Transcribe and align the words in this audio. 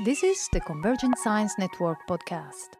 This 0.00 0.24
is 0.24 0.48
the 0.52 0.58
Convergent 0.58 1.16
Science 1.18 1.54
Network 1.56 1.98
podcast. 2.08 2.70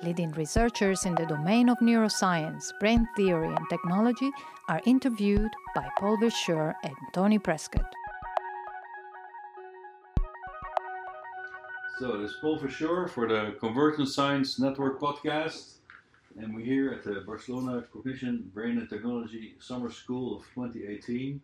Leading 0.00 0.30
researchers 0.30 1.06
in 1.06 1.16
the 1.16 1.26
domain 1.26 1.68
of 1.68 1.76
neuroscience, 1.78 2.70
brain 2.78 3.08
theory, 3.16 3.48
and 3.48 3.68
technology 3.68 4.30
are 4.68 4.80
interviewed 4.86 5.50
by 5.74 5.88
Paul 5.98 6.18
Verschure 6.18 6.72
and 6.84 6.94
Tony 7.12 7.36
Prescott. 7.40 7.92
So, 11.98 12.18
this 12.18 12.30
is 12.30 12.36
Paul 12.40 12.60
Verschure 12.60 13.10
for 13.10 13.26
the 13.26 13.56
Convergent 13.58 14.08
Science 14.08 14.60
Network 14.60 15.00
podcast. 15.00 15.78
And 16.38 16.54
we're 16.54 16.64
here 16.64 16.92
at 16.92 17.02
the 17.02 17.24
Barcelona 17.26 17.82
Cognition, 17.92 18.52
Brain 18.54 18.78
and 18.78 18.88
Technology 18.88 19.56
Summer 19.58 19.90
School 19.90 20.36
of 20.36 20.44
2018. 20.54 21.40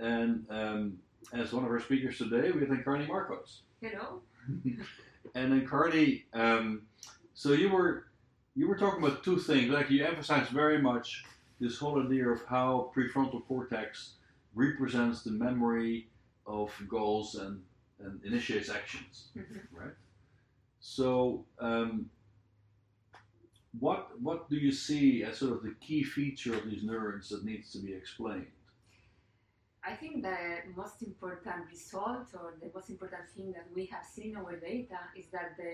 And 0.00 0.46
um, 0.50 0.98
as 1.32 1.52
one 1.52 1.64
of 1.64 1.70
our 1.70 1.80
speakers 1.80 2.18
today, 2.18 2.50
we 2.50 2.60
have 2.60 2.70
Encarni 2.70 3.06
Marcos. 3.06 3.62
Hello. 3.80 4.20
and 5.34 5.62
Encarni, 5.62 6.24
um, 6.32 6.82
so 7.34 7.52
you 7.52 7.68
were 7.70 8.04
you 8.56 8.66
were 8.66 8.76
talking 8.76 9.02
about 9.04 9.22
two 9.22 9.38
things. 9.38 9.70
Like 9.70 9.90
you 9.90 10.04
emphasized 10.04 10.50
very 10.50 10.80
much 10.80 11.24
this 11.60 11.78
whole 11.78 12.02
idea 12.04 12.28
of 12.28 12.44
how 12.46 12.90
prefrontal 12.96 13.46
cortex 13.46 14.14
represents 14.54 15.22
the 15.22 15.30
memory 15.30 16.08
of 16.46 16.72
goals 16.88 17.34
and, 17.34 17.62
and 18.00 18.20
initiates 18.24 18.70
actions, 18.70 19.28
Mm-hmm. 19.36 19.58
right? 19.76 19.92
So, 20.80 21.44
um, 21.58 22.08
what 23.78 24.20
what 24.20 24.48
do 24.48 24.56
you 24.56 24.72
see 24.72 25.22
as 25.24 25.38
sort 25.38 25.52
of 25.52 25.62
the 25.62 25.74
key 25.80 26.02
feature 26.02 26.54
of 26.54 26.64
these 26.64 26.82
neurons 26.82 27.28
that 27.28 27.44
needs 27.44 27.70
to 27.72 27.78
be 27.78 27.92
explained? 27.92 28.46
I 29.88 29.94
think 29.94 30.22
the 30.22 30.36
most 30.76 31.00
important 31.02 31.60
result 31.70 32.28
or 32.34 32.52
the 32.60 32.70
most 32.74 32.90
important 32.90 33.26
thing 33.34 33.52
that 33.52 33.66
we 33.74 33.86
have 33.86 34.04
seen 34.04 34.32
in 34.32 34.36
our 34.36 34.54
data 34.56 35.00
is 35.16 35.26
that 35.32 35.56
the 35.56 35.72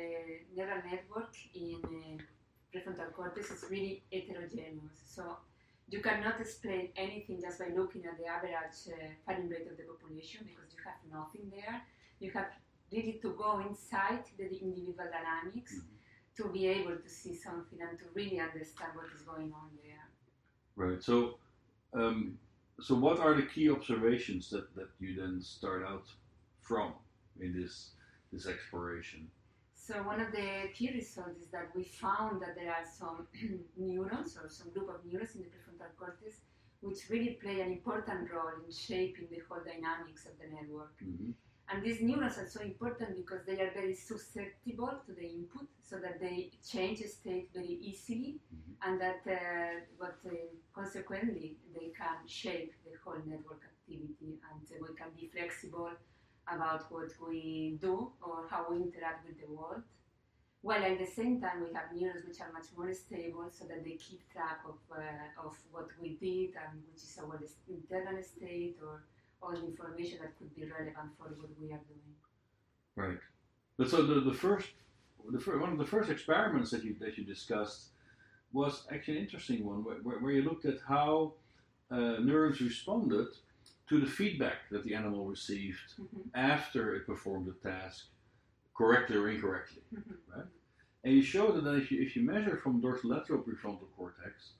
neural 0.55 0.80
network 0.88 1.34
in 1.52 1.80
uh, 1.83 2.22
prefrontal 2.70 3.12
cortex 3.12 3.50
is 3.50 3.64
really 3.69 4.05
heterogeneous. 4.12 4.98
So 5.06 5.38
you 5.91 6.00
cannot 6.00 6.41
explain 6.41 6.91
anything 6.97 7.41
just 7.42 7.58
by 7.58 7.70
looking 7.77 8.05
at 8.06 8.16
the 8.16 8.27
average 8.27 8.78
uh, 8.86 8.94
firing 9.27 9.48
rate 9.48 9.66
of 9.69 9.77
the 9.77 9.83
population 9.83 10.47
because 10.47 10.70
you 10.72 10.81
have 10.86 11.00
nothing 11.10 11.50
there. 11.50 11.83
You 12.20 12.31
have 12.38 12.50
really 12.92 13.19
to 13.20 13.31
go 13.33 13.58
inside 13.69 14.22
the 14.38 14.47
individual 14.47 15.08
dynamics 15.10 15.75
to 16.36 16.48
be 16.50 16.69
able 16.69 16.97
to 17.05 17.08
see 17.08 17.34
something 17.34 17.81
and 17.81 17.98
to 17.98 18.05
really 18.14 18.38
understand 18.38 18.92
what 18.94 19.06
is 19.16 19.22
going 19.22 19.53
on 19.53 19.70
there. 19.83 20.06
Right. 20.77 21.03
So, 21.03 21.38
um, 21.92 22.38
so 22.80 22.94
what 22.94 23.19
are 23.19 23.34
the 23.34 23.42
key 23.42 23.70
observations 23.70 24.50
that, 24.50 24.75
that 24.75 24.89
you 25.00 25.14
then 25.20 25.41
start 25.41 25.84
out 25.86 26.06
from 26.61 26.92
in 27.41 27.53
this 27.61 27.91
this 28.33 28.47
exploration? 28.47 29.28
So 29.75 29.94
one 30.03 30.20
of 30.20 30.33
the 30.33 30.70
key 30.75 30.91
results 30.92 31.41
is 31.41 31.48
that 31.48 31.69
we 31.75 31.84
found 31.84 32.41
that 32.42 32.55
there 32.56 32.70
are 32.70 32.86
some 32.86 33.28
neurons 33.77 34.36
or 34.42 34.48
some 34.48 34.70
group 34.70 34.89
of 34.89 35.05
neurons 35.05 35.34
in 35.34 35.42
the 35.42 35.48
prefrontal 35.48 35.94
cortex 35.98 36.41
which 36.84 37.08
really 37.08 37.39
play 37.42 37.61
an 37.61 37.72
important 37.72 38.31
role 38.31 38.53
in 38.64 38.72
shaping 38.72 39.27
the 39.31 39.41
whole 39.48 39.62
dynamics 39.64 40.27
of 40.27 40.33
the 40.38 40.55
network. 40.55 40.92
Mm-hmm. 41.03 41.31
And 41.70 41.82
these 41.82 42.00
neurons 42.02 42.38
are 42.38 42.46
so 42.48 42.60
important 42.60 43.16
because 43.16 43.44
they 43.46 43.58
are 43.60 43.70
very 43.72 43.94
susceptible 43.94 45.00
to 45.06 45.12
the 45.12 45.26
input, 45.26 45.66
so 45.82 45.96
that 45.98 46.20
they 46.20 46.50
change 46.72 47.00
state 47.04 47.48
very 47.54 47.74
easily, 47.90 48.40
Mhm. 48.54 48.74
and 48.82 49.00
that 49.00 49.20
uh, 49.26 49.80
but 49.98 50.18
uh, 50.26 50.34
consequently 50.74 51.56
they 51.76 51.88
can 52.00 52.18
shape 52.26 52.72
the 52.84 52.92
whole 53.02 53.20
network 53.32 53.62
activity, 53.72 54.32
and 54.50 54.62
uh, 54.72 54.74
we 54.86 54.94
can 54.94 55.10
be 55.20 55.26
flexible 55.28 55.90
about 56.46 56.82
what 56.92 57.10
we 57.26 57.78
do 57.80 58.12
or 58.20 58.46
how 58.48 58.66
we 58.70 58.76
interact 58.82 59.26
with 59.26 59.38
the 59.40 59.50
world. 59.58 59.82
While 60.62 60.82
at 60.84 60.98
the 60.98 61.06
same 61.06 61.41
time 61.41 61.58
we 61.66 61.72
have 61.74 61.92
neurons 61.94 62.24
which 62.26 62.41
are 62.41 62.53
much 62.53 62.69
more 62.76 62.92
stable, 62.94 63.48
so 63.50 63.64
that 63.66 63.84
they 63.84 63.97
keep 64.06 64.20
track 64.32 64.60
of 64.72 64.78
uh, 64.91 65.47
of 65.47 65.54
what 65.72 65.88
we 66.00 66.10
did 66.28 66.50
and 66.62 66.82
which 66.88 67.03
is 67.08 67.19
our 67.22 67.38
internal 67.69 68.22
state 68.22 68.76
or 68.82 69.04
all 69.44 69.53
the 69.53 69.66
information 69.66 70.19
that 70.22 70.38
could 70.38 70.55
be 70.55 70.62
relevant 70.62 71.12
for 71.19 71.28
what 71.28 71.50
we 71.60 71.66
are 71.72 71.81
doing. 71.88 72.15
Right. 72.97 73.19
But 73.77 73.91
so 73.91 74.06
the, 74.06 74.21
the 74.21 74.32
first, 74.32 74.69
the 75.31 75.41
fir- 75.41 75.59
one 75.59 75.72
of 75.72 75.78
the 75.78 75.87
first 75.87 76.10
experiments 76.10 76.71
that 76.71 76.84
you 76.84 76.97
that 77.00 77.19
you 77.19 77.25
discussed 77.25 77.88
was 78.53 78.87
actually 78.91 79.16
an 79.19 79.25
interesting 79.25 79.65
one, 79.66 79.83
where, 79.84 80.19
where, 80.21 80.33
you 80.33 80.43
looked 80.43 80.65
at 80.65 80.77
how 80.87 81.33
uh, 81.91 82.16
neurons 82.21 82.60
responded 82.60 83.27
to 83.88 84.00
the 84.00 84.06
feedback 84.06 84.59
that 84.71 84.84
the 84.84 84.94
animal 84.94 85.27
received 85.27 85.94
after 86.34 86.94
it 86.94 87.04
performed 87.04 87.47
the 87.47 87.69
task, 87.69 88.06
correctly 88.77 89.16
or 89.16 89.28
incorrectly. 89.28 89.83
Mhm. 89.93 90.47
And 91.03 91.15
you 91.15 91.22
showed 91.22 91.62
that 91.62 91.75
if 91.75 91.91
you, 91.91 92.00
if 92.00 92.16
you 92.16 92.22
measure 92.22 92.56
from 92.56 92.81
dorsolateral 92.81 93.44
prefrontal 93.44 93.88
cortex, 93.97 94.53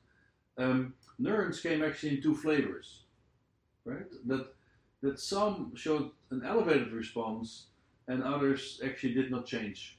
um, 0.59 0.94
neurons 1.19 1.61
came 1.61 1.83
actually 1.83 2.17
in 2.17 2.23
two 2.23 2.34
flavors, 2.34 3.05
right? 3.84 4.06
That 4.27 4.53
that 5.04 5.20
some 5.20 5.70
showed 5.76 6.10
an 6.31 6.42
elevated 6.47 6.91
response, 6.92 7.66
and 8.09 8.22
others 8.22 8.81
actually 8.82 9.12
did 9.12 9.31
not 9.31 9.44
change 9.44 9.98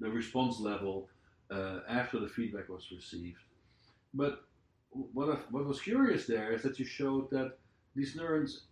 the 0.00 0.08
response 0.08 0.60
level 0.60 1.08
uh, 1.50 1.80
after 1.88 2.20
the 2.20 2.28
feedback 2.28 2.68
was 2.68 2.92
received. 2.92 3.40
But 4.14 4.44
what 4.90 5.30
I, 5.30 5.38
what 5.50 5.66
was 5.66 5.80
curious 5.80 6.26
there 6.28 6.52
is 6.52 6.62
that 6.62 6.78
you 6.78 6.84
showed 6.84 7.28
that 7.30 7.58
these 7.96 8.14
neurons 8.14 8.62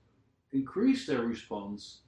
increase 0.53 1.09
their 1.09 1.23
response. 1.23 1.99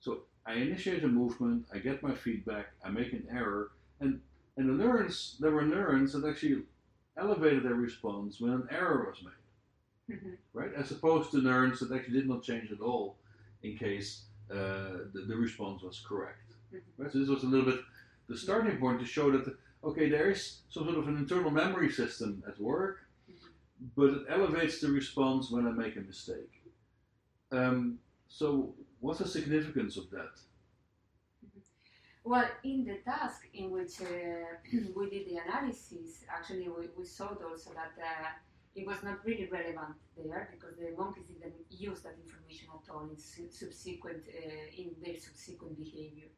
So 0.00 0.22
I 0.46 0.54
initiate 0.54 1.04
a 1.04 1.08
movement, 1.08 1.66
I 1.74 1.78
get 1.78 2.02
my 2.02 2.14
feedback, 2.14 2.68
I 2.82 2.88
make 2.88 3.12
an 3.12 3.26
error, 3.30 3.72
and 4.00 4.20
and 4.56 4.66
the 4.66 4.82
neurons 4.82 5.36
there 5.40 5.52
were 5.52 5.66
neurons 5.76 6.14
that 6.14 6.26
actually 6.26 6.62
elevated 7.18 7.64
their 7.64 7.74
response 7.74 8.40
when 8.40 8.52
an 8.52 8.68
error 8.70 9.06
was 9.10 9.22
made 9.22 9.39
Mhm. 10.10 10.36
right? 10.52 10.72
As 10.74 10.90
opposed 10.90 11.30
to 11.32 11.42
neurons 11.42 11.80
that 11.80 11.92
actually 11.94 12.18
did 12.20 12.28
not 12.28 12.42
change 12.42 12.72
at 12.72 12.80
all 12.80 13.18
in 13.62 13.76
case 13.76 14.24
uh, 14.50 15.06
the, 15.12 15.24
the 15.28 15.36
response 15.36 15.82
was 15.82 16.00
correct. 16.00 16.54
Mhm. 16.72 16.80
Right? 16.98 17.12
So 17.12 17.18
this 17.18 17.28
was 17.28 17.44
a 17.44 17.46
little 17.46 17.66
bit 17.70 17.80
the 18.28 18.36
starting 18.36 18.78
point 18.78 19.00
to 19.00 19.06
show 19.06 19.30
that 19.32 19.56
okay, 19.82 20.08
there 20.08 20.30
is 20.30 20.60
some 20.68 20.84
sort 20.84 20.98
of 20.98 21.08
an 21.08 21.16
internal 21.16 21.50
memory 21.50 21.90
system 21.90 22.42
at 22.46 22.60
work, 22.60 22.98
but 23.96 24.10
it 24.10 24.26
elevates 24.28 24.80
the 24.80 24.88
response 24.88 25.50
when 25.50 25.66
I 25.66 25.70
make 25.70 25.96
a 25.96 26.00
mistake. 26.00 26.52
Um, 27.50 27.98
so 28.28 28.74
what's 29.00 29.20
the 29.20 29.28
significance 29.28 29.96
of 29.96 30.10
that? 30.10 30.34
Well, 32.22 32.48
in 32.62 32.84
the 32.84 32.96
task 32.96 33.48
in 33.54 33.70
which 33.70 34.02
uh, 34.02 34.06
we 34.96 35.10
did 35.10 35.26
the 35.26 35.38
analysis, 35.46 36.24
actually 36.28 36.68
we, 36.68 36.88
we 36.96 37.04
saw 37.04 37.28
also 37.28 37.70
that 37.70 37.94
uh, 37.98 38.28
it 38.74 38.86
was 38.86 39.02
not 39.02 39.24
really 39.24 39.48
relevant 39.50 39.96
there 40.16 40.48
because 40.52 40.76
the 40.76 40.90
monkeys 40.96 41.26
didn't 41.26 41.54
use 41.70 42.00
that 42.02 42.16
information 42.24 42.68
at 42.74 42.90
all 42.92 43.02
in 43.10 43.16
su- 43.18 43.50
subsequent 43.50 44.22
uh, 44.28 44.82
in 44.82 44.94
their 45.02 45.18
subsequent 45.18 45.76
behavior. 45.78 46.28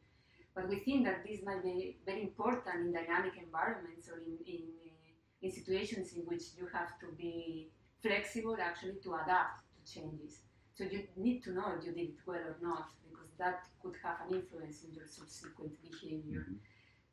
But 0.55 0.69
we 0.69 0.79
think 0.79 1.05
that 1.05 1.23
this 1.25 1.41
might 1.43 1.63
be 1.63 1.97
very 2.05 2.21
important 2.23 2.75
in 2.87 2.93
dynamic 2.93 3.33
environments 3.37 4.09
or 4.09 4.17
in 4.19 4.37
in, 4.45 4.63
uh, 4.85 5.11
in 5.41 5.51
situations 5.51 6.13
in 6.13 6.21
which 6.31 6.43
you 6.57 6.67
have 6.73 6.91
to 7.01 7.07
be 7.17 7.69
flexible 8.01 8.57
actually 8.59 8.97
to 9.03 9.15
adapt 9.15 9.55
to 9.75 9.81
changes. 9.93 10.41
So 10.75 10.83
you 10.85 11.07
need 11.15 11.43
to 11.43 11.51
know 11.53 11.67
if 11.77 11.85
you 11.85 11.93
did 11.93 12.09
it 12.15 12.21
well 12.25 12.43
or 12.51 12.57
not, 12.61 12.87
because 13.09 13.31
that 13.37 13.59
could 13.81 13.95
have 14.03 14.17
an 14.27 14.35
influence 14.35 14.83
in 14.83 14.93
your 14.93 15.07
subsequent 15.07 15.73
behavior. 15.81 16.43
Mhm. 16.49 16.59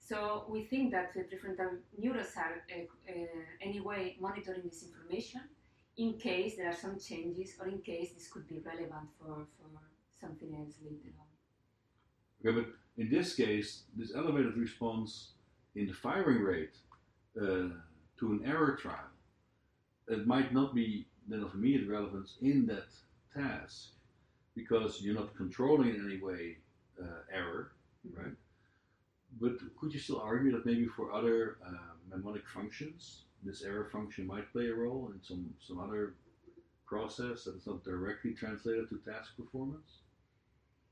So 0.01 0.45
we 0.49 0.65
think 0.65 0.93
that 0.93 1.15
the 1.15 1.21
prefrontal 1.21 1.79
neurons 1.97 2.35
are 2.37 2.65
uh, 2.75 3.13
uh, 3.13 3.15
anyway 3.61 4.17
monitoring 4.21 4.63
this 4.65 4.83
information 4.83 5.43
in 5.97 6.15
case 6.15 6.57
there 6.57 6.69
are 6.69 6.75
some 6.75 6.99
changes 6.99 7.55
or 7.61 7.69
in 7.69 7.79
case 7.81 8.13
this 8.15 8.29
could 8.29 8.49
be 8.49 8.59
relevant 8.65 9.09
for, 9.19 9.47
for 9.57 9.69
something 10.21 10.55
else 10.59 10.75
later 10.83 11.13
on. 11.19 11.27
Okay, 12.45 12.59
but 12.59 13.03
in 13.03 13.11
this 13.11 13.35
case, 13.35 13.83
this 13.97 14.13
elevated 14.15 14.57
response 14.57 15.33
in 15.75 15.87
the 15.87 15.93
firing 15.93 16.43
rate 16.43 16.77
uh, 17.41 17.69
to 18.19 18.33
an 18.33 18.43
error 18.45 18.77
trial, 18.77 19.13
it 20.09 20.27
might 20.27 20.53
not 20.53 20.75
be 20.75 21.07
then 21.29 21.43
of 21.43 21.55
immediate 21.55 21.89
relevance 21.89 22.37
in 22.41 22.67
that 22.67 22.89
task 23.35 23.91
because 24.57 25.01
you're 25.01 25.15
not 25.15 25.37
controlling 25.37 25.91
in 25.91 26.05
any 26.05 26.21
way 26.21 26.57
uh, 27.01 27.07
error, 27.33 27.73
right? 28.17 28.35
But 29.41 29.53
could 29.79 29.93
you 29.95 30.01
still 30.01 30.21
argue 30.21 30.53
that 30.53 30.67
maybe 30.67 30.87
for 30.87 31.13
other 31.13 31.57
uh, 31.67 31.73
mnemonic 32.11 32.47
functions, 32.49 33.25
this 33.43 33.63
error 33.63 33.89
function 33.91 34.27
might 34.27 34.53
play 34.53 34.67
a 34.69 34.75
role 34.75 35.11
in 35.15 35.23
some, 35.23 35.49
some 35.67 35.79
other 35.81 36.15
process 36.87 37.45
that 37.45 37.55
is 37.57 37.67
not 37.67 37.83
directly 37.85 38.33
translated 38.35 38.89
to 38.91 38.97
task 39.11 39.37
performance? 39.37 39.91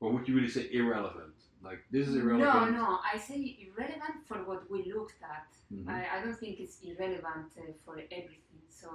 Or 0.00 0.12
would 0.12 0.29
you 0.29 0.35
really 0.37 0.49
say 0.49 0.69
irrelevant? 0.73 1.35
Like 1.62 1.81
this 1.91 2.06
is 2.09 2.15
irrelevant. 2.15 2.73
No, 2.73 2.83
no, 2.83 2.99
I 3.12 3.19
say 3.19 3.41
irrelevant 3.67 4.17
for 4.29 4.39
what 4.49 4.71
we 4.71 4.79
looked 4.94 5.21
at. 5.37 5.49
Mhm. 5.75 5.89
I, 5.89 5.99
I 6.15 6.17
don't 6.23 6.39
think 6.39 6.61
it's 6.61 6.79
irrelevant 6.89 7.51
uh, 7.59 7.73
for 7.85 7.94
everything. 8.19 8.62
So 8.81 8.89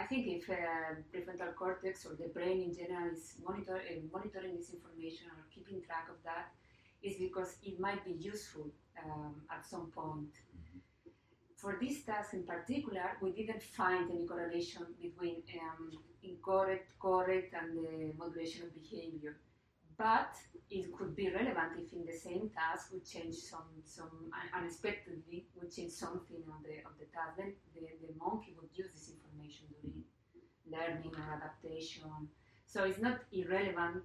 I 0.00 0.04
think 0.04 0.22
if 0.36 0.44
uh, 0.50 1.00
prefrontal 1.10 1.54
cortex 1.54 2.04
or 2.06 2.14
the 2.22 2.28
brain 2.36 2.58
in 2.66 2.72
general 2.80 3.08
is 3.16 3.22
monitor, 3.46 3.76
uh, 3.90 4.00
monitoring 4.12 4.54
this 4.58 4.70
information 4.76 5.26
or 5.34 5.40
keeping 5.54 5.80
track 5.86 6.06
of 6.14 6.18
that, 6.28 6.52
is 7.02 7.16
because 7.16 7.56
it 7.62 7.80
might 7.80 8.04
be 8.04 8.12
useful 8.12 8.70
um, 9.04 9.34
at 9.50 9.66
some 9.66 9.90
point. 9.90 10.30
For 11.56 11.78
this 11.80 12.02
task 12.02 12.34
in 12.34 12.42
particular, 12.42 13.16
we 13.20 13.30
didn't 13.30 13.62
find 13.62 14.10
any 14.10 14.26
correlation 14.26 14.82
between 15.00 15.42
um, 15.60 15.92
incorrect, 16.22 16.88
correct, 17.00 17.54
and 17.54 17.78
the 17.78 18.12
modulation 18.18 18.62
of 18.62 18.74
behavior. 18.74 19.36
But 19.96 20.34
it 20.70 20.92
could 20.96 21.14
be 21.14 21.30
relevant 21.30 21.78
if 21.78 21.92
in 21.92 22.04
the 22.04 22.16
same 22.16 22.50
task 22.50 22.90
we 22.92 23.00
change 23.00 23.34
some, 23.34 23.70
some 23.84 24.32
unexpectedly, 24.56 25.46
we 25.60 25.68
change 25.68 25.92
something 25.92 26.42
on 26.50 26.62
the, 26.64 26.82
of 26.88 26.98
the 26.98 27.06
task. 27.14 27.36
Then 27.36 27.52
the, 27.74 27.86
the 28.06 28.12
monkey 28.18 28.56
would 28.58 28.70
use 28.74 28.90
this 28.92 29.12
information 29.14 29.66
during 29.70 30.02
learning 30.66 31.12
or 31.14 31.34
adaptation. 31.34 32.10
So 32.66 32.84
it's 32.84 33.00
not 33.00 33.20
irrelevant 33.30 34.02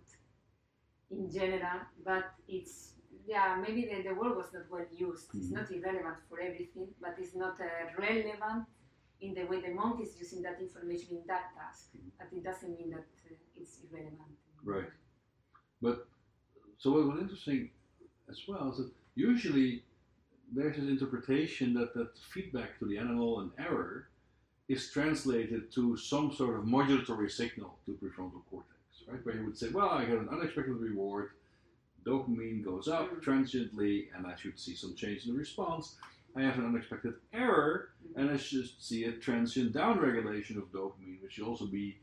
in 1.12 1.32
general, 1.32 1.80
but 2.04 2.26
it's 2.48 2.94
yeah, 3.26 3.62
maybe 3.62 3.82
the, 3.86 4.04
the 4.08 4.16
word 4.16 4.38
was 4.38 4.54
not 4.54 4.64
well 4.72 4.86
used. 4.96 5.28
It's 5.36 5.48
Mhm. 5.50 5.56
not 5.58 5.72
irrelevant 5.72 6.18
for 6.30 6.40
everything, 6.40 6.88
but 7.02 7.16
it's 7.20 7.36
not 7.36 7.60
uh, 7.60 7.66
relevant 7.98 8.66
in 9.20 9.34
the 9.34 9.44
way 9.46 9.60
the 9.62 9.74
monkey 9.74 10.04
is 10.04 10.18
using 10.20 10.42
that 10.44 10.62
information 10.62 11.18
in 11.18 11.24
that 11.28 11.54
task. 11.56 11.90
But 12.18 12.28
it 12.32 12.44
doesn't 12.44 12.72
mean 12.78 12.92
that 12.92 13.08
uh, 13.30 13.36
it's 13.56 13.84
irrelevant. 13.84 14.38
Right. 14.64 14.90
But 15.82 16.08
so 16.78 16.92
what 16.92 17.08
was 17.08 17.20
interesting 17.22 17.70
as 18.30 18.40
well 18.48 18.72
is 18.72 18.78
that 18.78 18.92
usually 19.16 19.84
there's 20.54 20.78
this 20.78 20.88
interpretation 20.88 21.74
that 21.74 21.94
that 21.96 22.18
feedback 22.34 22.80
to 22.80 22.86
the 22.86 22.98
animal 22.98 23.42
and 23.42 23.52
error 23.58 24.08
is 24.68 24.90
translated 24.92 25.72
to 25.72 25.96
some 25.96 26.32
sort 26.34 26.58
of 26.58 26.66
modulatory 26.66 27.32
signal 27.32 27.78
to 27.86 27.94
prefrontal 27.94 28.42
cortex, 28.50 28.74
right? 29.08 29.26
Where 29.26 29.36
you 29.36 29.46
would 29.46 29.58
say, 29.58 29.70
well, 29.70 29.90
I 29.90 30.06
got 30.06 30.18
an 30.18 30.30
unexpected 30.30 30.76
reward, 30.76 31.32
dopamine 32.06 32.64
goes 32.64 32.88
up 32.88 33.10
Mm. 33.12 33.22
transiently, 33.22 34.10
and 34.14 34.28
I 34.28 34.36
should 34.36 34.60
see 34.60 34.76
some 34.76 34.96
change 34.96 35.26
in 35.26 35.34
the 35.34 35.40
response. 35.40 35.96
I 36.36 36.42
have 36.42 36.58
an 36.60 36.66
unexpected 36.66 37.16
error, 37.34 37.90
and 38.16 38.30
I 38.30 38.38
should 38.38 38.70
see 38.80 39.06
a 39.06 39.14
transient 39.14 39.74
downregulation 39.74 40.58
of 40.58 40.72
dopamine, 40.72 41.22
which 41.22 41.34
should 41.34 41.46
also 41.48 41.66
be 41.66 41.98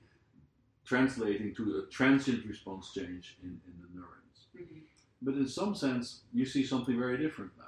translating 0.85 1.55
to 1.55 1.79
a 1.79 1.91
transient 1.91 2.45
response 2.47 2.93
change 2.93 3.37
in, 3.43 3.61
in 3.67 3.75
the 3.83 3.89
neurons. 3.95 4.49
Mhm. 4.57 4.83
But 5.23 5.35
in 5.35 5.47
some 5.49 5.75
sense, 5.75 6.25
you 6.33 6.45
see 6.47 6.65
something 6.65 6.99
very 6.99 7.17
different 7.19 7.53
now. 7.59 7.65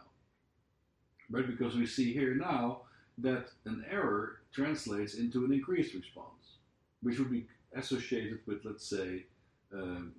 Right? 1.31 1.47
Because 1.47 1.75
we 1.77 1.87
see 1.87 2.13
here 2.13 2.35
now 2.35 2.83
that 3.19 3.49
an 3.65 3.85
error 3.91 4.41
translates 4.53 5.15
into 5.15 5.45
an 5.45 5.53
increased 5.53 5.95
response, 5.95 6.59
which 7.03 7.19
would 7.19 7.31
be 7.31 7.47
associated 7.75 8.41
with, 8.47 8.65
let's 8.65 8.87
say, 8.87 9.25
um, 9.73 10.13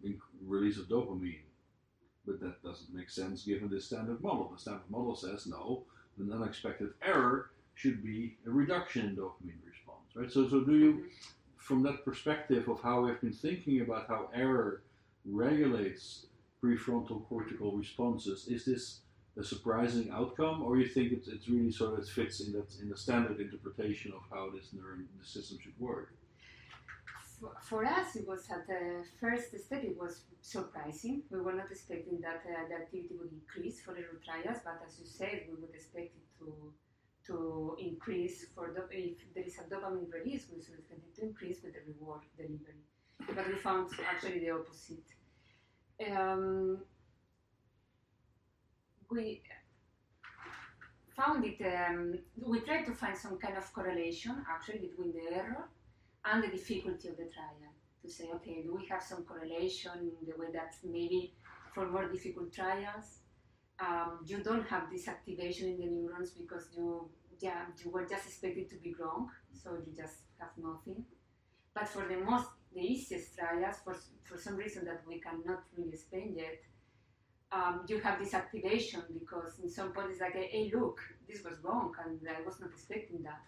release 0.46 0.78
of 0.78 0.88
dopamine. 0.88 1.42
But 2.26 2.40
that 2.42 2.62
doesn't 2.64 2.94
make 2.94 3.10
sense 3.10 3.44
given 3.44 3.70
the 3.70 3.80
standard 3.80 4.22
model. 4.22 4.52
The 4.54 4.60
standard 4.60 4.90
model 4.90 5.16
says 5.16 5.48
no, 5.48 5.84
an 6.18 6.32
unexpected 6.32 6.94
error 7.02 7.52
should 7.76 8.04
be 8.04 8.38
a 8.46 8.50
reduction 8.50 9.08
in 9.08 9.16
dopamine 9.16 9.64
response. 9.66 10.16
Right? 10.16 10.32
So, 10.32 10.50
so 10.50 10.62
do 10.62 10.76
you, 10.76 10.94
Mhm. 10.94 11.10
from 11.58 11.84
that 11.84 12.04
perspective 12.04 12.68
of 12.68 12.82
how 12.82 13.06
we've 13.06 13.22
been 13.22 13.32
thinking 13.32 13.82
about 13.82 14.08
how 14.08 14.30
error 14.34 14.82
regulates 15.26 16.26
prefrontal 16.62 17.24
cortical 17.28 17.78
responses, 17.78 18.48
is 18.48 18.66
this 18.66 19.02
a 19.40 19.44
surprising 19.44 20.10
outcome, 20.12 20.64
or 20.64 20.78
you 20.78 20.88
think 20.88 21.12
it's, 21.12 21.28
it's 21.28 21.48
really 21.48 21.72
sort 21.72 22.00
of 22.00 22.10
fits 22.10 22.40
in 22.42 22.54
that 22.54 22.70
in 22.82 22.90
the 22.90 22.98
standard 22.98 23.40
interpretation 23.40 24.12
of 24.14 24.24
how 24.32 24.50
this 24.50 24.70
neuron 24.76 25.06
the 25.20 25.26
system 25.26 25.58
should 25.62 25.80
work? 25.80 26.14
For, 27.62 27.86
us, 27.86 28.16
it 28.16 28.28
was 28.28 28.50
at 28.50 28.66
the 28.66 29.06
first 29.20 29.50
step, 29.66 29.84
it 29.84 29.96
was 29.96 30.22
surprising. 30.42 31.22
We 31.30 31.40
were 31.40 31.54
not 31.54 31.70
expecting 31.70 32.20
that 32.22 32.42
uh, 32.50 32.68
the 32.68 32.76
activity 32.76 33.16
would 33.20 33.32
increase 33.32 33.80
for 33.80 33.94
the 33.94 34.02
trials, 34.26 34.58
but 34.66 34.82
as 34.88 35.00
you 35.00 35.06
said, 35.06 35.44
we 35.48 35.62
would 35.62 35.76
expect 35.76 36.16
it 36.16 36.28
to 36.40 36.74
to 37.28 37.76
increase 37.78 38.46
for 38.56 38.74
dop- 38.74 38.88
if 38.90 39.18
there 39.36 39.44
is 39.44 39.58
a 39.60 39.64
dopamine 39.64 40.12
release, 40.14 40.46
we 40.50 40.64
should 40.64 40.80
expect 40.80 41.02
it 41.06 41.16
to 41.20 41.28
increase 41.28 41.62
with 41.62 41.74
the 41.74 41.82
reward 41.86 42.22
delivery. 42.38 42.82
But 43.36 43.48
we 43.48 43.56
found 43.56 43.90
actually 44.10 44.40
the 44.40 44.52
opposite. 44.52 45.04
Um, 46.10 46.80
we 49.10 49.42
found 51.16 51.46
it. 51.46 51.60
Um, 51.62 52.20
we 52.46 52.60
tried 52.62 52.86
to 52.86 52.94
find 52.94 53.18
some 53.18 53.38
kind 53.38 53.58
of 53.58 53.72
correlation 53.74 54.44
actually 54.50 54.80
between 54.80 55.14
the 55.14 55.36
error 55.36 55.70
and 56.26 56.44
the 56.44 56.48
difficulty 56.48 57.08
of 57.10 57.18
the 57.18 57.30
trial 57.34 57.74
to 58.02 58.10
say, 58.10 58.30
okay, 58.36 58.62
do 58.62 58.76
we 58.76 58.86
have 58.88 59.02
some 59.02 59.24
correlation 59.24 60.12
in 60.20 60.28
the 60.28 60.38
way 60.38 60.48
that 60.54 60.76
maybe 60.84 61.34
for 61.74 61.88
more 61.90 62.08
difficult 62.08 62.54
trials, 62.54 63.20
um, 63.80 64.20
you 64.26 64.40
don't 64.44 64.68
have 64.68 64.90
this 64.92 65.08
activation 65.08 65.68
in 65.68 65.80
the 65.80 65.86
neurons 65.86 66.32
because 66.32 66.70
you, 66.76 67.10
yeah, 67.40 67.66
you 67.84 67.92
were 67.92 68.06
just 68.06 68.28
expected 68.28 68.70
to 68.70 68.76
be 68.78 68.96
wrong, 69.00 69.30
so 69.54 69.78
you 69.86 69.94
just 69.96 70.16
have 70.40 70.50
nothing. 70.58 71.06
But 71.74 71.88
for 71.88 72.08
the 72.08 72.18
most, 72.18 72.48
the 72.74 72.82
easiest 72.82 73.38
trials, 73.38 73.76
for, 73.84 73.96
for 74.24 74.38
some 74.38 74.56
reason 74.56 74.86
that 74.86 75.02
we 75.08 75.20
cannot 75.20 75.64
really 75.76 75.90
explain 75.94 76.34
yet, 76.36 76.58
um, 77.52 77.82
you 77.88 78.00
have 78.00 78.20
this 78.20 78.34
activation 78.34 79.02
because 79.14 79.60
in 79.64 79.70
some 79.70 79.94
point 79.94 80.08
it's 80.12 80.22
like, 80.22 80.34
hey, 80.34 80.72
look, 80.74 81.00
this 81.30 81.44
was 81.44 81.58
wrong 81.64 81.94
and 82.06 82.20
I 82.30 82.42
was 82.46 82.60
not 82.60 82.70
expecting 82.72 83.24
that. 83.24 83.42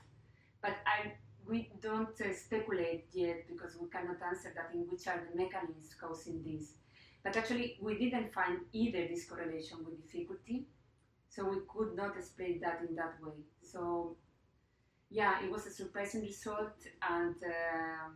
But 0.61 0.77
I 0.85 1.13
we 1.49 1.71
don't 1.81 2.19
uh, 2.21 2.33
speculate 2.33 3.07
yet 3.11 3.47
because 3.47 3.75
we 3.81 3.89
cannot 3.89 4.17
answer 4.21 4.53
that 4.55 4.69
in 4.73 4.81
which 4.81 5.07
are 5.07 5.19
the 5.19 5.35
mechanisms 5.35 5.95
causing 5.99 6.43
this. 6.43 6.73
But 7.23 7.35
actually, 7.35 7.77
we 7.81 7.97
didn't 7.97 8.33
find 8.33 8.59
either 8.71 9.07
this 9.07 9.25
correlation 9.25 9.79
with 9.83 10.01
difficulty, 10.03 10.67
so 11.27 11.49
we 11.49 11.57
could 11.67 11.95
not 11.95 12.15
explain 12.17 12.61
that 12.61 12.81
in 12.87 12.95
that 12.95 13.15
way. 13.21 13.33
So, 13.61 14.15
yeah, 15.09 15.43
it 15.43 15.51
was 15.51 15.65
a 15.65 15.71
surprising 15.71 16.21
result, 16.21 16.77
and 17.09 17.35
um, 17.43 18.15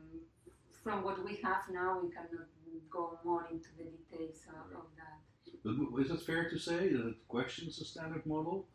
from 0.84 1.04
what 1.04 1.24
we 1.26 1.40
have 1.44 1.64
now, 1.72 2.00
we 2.02 2.12
cannot 2.12 2.48
go 2.90 3.20
more 3.26 3.48
into 3.52 3.70
the 3.78 3.86
details 3.86 4.42
of, 4.50 4.78
of 4.78 4.86
that. 4.98 5.23
Is 5.66 6.12
it 6.12 6.22
fair 6.22 6.50
to 6.50 6.60
say 6.60 6.90
that 6.90 7.08
it 7.08 7.28
questions 7.28 7.80
the 7.80 7.86
standard 7.86 8.26
model, 8.26 8.66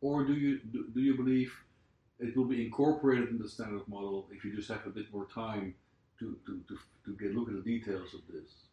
or 0.00 0.24
do 0.24 0.34
you 0.34 0.60
do, 0.72 0.86
do 0.94 1.00
you 1.00 1.16
believe 1.16 1.52
it 2.18 2.36
will 2.36 2.44
be 2.44 2.64
incorporated 2.64 3.28
in 3.30 3.38
the 3.38 3.48
standard 3.48 3.86
model 3.88 4.28
if 4.30 4.44
you 4.44 4.54
just 4.54 4.68
have 4.68 4.86
a 4.86 4.90
bit 4.90 5.12
more 5.12 5.26
time 5.26 5.74
to 6.18 6.36
to, 6.46 6.60
to, 6.68 6.78
to 7.04 7.16
get 7.16 7.34
look 7.34 7.48
at 7.48 7.54
the 7.54 7.62
details 7.62 8.12
of 8.12 8.20
this? 8.28 8.66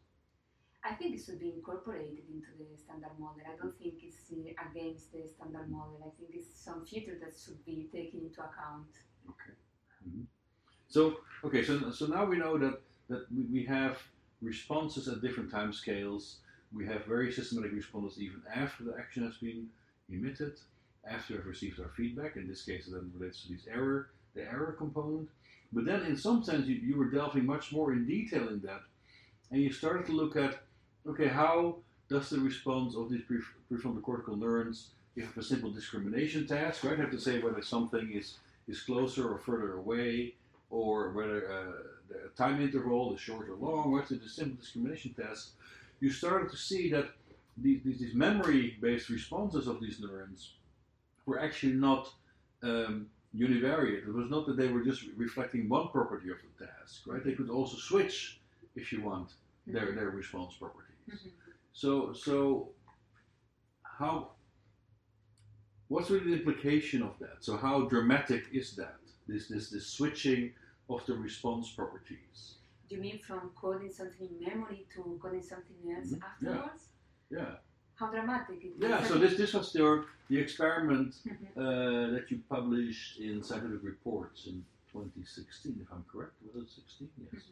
I 0.83 0.93
think 0.95 1.15
it 1.15 1.23
should 1.23 1.39
be 1.39 1.53
incorporated 1.55 2.23
into 2.29 2.51
the 2.59 2.77
standard 2.77 3.17
model. 3.17 3.41
I 3.47 3.55
don't 3.55 3.77
think 3.79 4.03
it's 4.03 4.33
uh, 4.33 4.69
against 4.69 5.13
the 5.13 5.23
standard 5.25 5.71
model. 5.71 5.97
I 6.05 6.11
think 6.19 6.31
it's 6.33 6.59
some 6.59 6.85
feature 6.85 7.17
that 7.21 7.33
should 7.41 7.63
be 7.65 7.87
taken 7.93 8.19
into 8.27 8.41
account. 8.41 8.91
Okay. 9.29 9.55
Mhm. 10.05 10.25
So 10.89 11.19
okay, 11.45 11.63
so 11.63 11.91
so 11.91 12.07
now 12.07 12.25
we 12.25 12.37
know 12.37 12.57
that 12.57 12.81
that 13.07 13.31
we, 13.31 13.43
we 13.43 13.65
have 13.65 13.97
responses 14.41 15.07
at 15.07 15.21
different 15.21 15.49
time 15.49 15.71
scales. 15.71 16.39
We 16.75 16.85
have 16.87 17.05
very 17.05 17.31
systematic 17.31 17.73
responses 17.73 18.19
even 18.21 18.41
after 18.53 18.83
the 18.83 18.95
action 18.97 19.23
has 19.23 19.37
been 19.37 19.67
emitted, 20.09 20.53
after 21.05 21.35
we've 21.35 21.45
received 21.45 21.79
our 21.79 21.89
feedback. 21.89 22.35
In 22.35 22.47
this 22.47 22.63
case, 22.63 22.87
then 22.87 23.11
relates 23.15 23.43
to 23.43 23.53
this 23.53 23.67
error, 23.71 24.09
the 24.33 24.41
error 24.41 24.75
component. 24.77 25.29
But 25.71 25.85
then, 25.85 26.03
in 26.03 26.17
some 26.17 26.43
sense, 26.43 26.67
you, 26.67 26.75
you 26.75 26.97
were 26.97 27.09
delving 27.09 27.45
much 27.45 27.71
more 27.71 27.93
in 27.93 28.05
detail 28.05 28.47
in 28.49 28.61
that, 28.61 28.81
and 29.51 29.61
you 29.61 29.71
started 29.71 30.05
to 30.07 30.11
look 30.13 30.35
at, 30.35 30.61
okay, 31.07 31.27
how 31.27 31.77
does 32.09 32.29
the 32.29 32.39
response 32.39 32.95
of 32.95 33.09
these 33.09 33.23
pref- 33.23 33.53
prefrontal 33.71 34.01
cortical 34.01 34.35
neurons, 34.35 34.89
if 35.15 35.35
a 35.37 35.43
simple 35.43 35.71
discrimination 35.71 36.47
task, 36.47 36.83
right, 36.83 36.97
have 36.97 37.11
to 37.11 37.19
say 37.19 37.39
whether 37.39 37.61
something 37.61 38.11
is 38.13 38.37
is 38.67 38.81
closer 38.81 39.29
or 39.29 39.37
further 39.37 39.73
away, 39.73 40.33
or 40.69 41.11
whether 41.11 41.51
uh, 41.51 41.71
the 42.07 42.29
time 42.37 42.61
interval 42.61 43.13
is 43.13 43.19
short 43.19 43.49
or 43.49 43.55
long, 43.55 43.91
what's 43.91 44.09
the 44.09 44.19
simple 44.27 44.55
discrimination 44.55 45.13
test, 45.13 45.49
you 45.99 46.09
started 46.09 46.49
to 46.51 46.57
see 46.57 46.89
that 46.91 47.07
these, 47.57 47.81
these, 47.83 47.99
these 47.99 48.15
memory-based 48.15 49.09
responses 49.09 49.67
of 49.67 49.79
these 49.79 49.99
neurons 49.99 50.53
were 51.25 51.39
actually 51.39 51.73
not 51.73 52.09
um, 52.63 53.07
univariate. 53.35 54.07
It 54.07 54.13
was 54.13 54.29
not 54.29 54.45
that 54.47 54.57
they 54.57 54.67
were 54.67 54.83
just 54.83 55.03
reflecting 55.17 55.69
one 55.69 55.89
property 55.89 56.29
of 56.29 56.37
the 56.57 56.65
task, 56.65 57.03
right? 57.07 57.23
They 57.23 57.33
could 57.33 57.49
also 57.49 57.77
switch, 57.77 58.39
if 58.75 58.91
you 58.91 59.01
want, 59.01 59.33
their, 59.67 59.91
their 59.93 60.09
response 60.09 60.55
properties. 60.55 60.89
Mhm. 61.09 61.31
So, 61.73 62.13
so 62.13 62.69
how? 63.83 64.31
What's 65.87 66.09
really 66.09 66.31
the 66.31 66.37
implication 66.39 67.01
of 67.03 67.17
that? 67.19 67.37
So, 67.41 67.57
how 67.57 67.87
dramatic 67.87 68.45
is 68.51 68.75
that? 68.75 68.97
This, 69.27 69.47
this, 69.47 69.69
this 69.69 69.87
switching 69.87 70.53
of 70.89 71.05
the 71.05 71.13
response 71.13 71.71
properties. 71.71 72.55
You 72.93 72.99
mean 73.01 73.19
from 73.27 73.49
coding 73.63 73.91
something 73.91 74.27
in 74.29 74.35
memory 74.49 74.81
to 74.93 75.01
coding 75.21 75.41
something 75.51 75.79
else 75.95 76.09
Mhm. 76.11 76.21
Afterwards? 76.29 76.83
Yeah, 77.37 77.55
How 77.99 78.07
dramatic 78.15 78.59
it 78.63 78.67
is. 78.67 78.89
yeah. 78.89 79.03
So 79.09 79.13
this, 79.23 79.33
this 79.41 79.51
was 79.57 79.67
your 79.81 79.93
the 80.29 80.37
experiment 80.45 81.11
Mhm. 81.25 81.49
uh, 81.63 82.05
that 82.13 82.25
you 82.31 82.37
published 82.55 83.19
in 83.27 83.33
scientific 83.47 83.81
reports 83.93 84.39
in 84.49 84.55
2016, 84.91 85.79
if 85.83 85.87
I'm 85.95 86.05
correct. 86.11 86.33
Was 86.53 86.63
it 86.63 86.69
16? 86.69 87.09
Yes. 87.33 87.43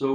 So 0.00 0.06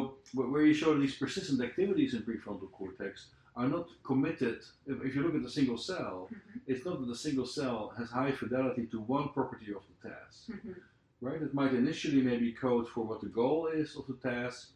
where 0.53 0.65
you 0.69 0.75
show 0.81 0.91
these 1.03 1.15
persistent 1.23 1.59
activities 1.69 2.11
in 2.15 2.21
prefrontal 2.27 2.69
cortex 2.79 3.13
are 3.59 3.67
not 3.75 3.87
committed. 4.09 4.59
If, 4.91 4.97
if 5.07 5.11
you 5.15 5.21
look 5.23 5.35
at 5.39 5.43
the 5.47 5.55
single 5.59 5.79
cell, 5.91 6.15
Mhm. 6.29 6.61
it's 6.71 6.83
not 6.87 6.95
that 6.99 7.07
the 7.15 7.21
single 7.27 7.47
cell 7.57 7.79
has 7.97 8.07
high 8.19 8.33
fidelity 8.41 8.83
to 8.93 8.97
one 9.17 9.27
property 9.37 9.69
of 9.79 9.83
the 9.89 9.97
task, 10.09 10.37
Mhm. 10.49 10.75
Right? 11.21 11.41
It 11.41 11.53
might 11.53 11.73
initially 11.73 12.21
maybe 12.21 12.51
code 12.51 12.89
for 12.89 13.05
what 13.05 13.21
the 13.21 13.27
goal 13.29 13.67
is 13.67 13.95
of 13.95 14.07
the 14.07 14.15
task, 14.15 14.71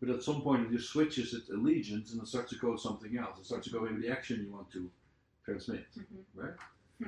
but 0.00 0.10
at 0.10 0.22
some 0.22 0.42
point 0.42 0.66
it 0.66 0.76
just 0.76 0.90
switches 0.90 1.32
its 1.34 1.48
allegiance 1.50 2.12
and 2.12 2.22
it 2.22 2.28
starts 2.28 2.50
to 2.50 2.58
code 2.58 2.78
something 2.80 3.16
else. 3.16 3.38
It 3.38 3.46
starts 3.46 3.66
to 3.66 3.72
go 3.72 3.80
maybe 3.80 4.02
the 4.02 4.12
action 4.12 4.44
you 4.44 4.52
want 4.52 4.70
to 4.72 4.90
transmit, 5.44 5.86
Mhm. 5.96 6.24
right? 6.34 6.54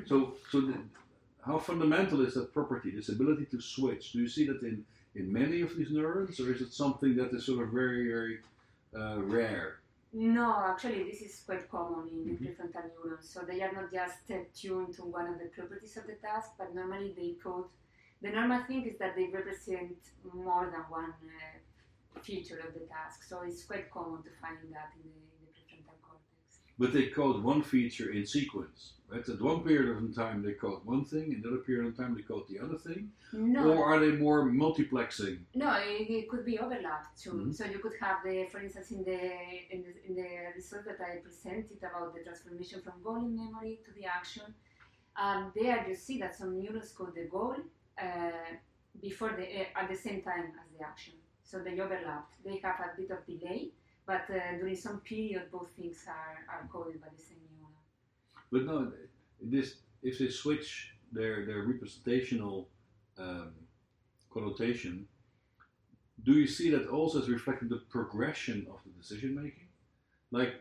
So, 0.07 0.35
so 0.51 0.61
the, 0.63 0.79
how 1.43 1.59
fundamental 1.59 2.25
is 2.25 2.35
that 2.35 2.53
property, 2.53 2.91
this 2.91 3.09
ability 3.11 3.47
to 3.47 3.61
switch? 3.61 4.13
Do 4.13 4.19
you 4.21 4.29
see 4.29 4.47
that 4.47 4.63
in, 4.63 4.85
in 5.15 5.33
many 5.33 5.61
of 5.61 5.77
these 5.77 5.91
neurons, 5.91 6.41
or 6.41 6.53
is 6.53 6.61
it 6.63 6.73
something 6.73 7.15
that 7.17 7.33
is 7.33 7.45
sort 7.47 7.63
of 7.65 7.73
very, 7.73 8.07
very 8.09 8.39
uh, 8.97 9.21
rare? 9.23 9.81
No, 10.13 10.65
actually, 10.71 11.05
this 11.05 11.21
is 11.21 11.43
quite 11.45 11.69
common 11.71 12.09
in 12.09 12.19
Mhm. 12.25 12.39
the 12.39 12.47
prefrontal 12.47 12.85
neurons. 13.05 13.29
So 13.29 13.41
they 13.45 13.61
are 13.63 13.73
not 13.73 13.93
just 13.93 14.17
tuned 14.55 14.95
to 14.95 15.03
one 15.03 15.27
of 15.33 15.39
the 15.39 15.47
properties 15.57 15.97
of 15.99 16.07
the 16.07 16.15
task, 16.15 16.53
but 16.57 16.75
normally 16.75 17.13
they 17.13 17.33
code. 17.43 17.69
The 18.23 18.31
normal 18.31 18.63
thing 18.65 18.85
is 18.87 18.99
that 18.99 19.15
they 19.17 19.27
represent 19.27 19.97
more 20.35 20.67
than 20.73 20.83
one 20.91 21.15
uh, 21.23 22.21
feature 22.21 22.59
of 22.67 22.75
the 22.75 22.81
task. 22.81 23.23
So 23.29 23.43
it's 23.47 23.65
quite 23.65 23.91
common 23.91 24.23
to 24.23 24.31
find 24.41 24.59
that 24.73 24.91
in 24.97 25.03
the, 25.09 25.21
in 25.33 25.39
the 25.45 25.53
prefrontal 25.55 25.99
cortex. 26.03 26.59
But 26.79 26.93
they 26.93 27.07
code 27.07 27.43
one 27.45 27.63
feature 27.63 28.11
in 28.11 28.27
sequence, 28.27 28.95
right? 29.09 29.27
At 29.29 29.41
one 29.41 29.63
period 29.63 29.97
of 29.97 30.15
time 30.17 30.43
they 30.43 30.53
code 30.53 30.81
one 30.85 31.05
thing, 31.05 31.33
in 31.33 31.43
another 31.45 31.59
period 31.63 31.87
of 31.87 31.97
time 31.97 32.15
they 32.17 32.23
code 32.23 32.45
the 32.49 32.59
other 32.59 32.77
thing, 32.77 33.11
No, 33.33 33.73
or 33.73 33.85
are 33.85 34.01
they 34.01 34.13
more 34.17 34.43
multiplexing? 34.47 35.39
No, 35.55 35.75
it, 35.75 36.11
it 36.11 36.29
could 36.29 36.45
be 36.45 36.59
overlapped 36.59 37.21
too. 37.23 37.33
Mhm. 37.33 37.55
So 37.55 37.65
you 37.67 37.79
could 37.79 37.95
have 38.01 38.19
the, 38.25 38.47
for 38.51 38.61
instance, 38.61 38.91
in 38.91 39.05
the, 39.05 39.21
in 39.73 39.79
the 39.87 39.93
in 40.09 40.13
the 40.21 40.29
result 40.57 40.85
that 40.87 41.01
I 41.01 41.19
presented 41.19 41.79
about 41.79 42.15
the 42.15 42.23
transformation 42.25 42.81
from 42.83 42.95
goal 43.05 43.17
in 43.27 43.37
memory 43.37 43.79
to 43.85 43.91
the 43.93 44.07
action. 44.07 44.47
Um, 45.17 45.53
there 45.55 45.85
you 45.89 45.97
see 45.97 46.19
that 46.21 46.35
some 46.37 46.61
neurons 46.61 46.93
code 46.93 47.15
the 47.17 47.25
goal 47.25 47.57
uh, 48.01 48.57
before 49.01 49.33
the 49.37 49.45
uh, 49.45 49.81
at 49.81 49.89
the 49.89 49.97
same 49.97 50.23
time 50.23 50.53
as 50.61 50.69
the 50.77 50.85
action. 50.85 51.15
So 51.45 51.59
they 51.61 51.81
overlap. 51.81 52.31
They 52.45 52.59
have 52.63 52.79
a 52.81 52.97
bit 52.97 53.11
of 53.11 53.25
delay, 53.27 53.71
but 54.07 54.25
uh, 54.29 54.59
during 54.59 54.77
some 54.77 55.01
period 55.01 55.51
both 55.51 55.71
things 55.77 56.05
are, 56.07 56.45
are 56.53 56.69
coded 56.71 57.01
by 57.01 57.09
the 57.17 57.23
same 57.23 57.39
neuron. 57.39 57.73
But 58.53 58.65
no, 58.65 58.93
this 59.41 59.77
if 60.03 60.19
they 60.19 60.29
switch 60.29 60.93
their 61.13 61.47
their 61.47 61.63
representational 61.63 62.69
um, 63.19 63.53
connotation, 64.31 65.09
do 66.25 66.33
you 66.33 66.47
see 66.47 66.71
that 66.71 66.89
also 66.89 67.23
as 67.23 67.29
reflecting 67.29 67.69
the 67.69 67.83
progression 67.89 68.67
of 68.71 68.79
the 68.85 68.91
decision 69.01 69.35
making? 69.35 69.69
Like 70.31 70.55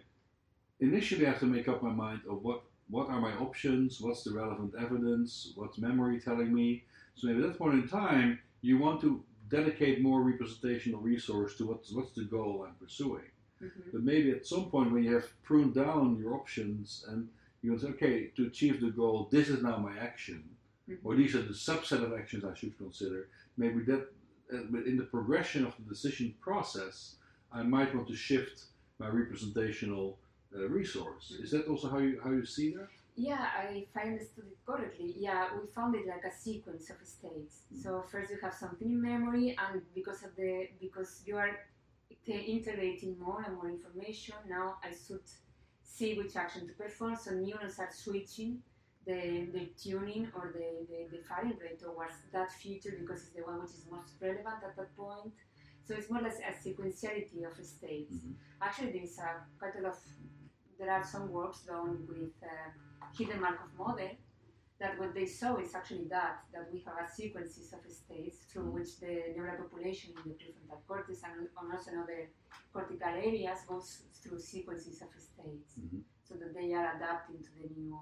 initially, 0.79 1.25
I 1.25 1.32
have 1.32 1.39
to 1.41 1.46
make 1.46 1.67
up 1.67 1.84
my 1.84 1.91
mind 1.91 2.22
of 2.29 2.44
what 2.44 2.62
what 2.89 3.10
are 3.10 3.20
my 3.20 3.34
options, 3.34 4.00
what's 4.00 4.24
the 4.24 4.32
relevant 4.32 4.74
evidence, 4.79 5.51
what's 5.56 5.77
memory 5.77 6.20
telling 6.22 6.53
me. 6.53 6.86
So 7.18 7.28
maybe 7.28 7.42
at 7.44 7.48
that 7.50 7.58
point 7.58 7.74
in 7.76 7.88
time, 7.88 8.40
you 8.62 8.78
want 8.78 9.02
to 9.02 9.24
dedicate 9.50 10.02
more 10.02 10.22
representational 10.22 11.02
resource 11.02 11.56
to 11.58 11.66
what's 11.66 11.92
what's 11.92 12.14
the 12.14 12.26
goal 12.26 12.66
I'm 12.68 12.76
pursuing. 12.76 13.30
Mhm. 13.62 13.92
But 13.94 14.04
maybe 14.04 14.30
at 14.32 14.46
some 14.46 14.70
point 14.70 14.92
when 14.92 15.04
you 15.04 15.14
have 15.16 15.28
pruned 15.44 15.74
down 15.74 16.18
your 16.22 16.36
options 16.36 17.04
and 17.08 17.28
you 17.62 17.72
can 17.72 17.80
say, 17.80 17.88
okay, 17.96 18.28
to 18.36 18.46
achieve 18.46 18.80
the 18.82 18.92
goal, 18.92 19.28
this 19.32 19.50
is 19.50 19.64
now 19.64 19.78
my 19.78 19.98
action, 19.98 20.44
Mhm. 20.88 21.00
or 21.04 21.16
these 21.16 21.34
are 21.36 21.42
the 21.42 21.60
subset 21.70 22.04
of 22.04 22.14
actions 22.14 22.44
I 22.46 22.54
should 22.54 22.78
consider. 22.78 23.30
Maybe 23.58 23.80
that, 23.86 24.04
uh, 24.54 24.64
but 24.70 24.86
in 24.86 24.96
the 24.98 25.06
progression 25.06 25.66
of 25.66 25.74
the 25.78 25.84
decision 25.94 26.36
process, 26.40 27.16
I 27.52 27.64
might 27.64 27.96
want 27.96 28.08
to 28.10 28.16
shift 28.16 28.66
my 29.00 29.10
representational 29.10 30.20
uh, 30.56 30.70
resource. 30.70 31.32
Is 31.44 31.52
that 31.52 31.68
also 31.68 31.90
how 31.90 32.00
you 32.00 32.22
how 32.22 32.32
you 32.32 32.46
see 32.46 32.70
that? 32.76 32.90
Yeah, 33.20 33.48
I, 33.58 33.88
if 33.90 33.98
I 33.98 34.10
understood 34.10 34.46
it 34.46 34.60
correctly, 34.66 35.16
yeah, 35.18 35.48
we 35.60 35.68
found 35.68 35.96
it 35.96 36.06
like 36.08 36.24
a 36.24 36.32
sequence 36.32 36.90
of 36.92 36.98
states. 37.06 37.56
Mhm. 37.74 37.82
So 37.84 37.90
first 38.12 38.30
you 38.32 38.38
have 38.42 38.54
something 38.54 38.90
in 38.96 39.02
memory, 39.02 39.56
and 39.66 39.82
because 40.00 40.24
of 40.24 40.36
the 40.36 40.70
because 40.80 41.12
you 41.26 41.36
are 41.38 41.54
te- 42.26 42.46
integrating 42.58 43.18
more 43.20 43.42
and 43.46 43.56
more 43.56 43.70
information, 43.78 44.36
now 44.48 44.68
I 44.84 44.92
should 45.04 45.28
see 45.84 46.12
which 46.20 46.36
action 46.36 46.68
to 46.68 46.74
perform. 46.84 47.16
So 47.16 47.32
neurons 47.32 47.80
are 47.80 47.92
switching 47.92 48.62
the, 49.08 49.22
the 49.56 49.66
tuning 49.84 50.26
or 50.36 50.46
the, 50.58 50.68
the, 50.90 51.00
the 51.18 51.24
firing 51.30 51.58
rate 51.64 51.80
towards 51.80 52.18
that 52.34 52.52
feature 52.52 52.94
because 53.00 53.20
it's 53.24 53.36
the 53.38 53.44
one 53.44 53.62
which 53.62 53.72
is 53.80 53.86
most 53.90 54.14
relevant 54.22 54.60
at 54.68 54.76
that 54.78 54.96
point. 54.96 55.34
So 55.86 55.96
it's 55.96 56.10
more 56.12 56.20
or 56.22 56.26
less 56.26 56.40
a 56.52 56.54
sequentiality 56.66 57.42
of 57.50 57.56
states. 57.66 58.14
Mhm. 58.16 58.36
Actually, 58.62 58.92
there 58.94 59.04
is 59.10 59.18
a 59.20 59.30
quite 59.60 59.76
a 59.80 59.82
lot 59.82 59.94
of 59.94 60.00
there 60.80 60.92
are 60.92 61.04
some 61.04 61.32
works 61.32 61.62
done 61.62 62.06
with 62.08 62.36
uh, 62.44 62.70
hidden 63.16 63.42
Markov 63.42 63.70
model 63.78 64.10
that 64.80 65.00
what 65.00 65.14
they 65.14 65.26
saw 65.26 65.58
is 65.58 65.74
actually 65.74 66.08
that 66.10 66.44
that 66.54 66.72
we 66.72 66.80
have 66.86 66.96
a 67.04 67.12
sequences 67.12 67.74
of 67.74 67.80
states 67.92 68.38
through 68.50 68.70
which 68.70 69.00
the 69.00 69.34
neural 69.36 69.58
population 69.64 70.14
in 70.18 70.32
the 70.32 70.36
prefrontal 70.38 70.80
cortex 70.88 71.22
and 71.24 71.48
also 71.58 71.92
in 71.92 71.98
other 71.98 72.30
cortical 72.74 73.08
areas 73.08 73.60
goes 73.68 74.04
through 74.22 74.40
sequences 74.40 75.02
of 75.02 75.10
states 75.20 75.80
Mhm. 75.80 76.04
so 76.24 76.36
that 76.36 76.54
they 76.54 76.74
are 76.74 76.96
adapting 76.96 77.42
to 77.42 77.52
the 77.60 77.68
new 77.76 77.98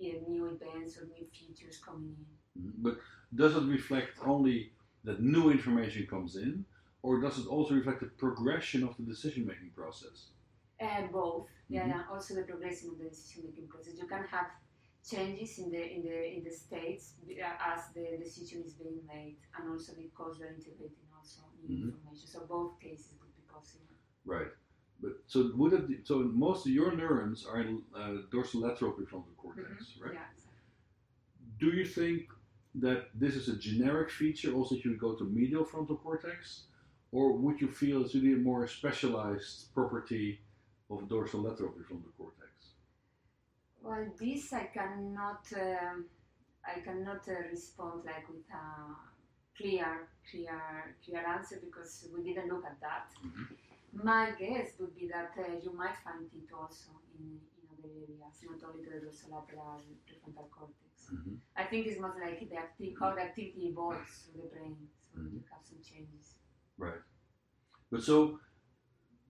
uh, 0.00 0.20
new 0.28 0.46
events 0.46 0.98
or 0.98 1.04
new 1.06 1.26
features 1.26 1.78
coming 1.78 2.16
in. 2.18 2.62
Mhm. 2.62 2.72
But 2.82 2.98
does 3.34 3.54
it 3.56 3.64
reflect 3.68 4.18
only 4.22 4.72
that 5.04 5.20
new 5.20 5.50
information 5.50 6.06
comes 6.06 6.36
in, 6.36 6.64
or 7.02 7.20
does 7.20 7.38
it 7.38 7.46
also 7.46 7.74
reflect 7.74 8.00
the 8.00 8.06
progression 8.06 8.82
of 8.82 8.96
the 8.96 9.04
decision 9.04 9.46
making 9.46 9.70
process? 9.70 10.30
And 10.84 11.10
both, 11.12 11.48
yeah, 11.68 11.84
Mhm. 11.84 11.88
yeah, 11.92 12.02
also 12.12 12.34
the 12.34 12.42
progression 12.50 12.90
of 12.90 12.98
the 12.98 13.08
decision-making 13.08 13.68
process. 13.68 13.94
You 14.02 14.06
can 14.14 14.24
have 14.34 14.48
changes 15.10 15.58
in 15.62 15.70
the 15.74 15.82
in 15.94 16.00
the 16.08 16.16
in 16.36 16.40
the 16.44 16.50
states 16.64 17.04
uh, 17.46 17.70
as 17.72 17.80
the 17.96 18.06
decision 18.24 18.58
is 18.66 18.72
being 18.82 19.00
made, 19.14 19.36
and 19.56 19.62
also 19.72 19.92
because 20.06 20.38
you're 20.38 20.52
integrating 20.58 21.08
also 21.18 21.40
new 21.68 21.68
Mhm. 21.76 21.90
information. 21.92 22.26
So 22.34 22.38
both 22.54 22.72
cases 22.86 23.12
would 23.20 23.34
be 23.40 23.44
possible. 23.56 23.96
Right. 24.34 24.52
But 25.02 25.14
so 25.32 25.38
would 25.60 25.72
it? 25.78 26.06
So 26.10 26.14
most 26.46 26.66
of 26.66 26.72
your 26.72 26.90
neurons 27.00 27.44
are 27.50 27.60
in 27.60 27.70
uh, 27.94 28.14
dorsolateral 28.34 28.92
prefrontal 28.96 29.36
cortex, 29.42 29.96
right? 30.02 30.14
Yeah. 30.14 30.26
exactly. 30.32 30.62
Do 31.58 31.68
you 31.70 31.86
think 31.86 32.28
that 32.76 33.08
this 33.14 33.34
is 33.36 33.48
a 33.48 33.56
generic 33.56 34.10
feature 34.10 34.52
also 34.52 34.74
if 34.74 34.84
you 34.84 34.96
go 34.96 35.14
to 35.14 35.24
medial 35.24 35.64
frontal 35.64 35.96
cortex, 35.96 36.64
or 37.12 37.32
would 37.36 37.60
you 37.60 37.68
feel 37.68 38.02
it's 38.02 38.14
really 38.14 38.34
a 38.34 38.36
more 38.36 38.66
specialized 38.66 39.72
property 39.74 40.40
of 40.90 41.00
dorsolateral 41.08 41.72
prefrontal 41.74 42.12
cortex? 42.16 42.50
Well, 43.82 44.06
this 44.18 44.52
I 44.52 44.64
cannot 44.64 45.44
um, 45.56 46.06
I 46.66 46.80
cannot 46.80 47.28
uh, 47.28 47.48
respond 47.50 48.04
like 48.04 48.28
with 48.28 48.48
a 48.52 48.94
clear 49.56 50.08
clear 50.30 50.96
clear 51.04 51.26
answer 51.26 51.60
because 51.62 52.08
we 52.14 52.22
didn't 52.24 52.48
look 52.48 52.64
at 52.64 52.80
that. 52.80 53.08
Mhm. 53.24 53.56
My 54.04 54.32
guess 54.38 54.72
would 54.80 54.94
be 54.98 55.06
that 55.08 55.32
uh, 55.38 55.52
you 55.62 55.72
might 55.72 55.96
find 56.02 56.24
it 56.34 56.52
also 56.52 56.90
in, 57.16 57.38
in 57.58 57.64
other 57.78 57.92
areas, 57.94 58.36
not 58.50 58.60
only 58.68 58.84
the 58.84 59.06
dorsolateral 59.06 59.80
prefrontal 60.06 60.50
cortex. 60.50 61.10
Mhm. 61.12 61.36
I 61.56 61.64
think 61.64 61.86
it's 61.86 62.00
most 62.00 62.18
likely 62.18 62.48
the 62.48 62.56
acti- 62.56 62.96
how 62.98 63.14
the 63.14 63.22
activity 63.22 63.68
evolves 63.68 64.12
through 64.22 64.42
the 64.42 64.48
brain, 64.48 64.76
so 65.06 65.20
Mhm. 65.20 65.32
you 65.34 65.42
have 65.52 65.62
some 65.64 65.80
changes. 65.82 66.38
Right. 66.78 67.02
But 67.90 68.02
so 68.02 68.40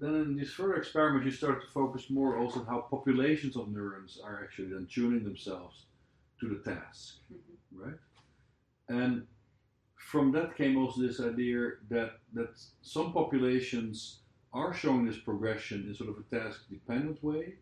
then 0.05 0.15
in 0.15 0.37
these 0.37 0.53
further 0.53 0.75
experiments, 0.75 1.25
you 1.25 1.31
start 1.33 1.63
to 1.63 1.69
focus 1.69 2.11
more 2.11 2.39
also 2.39 2.61
on 2.61 2.67
how 2.67 2.81
populations 2.81 3.57
of 3.57 3.69
neurons 3.69 4.19
are 4.23 4.43
actually 4.43 4.69
then 4.69 4.87
tuning 4.91 5.25
themselves 5.25 5.87
to 6.41 6.49
the 6.49 6.71
task, 6.71 7.19
Mhm. 7.33 7.39
right? 7.73 7.99
And 8.89 9.27
from 9.97 10.33
that 10.33 10.57
came 10.57 10.77
also 10.77 11.01
this 11.01 11.21
idea 11.21 11.73
that 11.89 12.21
that 12.35 12.53
some 12.83 13.13
populations 13.13 14.21
are 14.53 14.73
showing 14.73 15.05
this 15.07 15.19
progression 15.19 15.89
in 15.89 15.95
sort 15.95 16.11
of 16.11 16.19
a 16.19 16.23
task-dependent 16.37 17.23
way, 17.23 17.59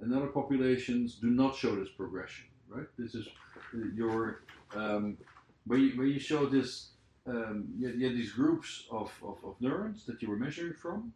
and 0.00 0.12
other 0.14 0.28
populations 0.28 1.16
do 1.16 1.30
not 1.30 1.56
show 1.56 1.74
this 1.76 1.90
progression, 1.90 2.46
right? 2.68 2.86
This 2.96 3.14
is 3.14 3.28
your 3.94 4.42
um, 4.74 5.16
where 5.66 5.78
you, 5.78 5.96
where 5.98 6.06
you 6.06 6.18
show 6.18 6.46
this 6.46 6.92
um, 7.26 7.68
you, 7.76 7.86
had, 7.88 7.96
you 7.98 8.06
had 8.06 8.16
these 8.16 8.32
groups 8.32 8.86
of, 8.90 9.12
of, 9.22 9.36
of 9.44 9.60
neurons 9.60 10.04
that 10.06 10.22
you 10.22 10.28
were 10.30 10.36
measuring 10.36 10.74
from. 10.74 11.12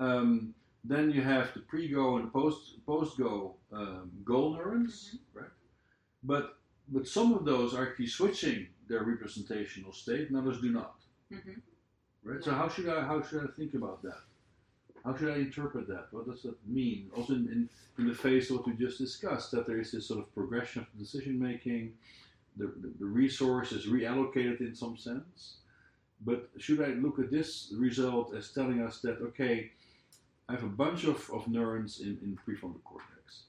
Um, 0.00 0.54
then 0.82 1.10
you 1.10 1.20
have 1.20 1.52
the 1.52 1.60
pre-go 1.60 2.16
and 2.16 2.26
the 2.26 2.30
post 2.30 2.84
post-go 2.86 3.54
um, 3.72 4.10
goal 4.24 4.54
neurons, 4.54 5.16
right? 5.34 5.54
But 6.24 6.56
but 6.88 7.06
some 7.06 7.34
of 7.34 7.44
those 7.44 7.74
are 7.74 7.86
actually 7.86 8.08
switching 8.08 8.66
their 8.88 9.04
representational 9.04 9.92
state, 9.92 10.28
and 10.28 10.36
others 10.36 10.60
do 10.60 10.70
not, 10.72 10.96
Mhm. 11.30 11.60
right? 12.24 12.42
So 12.42 12.52
how 12.52 12.68
should 12.68 12.88
I 12.88 13.02
how 13.02 13.22
should 13.22 13.44
I 13.44 13.50
think 13.58 13.74
about 13.74 14.02
that? 14.02 14.22
How 15.04 15.14
should 15.16 15.30
I 15.30 15.36
interpret 15.36 15.86
that? 15.88 16.08
What 16.12 16.26
does 16.26 16.42
that 16.42 16.56
mean? 16.66 17.10
Also 17.16 17.34
in, 17.34 17.46
in, 17.48 17.68
in 17.98 18.08
the 18.08 18.14
face 18.14 18.50
of 18.50 18.56
what 18.56 18.66
we 18.66 18.74
just 18.74 18.98
discussed, 18.98 19.50
that 19.52 19.66
there 19.66 19.80
is 19.80 19.92
this 19.92 20.06
sort 20.08 20.20
of 20.20 20.34
progression 20.34 20.82
of 20.82 20.98
decision 20.98 21.38
making, 21.38 21.94
the, 22.56 22.66
the, 22.66 22.92
the 22.98 23.06
resource 23.06 23.72
is 23.72 23.86
reallocated 23.86 24.60
in 24.60 24.74
some 24.74 24.98
sense. 24.98 25.56
But 26.22 26.50
should 26.58 26.82
I 26.82 26.88
look 26.88 27.18
at 27.18 27.30
this 27.30 27.72
result 27.74 28.34
as 28.34 28.50
telling 28.50 28.82
us 28.82 29.00
that, 29.00 29.22
okay, 29.22 29.70
I 30.50 30.54
have 30.54 30.64
a 30.64 30.76
bunch 30.84 31.04
of, 31.04 31.30
of 31.30 31.46
neurons 31.46 32.00
in, 32.00 32.18
in 32.24 32.36
prefrontal 32.44 32.82
cortex. 32.82 33.44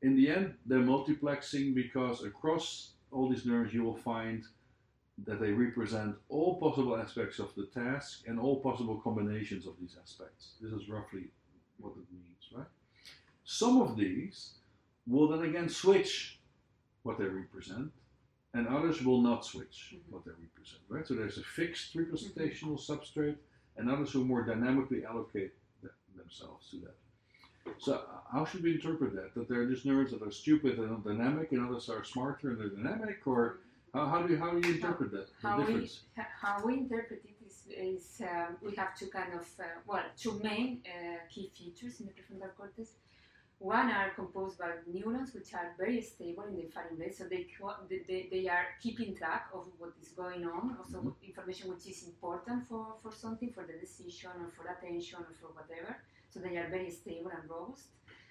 In 0.00 0.16
the 0.16 0.30
end, 0.30 0.54
they're 0.64 0.78
multiplexing 0.78 1.74
because 1.74 2.24
across 2.24 2.92
all 3.12 3.28
these 3.28 3.44
neurons 3.44 3.74
you 3.74 3.82
will 3.82 3.98
find 3.98 4.42
that 5.26 5.40
they 5.42 5.50
represent 5.50 6.16
all 6.30 6.58
possible 6.58 6.96
aspects 6.96 7.38
of 7.38 7.54
the 7.54 7.66
task 7.66 8.22
and 8.26 8.40
all 8.40 8.60
possible 8.60 8.96
combinations 9.04 9.66
of 9.66 9.74
these 9.78 9.96
aspects. 10.02 10.54
This 10.62 10.72
is 10.72 10.88
roughly 10.88 11.24
what 11.78 11.92
it 11.92 12.10
means, 12.10 12.42
right? 12.54 12.72
Some 13.44 13.82
of 13.82 13.98
these 13.98 14.52
will 15.06 15.28
then 15.28 15.42
again 15.50 15.68
switch 15.68 16.38
what 17.02 17.18
they 17.18 17.26
represent, 17.26 17.92
and 18.54 18.66
others 18.66 19.04
will 19.04 19.20
not 19.20 19.44
switch 19.44 19.94
Mhm. 19.94 20.12
what 20.12 20.24
they 20.24 20.32
represent, 20.32 20.82
right? 20.88 21.06
So 21.06 21.14
there's 21.14 21.36
a 21.36 21.44
fixed 21.44 21.94
representational 21.94 22.78
substrate, 22.78 23.36
and 23.76 23.90
others 23.90 24.12
who 24.12 24.24
more 24.24 24.42
dynamically 24.42 25.04
allocate 25.04 25.52
themselves 26.16 26.70
to 26.70 26.76
that. 26.80 26.96
So 27.78 27.94
uh, 27.94 28.00
how 28.32 28.44
should 28.44 28.62
we 28.62 28.72
interpret 28.74 29.14
that? 29.14 29.34
That 29.34 29.48
there 29.48 29.60
are 29.60 29.66
just 29.66 29.84
neurons 29.84 30.12
that 30.12 30.22
are 30.22 30.30
stupid 30.30 30.78
and 30.78 31.04
dynamic, 31.04 31.52
and 31.52 31.68
others 31.68 31.88
are 31.88 32.04
smarter 32.04 32.50
and 32.50 32.60
they're 32.60 32.68
dynamic, 32.68 33.26
or 33.26 33.58
how, 33.92 34.06
how 34.06 34.22
do 34.22 34.32
you, 34.32 34.38
how 34.38 34.50
do 34.50 34.66
you 34.66 34.74
interpret 34.74 35.10
that? 35.12 35.28
How 35.42 35.58
we 35.58 35.90
how 36.16 36.62
we 36.64 36.74
interpret 36.74 37.22
it 37.24 37.36
is, 37.46 37.64
is 37.70 38.22
um, 38.22 38.56
we 38.62 38.74
have 38.76 38.96
two 38.98 39.06
kind 39.06 39.32
of 39.34 39.46
uh, 39.58 39.64
well 39.86 40.04
two 40.16 40.40
main 40.42 40.82
uh, 40.86 41.18
key 41.28 41.50
features 41.56 42.00
in 42.00 42.06
the 42.06 42.12
prefrontal 42.12 42.54
cortex. 42.56 42.90
One 43.58 43.90
are 43.90 44.10
composed 44.10 44.58
by 44.58 44.70
neurons 44.86 45.32
which 45.32 45.54
are 45.54 45.74
very 45.78 46.02
stable 46.02 46.44
in 46.44 46.56
the 46.56 46.68
rate, 46.98 47.16
so 47.16 47.24
they, 47.24 47.46
they, 48.06 48.28
they, 48.30 48.48
are 48.48 48.66
keeping 48.82 49.16
track 49.16 49.48
of 49.54 49.66
what 49.78 49.92
is 50.00 50.10
going 50.10 50.44
on, 50.46 50.76
also 50.78 51.00
Mhm. 51.00 51.14
information 51.22 51.70
which 51.70 51.86
is 51.86 52.06
important 52.06 52.66
for, 52.68 52.96
for 53.02 53.12
something, 53.12 53.50
for 53.52 53.64
the 53.64 53.72
decision 53.78 54.32
or 54.44 54.50
for 54.50 54.66
attention 54.68 55.20
or 55.20 55.32
for 55.40 55.48
whatever. 55.58 55.96
So 56.28 56.40
they 56.40 56.56
are 56.58 56.68
very 56.68 56.90
stable 56.90 57.30
and 57.30 57.48
robust. 57.48 57.88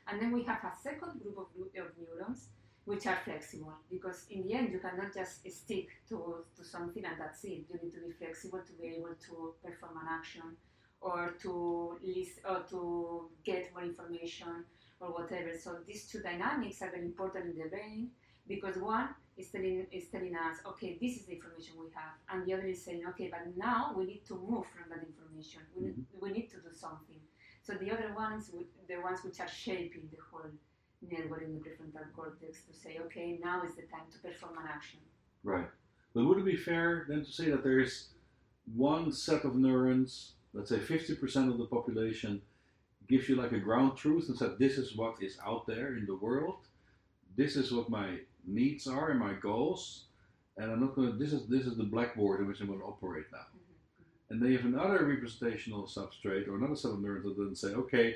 And 0.08 0.22
then 0.22 0.32
we 0.32 0.44
have 0.44 0.64
a 0.64 0.74
second 0.76 1.20
group 1.22 1.38
of, 1.40 1.48
of 1.84 1.98
neurons 1.98 2.50
which 2.86 3.08
are 3.08 3.18
flexible 3.26 3.74
because 3.90 4.28
in 4.30 4.44
the 4.44 4.54
end 4.54 4.72
you 4.72 4.80
cannot 4.80 5.12
just 5.12 5.50
stick 5.50 5.88
to, 6.08 6.46
to 6.56 6.64
something 6.64 7.04
and 7.04 7.20
that's 7.20 7.44
it. 7.46 7.66
You 7.68 7.80
need 7.82 7.94
to 7.94 8.02
be 8.02 8.12
flexible 8.12 8.60
to 8.60 8.74
be 8.74 8.90
able 8.90 9.16
to 9.28 9.56
perform 9.64 9.98
an 9.98 10.08
action 10.08 10.56
or 11.02 11.34
to 11.42 11.98
list 12.04 12.42
or 12.48 12.60
to 12.70 13.30
get 13.44 13.74
more 13.74 13.84
information 13.84 14.66
or 15.00 15.10
whatever. 15.10 15.52
So 15.58 15.78
these 15.88 16.08
two 16.08 16.22
dynamics 16.22 16.82
are 16.82 16.90
very 16.90 17.06
important 17.06 17.46
in 17.46 17.58
the 17.62 17.70
brain 17.70 18.10
because 18.48 18.78
one 18.78 19.10
is 19.38 19.50
telling 19.50 19.86
is 19.92 20.08
telling 20.08 20.36
us, 20.36 20.58
okay, 20.66 20.98
this 21.02 21.18
is 21.18 21.26
the 21.26 21.34
information 21.34 21.74
we 21.80 21.88
have, 21.94 22.16
and 22.30 22.46
the 22.46 22.54
other 22.54 22.68
is 22.68 22.84
saying, 22.84 23.04
okay, 23.10 23.30
but 23.30 23.42
now 23.58 23.94
we 23.98 24.06
need 24.06 24.26
to 24.28 24.36
move 24.36 24.66
from 24.74 24.90
that 24.90 25.06
information. 25.06 25.62
We 25.76 25.88
need, 25.88 25.94
mm-hmm. 25.94 26.20
we 26.22 26.32
need 26.32 26.50
to 26.52 26.58
do 26.58 26.72
something. 26.72 27.20
So 27.62 27.74
the 27.74 27.92
other 27.92 28.14
ones, 28.16 28.52
the 28.88 28.98
ones 29.02 29.20
which 29.24 29.40
are 29.40 29.48
shaping 29.48 30.08
the 30.12 30.20
whole 30.30 30.50
network 31.02 31.44
in 31.44 31.56
the 31.56 31.60
prefrontal 31.60 32.14
cortex, 32.16 32.62
to 32.64 32.74
say, 32.74 33.00
okay, 33.06 33.40
now 33.44 33.64
is 33.64 33.76
the 33.76 33.84
time 33.84 34.08
to 34.14 34.20
perform 34.20 34.58
an 34.60 34.66
action. 34.72 35.00
Right. 35.44 35.68
But 36.14 36.26
would 36.26 36.38
it 36.38 36.46
be 36.46 36.56
fair 36.56 37.06
then 37.10 37.26
to 37.26 37.32
say 37.32 37.50
that 37.50 37.64
there 37.64 37.80
is 37.80 38.10
one 38.74 39.12
set 39.12 39.44
of 39.44 39.56
neurons, 39.56 40.34
let's 40.54 40.70
say 40.70 40.78
50% 40.78 41.52
of 41.52 41.58
the 41.58 41.66
population, 41.66 42.42
gives 43.08 43.30
you 43.30 43.36
like 43.36 43.52
a 43.52 43.60
ground 43.60 43.98
truth 43.98 44.30
and 44.30 44.38
said, 44.38 44.58
this 44.58 44.78
is 44.78 44.96
what 44.96 45.22
is 45.22 45.38
out 45.46 45.68
there 45.68 45.96
in 45.98 46.06
the 46.06 46.16
world, 46.16 46.60
this 47.36 47.56
is 47.56 47.72
what 47.72 47.90
my 47.90 48.18
needs 48.46 48.88
are 48.88 49.12
and 49.12 49.20
my 49.20 49.34
goals, 49.34 50.06
and 50.58 50.72
I'm 50.72 50.80
not 50.80 50.96
going 50.96 51.12
to, 51.12 51.18
this 51.18 51.34
is, 51.34 51.48
this 51.48 51.66
is 51.66 51.78
the 51.78 51.84
blackboard 51.84 52.40
in 52.40 52.48
which 52.48 52.62
I'm 52.62 52.68
going 52.68 52.80
to 52.80 52.86
operate 52.86 53.26
now. 53.32 53.46
And 54.30 54.42
then 54.42 54.52
you 54.52 54.58
have 54.58 54.66
another 54.66 55.06
representational 55.06 55.84
substrate 55.84 56.48
or 56.48 56.56
another 56.56 56.76
set 56.76 56.92
of 56.92 57.02
neurons 57.02 57.26
that 57.26 57.38
then 57.38 57.56
say, 57.56 57.70
okay, 57.70 58.16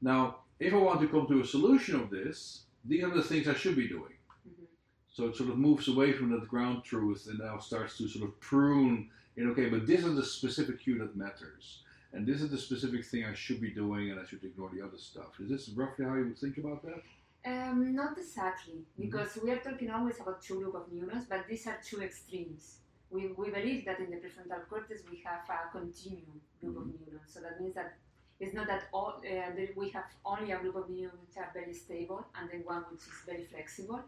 now 0.00 0.36
if 0.58 0.72
I 0.72 0.76
want 0.76 1.00
to 1.00 1.08
come 1.08 1.26
to 1.26 1.40
a 1.40 1.46
solution 1.46 1.96
of 1.96 2.08
this, 2.10 2.62
these 2.84 3.02
are 3.02 3.10
the 3.10 3.22
things 3.22 3.48
I 3.48 3.54
should 3.54 3.76
be 3.76 3.88
doing. 3.88 4.14
Mhm. 4.48 4.66
So 5.12 5.26
it 5.26 5.36
sort 5.36 5.50
of 5.50 5.58
moves 5.58 5.88
away 5.88 6.12
from 6.12 6.30
that 6.30 6.48
ground 6.48 6.84
truth 6.84 7.26
and 7.28 7.38
now 7.38 7.58
starts 7.58 7.98
to 7.98 8.08
sort 8.08 8.28
of 8.28 8.38
prune 8.40 9.10
in, 9.36 9.50
okay, 9.50 9.68
but 9.68 9.86
this 9.86 10.04
is 10.04 10.14
the 10.14 10.24
specific 10.24 10.80
cue 10.80 10.98
that 10.98 11.16
matters. 11.16 11.82
And 12.12 12.26
this 12.26 12.42
is 12.42 12.50
the 12.50 12.58
specific 12.58 13.04
thing 13.06 13.24
I 13.24 13.34
should 13.34 13.60
be 13.60 13.70
doing 13.70 14.10
and 14.10 14.20
I 14.20 14.24
should 14.26 14.44
ignore 14.44 14.70
the 14.74 14.82
other 14.82 14.98
stuff. 14.98 15.40
Is 15.40 15.48
this 15.48 15.68
roughly 15.70 16.04
how 16.04 16.14
you 16.14 16.26
would 16.26 16.38
think 16.38 16.58
about 16.58 16.82
that? 16.82 17.02
Um, 17.44 17.94
not 17.94 18.16
exactly, 18.16 18.84
because 19.00 19.36
we 19.42 19.50
are 19.50 19.56
talking 19.56 19.90
always 19.90 20.20
about 20.20 20.42
two 20.42 20.60
group 20.60 20.76
of 20.76 20.92
neurons, 20.92 21.24
but 21.28 21.44
these 21.48 21.66
are 21.66 21.76
two 21.84 22.00
extremes. 22.00 22.76
We, 23.10 23.28
we 23.36 23.50
believe 23.50 23.84
that 23.86 23.98
in 23.98 24.10
the 24.10 24.16
prefrontal 24.16 24.68
cortex 24.68 25.02
we 25.10 25.22
have 25.24 25.40
a 25.50 25.70
continuum 25.76 26.40
group 26.60 26.76
of 26.76 26.86
neurons. 26.86 27.26
So 27.26 27.40
that 27.40 27.60
means 27.60 27.74
that 27.74 27.96
it's 28.38 28.54
not 28.54 28.68
that 28.68 28.84
all 28.92 29.14
uh, 29.18 29.54
that 29.56 29.76
we 29.76 29.90
have 29.90 30.04
only 30.24 30.52
a 30.52 30.58
group 30.58 30.76
of 30.76 30.88
neurons 30.88 31.18
which 31.26 31.36
are 31.36 31.50
very 31.52 31.74
stable 31.74 32.24
and 32.38 32.48
then 32.50 32.62
one 32.64 32.84
which 32.90 33.00
is 33.00 33.12
very 33.26 33.44
flexible, 33.44 34.00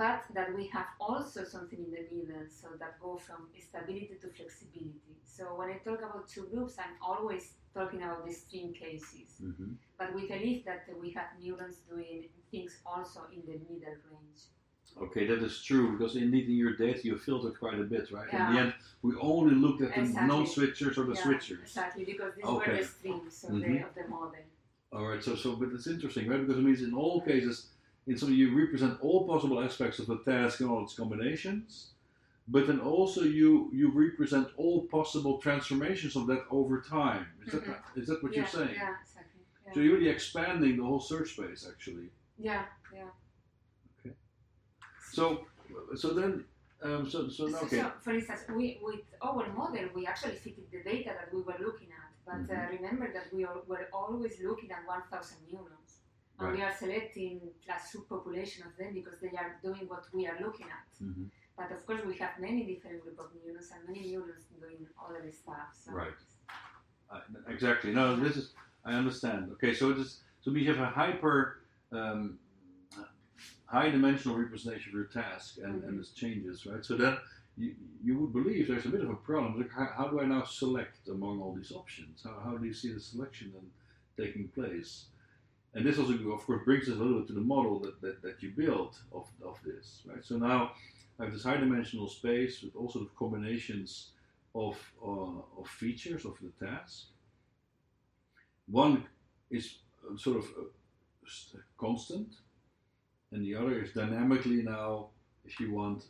but 0.00 0.24
that 0.32 0.48
we 0.56 0.66
have 0.68 0.86
also 0.98 1.44
something 1.44 1.78
in 1.78 1.90
the 1.90 2.04
middle, 2.10 2.46
so 2.48 2.68
that 2.78 2.98
go 3.02 3.18
from 3.18 3.40
stability 3.68 4.16
to 4.22 4.28
flexibility. 4.28 5.12
So 5.22 5.42
when 5.58 5.68
I 5.68 5.76
talk 5.86 5.98
about 5.98 6.26
two 6.26 6.44
groups, 6.50 6.76
I'm 6.78 6.96
always 7.02 7.52
talking 7.74 8.02
about 8.02 8.24
the 8.24 8.30
extreme 8.30 8.72
cases. 8.72 9.28
Mm-hmm. 9.44 9.72
But 9.98 10.14
we 10.14 10.22
believe 10.26 10.64
that 10.64 10.86
we 11.02 11.10
have 11.10 11.28
neurons 11.42 11.76
doing 11.86 12.30
things 12.50 12.78
also 12.86 13.20
in 13.30 13.42
the 13.44 13.58
middle 13.68 13.98
range. 14.10 14.40
Okay, 15.04 15.26
that 15.26 15.42
is 15.48 15.62
true 15.62 15.92
because 15.92 16.16
indeed 16.16 16.46
in 16.48 16.56
your 16.56 16.76
data 16.76 17.00
you 17.04 17.18
filtered 17.18 17.58
quite 17.60 17.78
a 17.78 17.84
bit, 17.94 18.10
right? 18.10 18.32
In 18.32 18.54
the 18.54 18.60
end, 18.62 18.74
we 19.02 19.12
only 19.20 19.54
looked 19.54 19.82
at 19.82 19.94
the 19.94 20.00
Exactly. 20.00 20.28
non-switchers 20.28 20.96
or 20.96 21.04
the 21.04 21.14
Yeah, 21.14 21.26
switchers. 21.26 21.62
Exactly, 21.72 22.04
because 22.06 22.32
these 22.36 22.46
were 22.46 22.64
the 22.64 22.80
extremes 22.80 23.44
of, 23.44 23.50
Mhm. 23.50 23.60
the, 23.66 23.86
of 23.88 23.94
the 23.94 24.08
model. 24.08 24.44
All 24.92 25.06
right, 25.10 25.22
so 25.22 25.36
so 25.36 25.56
but 25.56 25.68
it's 25.76 25.86
interesting, 25.86 26.26
right? 26.26 26.40
Because 26.40 26.58
it 26.58 26.64
means 26.68 26.82
in 26.82 26.94
all 26.94 27.20
cases, 27.20 27.56
in 28.10 28.16
some 28.18 28.32
you 28.34 28.48
represent 28.64 28.94
all 29.00 29.20
possible 29.32 29.58
aspects 29.62 30.00
of 30.00 30.06
the 30.12 30.18
task 30.30 30.60
and 30.60 30.68
all 30.68 30.82
its 30.82 30.94
combinations, 31.02 31.90
but 32.54 32.66
then 32.66 32.80
also 32.80 33.20
you 33.38 33.70
you 33.80 33.86
represent 34.06 34.48
all 34.62 34.78
possible 34.96 35.34
transformations 35.46 36.16
of 36.16 36.24
that 36.30 36.42
over 36.60 36.76
time. 37.00 37.26
Is 37.46 37.52
that 37.54 37.64
Mhm. 37.64 37.98
is 38.00 38.06
that 38.08 38.18
what 38.24 38.32
yeah, 38.32 38.38
you're 38.38 38.54
saying? 38.58 38.74
Yeah, 38.82 38.96
exactly. 39.04 39.42
Yeah, 39.64 39.72
So 39.74 39.76
you're 39.80 39.96
really 39.98 40.12
expanding 40.18 40.72
the 40.80 40.86
whole 40.90 41.04
search 41.12 41.28
space, 41.36 41.62
actually. 41.72 42.08
yeah. 42.50 42.64
yeah. 42.98 43.10
Okay. 44.00 44.14
So 45.18 45.24
so 46.02 46.08
then 46.20 46.32
um, 46.86 47.02
so 47.12 47.18
so 47.38 47.42
So, 47.54 47.58
okay. 47.66 47.80
so, 47.82 47.92
for 48.04 48.12
instance, 48.18 48.42
we, 48.58 48.66
with 48.88 49.04
our 49.28 49.44
model, 49.60 49.86
we 49.98 50.02
actually 50.12 50.38
fitted 50.44 50.66
the 50.76 50.82
data 50.92 51.10
that 51.18 51.28
we 51.34 51.40
were 51.48 51.60
looking 51.66 51.90
at. 52.02 52.08
But 52.30 52.44
uh, 52.54 52.58
Mhm. 52.58 52.70
remember 52.76 53.06
that 53.16 53.26
we 53.34 53.40
are, 53.48 53.58
were 53.72 53.86
always 54.00 54.34
looking 54.48 54.70
at 54.76 54.82
1,000 54.94 55.38
neurons. 55.52 55.89
And 56.40 56.56
we 56.56 56.62
are 56.62 56.74
selecting 56.74 57.40
a 57.68 57.72
subpopulation 57.72 58.66
of 58.66 58.76
them 58.78 58.94
because 58.94 59.18
they 59.20 59.36
are 59.36 59.58
doing 59.62 59.86
what 59.88 60.04
we 60.12 60.26
are 60.26 60.38
looking 60.40 60.66
at. 60.66 60.86
Mhm. 61.04 61.30
But 61.56 61.70
of 61.72 61.84
course, 61.86 62.02
we 62.04 62.16
have 62.16 62.38
many 62.40 62.64
different 62.64 63.02
group 63.02 63.18
of 63.18 63.28
neurons 63.44 63.70
and 63.74 63.86
many 63.86 64.12
neurons 64.12 64.44
doing 64.58 64.86
all 64.98 65.14
of 65.14 65.22
this 65.22 65.38
stuff. 65.38 65.68
So 65.74 65.92
Right. 65.92 66.14
Uh, 67.10 67.20
exactly. 67.48 67.92
No, 67.92 68.16
this 68.16 68.36
is 68.36 68.54
I 68.84 68.94
understand. 68.94 69.50
Okay, 69.52 69.74
so 69.74 69.90
it 69.90 69.98
is 69.98 70.22
so 70.40 70.50
we 70.52 70.64
have 70.64 70.78
a 70.78 70.86
hyper 70.86 71.60
um, 71.92 72.38
high 73.66 73.90
dimensional 73.90 74.36
representation 74.38 74.90
of 74.90 74.94
your 74.94 75.04
task 75.04 75.58
and, 75.58 75.84
and 75.84 75.94
Mhm. 75.96 76.00
its 76.00 76.10
changes, 76.12 76.66
right? 76.66 76.84
So 76.84 76.96
then 76.96 77.18
you, 77.56 77.74
you 78.02 78.18
would 78.18 78.32
believe 78.32 78.68
there's 78.68 78.86
a 78.86 78.88
bit 78.88 79.02
of 79.02 79.10
a 79.10 79.16
problem. 79.16 79.58
Like 79.58 79.70
how, 79.70 79.86
how 79.96 80.08
do 80.08 80.20
I 80.20 80.24
now 80.26 80.44
select 80.44 81.08
among 81.08 81.40
all 81.40 81.52
these 81.54 81.72
options? 81.72 82.22
How, 82.22 82.40
how 82.44 82.56
do 82.56 82.64
you 82.64 82.72
see 82.72 82.92
the 82.92 83.00
selection 83.00 83.52
then 83.52 83.70
taking 84.16 84.48
place? 84.48 85.06
And 85.74 85.86
this 85.86 85.98
also, 85.98 86.12
of 86.32 86.44
course, 86.46 86.62
brings 86.64 86.88
us 86.88 86.96
a 86.96 86.98
little 86.98 87.20
bit 87.20 87.28
to 87.28 87.34
the 87.34 87.40
model 87.40 87.78
that, 87.80 88.00
that, 88.00 88.22
that 88.22 88.42
you 88.42 88.50
built 88.56 88.98
of, 89.12 89.26
of 89.44 89.58
this, 89.64 90.02
right? 90.06 90.24
So 90.24 90.36
now 90.36 90.72
I 91.18 91.24
have 91.24 91.32
this 91.32 91.44
high 91.44 91.58
dimensional 91.58 92.08
space 92.08 92.62
with 92.62 92.74
all 92.74 92.90
sort 92.90 93.06
of 93.06 93.14
combinations 93.14 94.10
of, 94.54 94.76
uh, 95.04 95.60
of 95.60 95.68
features 95.68 96.24
of 96.24 96.34
the 96.42 96.66
task. 96.66 97.06
One 98.66 99.04
is 99.50 99.78
uh, 100.08 100.16
sort 100.16 100.38
of 100.38 100.44
uh, 100.44 101.58
constant, 101.78 102.34
and 103.32 103.44
the 103.44 103.54
other 103.54 103.80
is 103.82 103.92
dynamically 103.92 104.62
now, 104.62 105.08
if 105.44 105.60
you 105.60 105.72
want, 105.72 106.04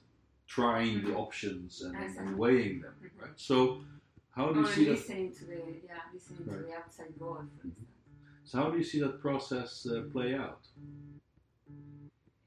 trying 0.47 1.05
the 1.05 1.15
options 1.15 1.83
and, 1.83 1.97
and 2.19 2.37
weighing 2.37 2.81
them, 2.81 2.95
Mhm. 3.03 3.23
right? 3.23 3.37
So, 3.37 3.85
how 4.31 4.53
do 4.53 4.61
you 4.61 4.67
or 4.67 4.69
see 4.69 4.85
that? 4.87 4.93
listening 4.93 5.33
to 5.35 5.45
the 5.45 5.61
yeah, 5.85 6.03
listening 6.13 6.49
Right. 6.49 6.59
to 6.61 6.65
the 6.65 6.73
outside 6.75 7.15
world, 7.19 7.49
for 7.61 7.69
Mhm. 7.69 7.77
instance. 7.77 8.00
So, 8.51 8.59
how 8.59 8.71
do 8.71 8.79
you 8.79 8.83
see 8.83 8.99
that 8.99 9.21
process 9.21 9.87
uh, 9.87 10.03
play 10.13 10.35
out? 10.35 10.63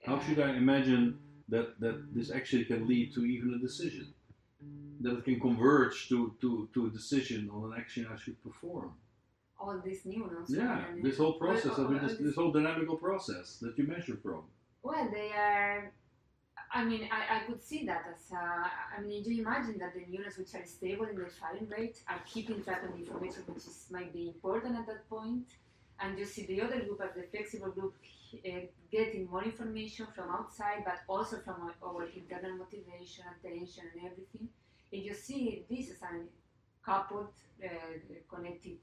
How 0.05 0.19
should 0.19 0.37
I 0.37 0.49
imagine 0.51 1.17
that, 1.47 1.79
that 1.79 2.13
this 2.13 2.29
actually 2.29 2.65
can 2.65 2.85
lead 2.89 3.13
to 3.13 3.23
even 3.23 3.53
a 3.53 3.57
decision? 3.57 4.13
That 4.99 5.19
it 5.19 5.23
can 5.23 5.39
converge 5.39 6.09
to, 6.09 6.35
to, 6.41 6.67
to 6.73 6.87
a 6.87 6.89
decision 6.89 7.49
on 7.53 7.71
an 7.71 7.79
action 7.79 8.05
I 8.13 8.17
should 8.17 8.41
perform? 8.43 8.91
all 9.57 9.79
these 9.85 10.01
neurons. 10.05 10.49
Yeah, 10.49 10.83
this 11.01 11.17
whole 11.19 11.35
process, 11.39 11.77
all- 11.79 11.85
of 11.85 11.91
it, 11.91 12.01
all 12.01 12.07
this, 12.09 12.17
this- 12.17 12.27
this 12.27 12.35
whole 12.35 12.51
dynamical 12.51 12.97
process 12.97 13.59
that 13.61 13.77
you 13.77 13.87
measure 13.87 14.17
from. 14.21 14.41
Well, 14.81 15.09
they 15.09 15.29
are. 15.31 15.93
I 16.73 16.83
mean, 16.83 17.07
I, 17.17 17.37
I 17.37 17.39
could 17.47 17.63
see 17.63 17.85
that 17.85 18.03
as, 18.13 18.23
uh, 18.33 18.67
I 18.97 18.99
mean, 19.01 19.23
do 19.23 19.31
you 19.33 19.41
imagine 19.41 19.77
that 19.77 19.93
the 19.93 20.03
neurons 20.11 20.37
which 20.37 20.53
are 20.55 20.65
stable 20.65 21.05
in 21.05 21.15
their 21.15 21.29
firing 21.39 21.69
rate 21.69 21.97
are 22.09 22.19
keeping 22.25 22.61
track 22.61 22.83
of 22.83 22.91
the 22.91 22.97
information 23.05 23.43
which 23.47 23.63
is, 23.71 23.85
might 23.89 24.11
be 24.11 24.27
important 24.27 24.75
at 24.77 24.85
that 24.87 25.07
point, 25.09 25.45
and 25.99 26.17
you 26.17 26.25
see 26.25 26.45
the 26.45 26.61
other 26.61 26.79
group 26.81 27.01
as 27.01 27.15
the 27.15 27.23
flexible 27.31 27.71
group 27.71 27.93
uh, 28.45 28.59
getting 28.91 29.29
more 29.29 29.43
information 29.43 30.07
from 30.15 30.29
outside, 30.31 30.83
but 30.85 30.99
also 31.07 31.37
from 31.37 31.55
our, 31.61 31.75
our 31.87 32.07
internal 32.15 32.57
motivation, 32.57 33.25
attention, 33.39 33.83
and 33.93 34.11
everything. 34.11 34.49
And 34.91 35.03
you 35.03 35.13
see 35.13 35.65
this 35.69 35.91
as 35.91 36.01
a 36.01 36.23
coupled, 36.83 37.29
uh, 37.63 37.69
connected 38.33 38.77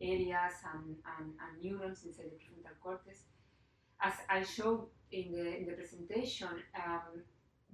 areas 0.00 0.52
and, 0.74 0.96
and, 1.18 1.32
and 1.40 1.62
neurons 1.62 2.04
inside 2.04 2.26
the 2.26 2.36
prefrontal 2.36 2.76
cortex. 2.82 3.20
As 4.02 4.14
I 4.28 4.42
showed 4.42 4.86
in 5.10 5.32
the, 5.32 5.56
in 5.58 5.66
the 5.66 5.72
presentation, 5.72 6.48
um, 6.84 7.22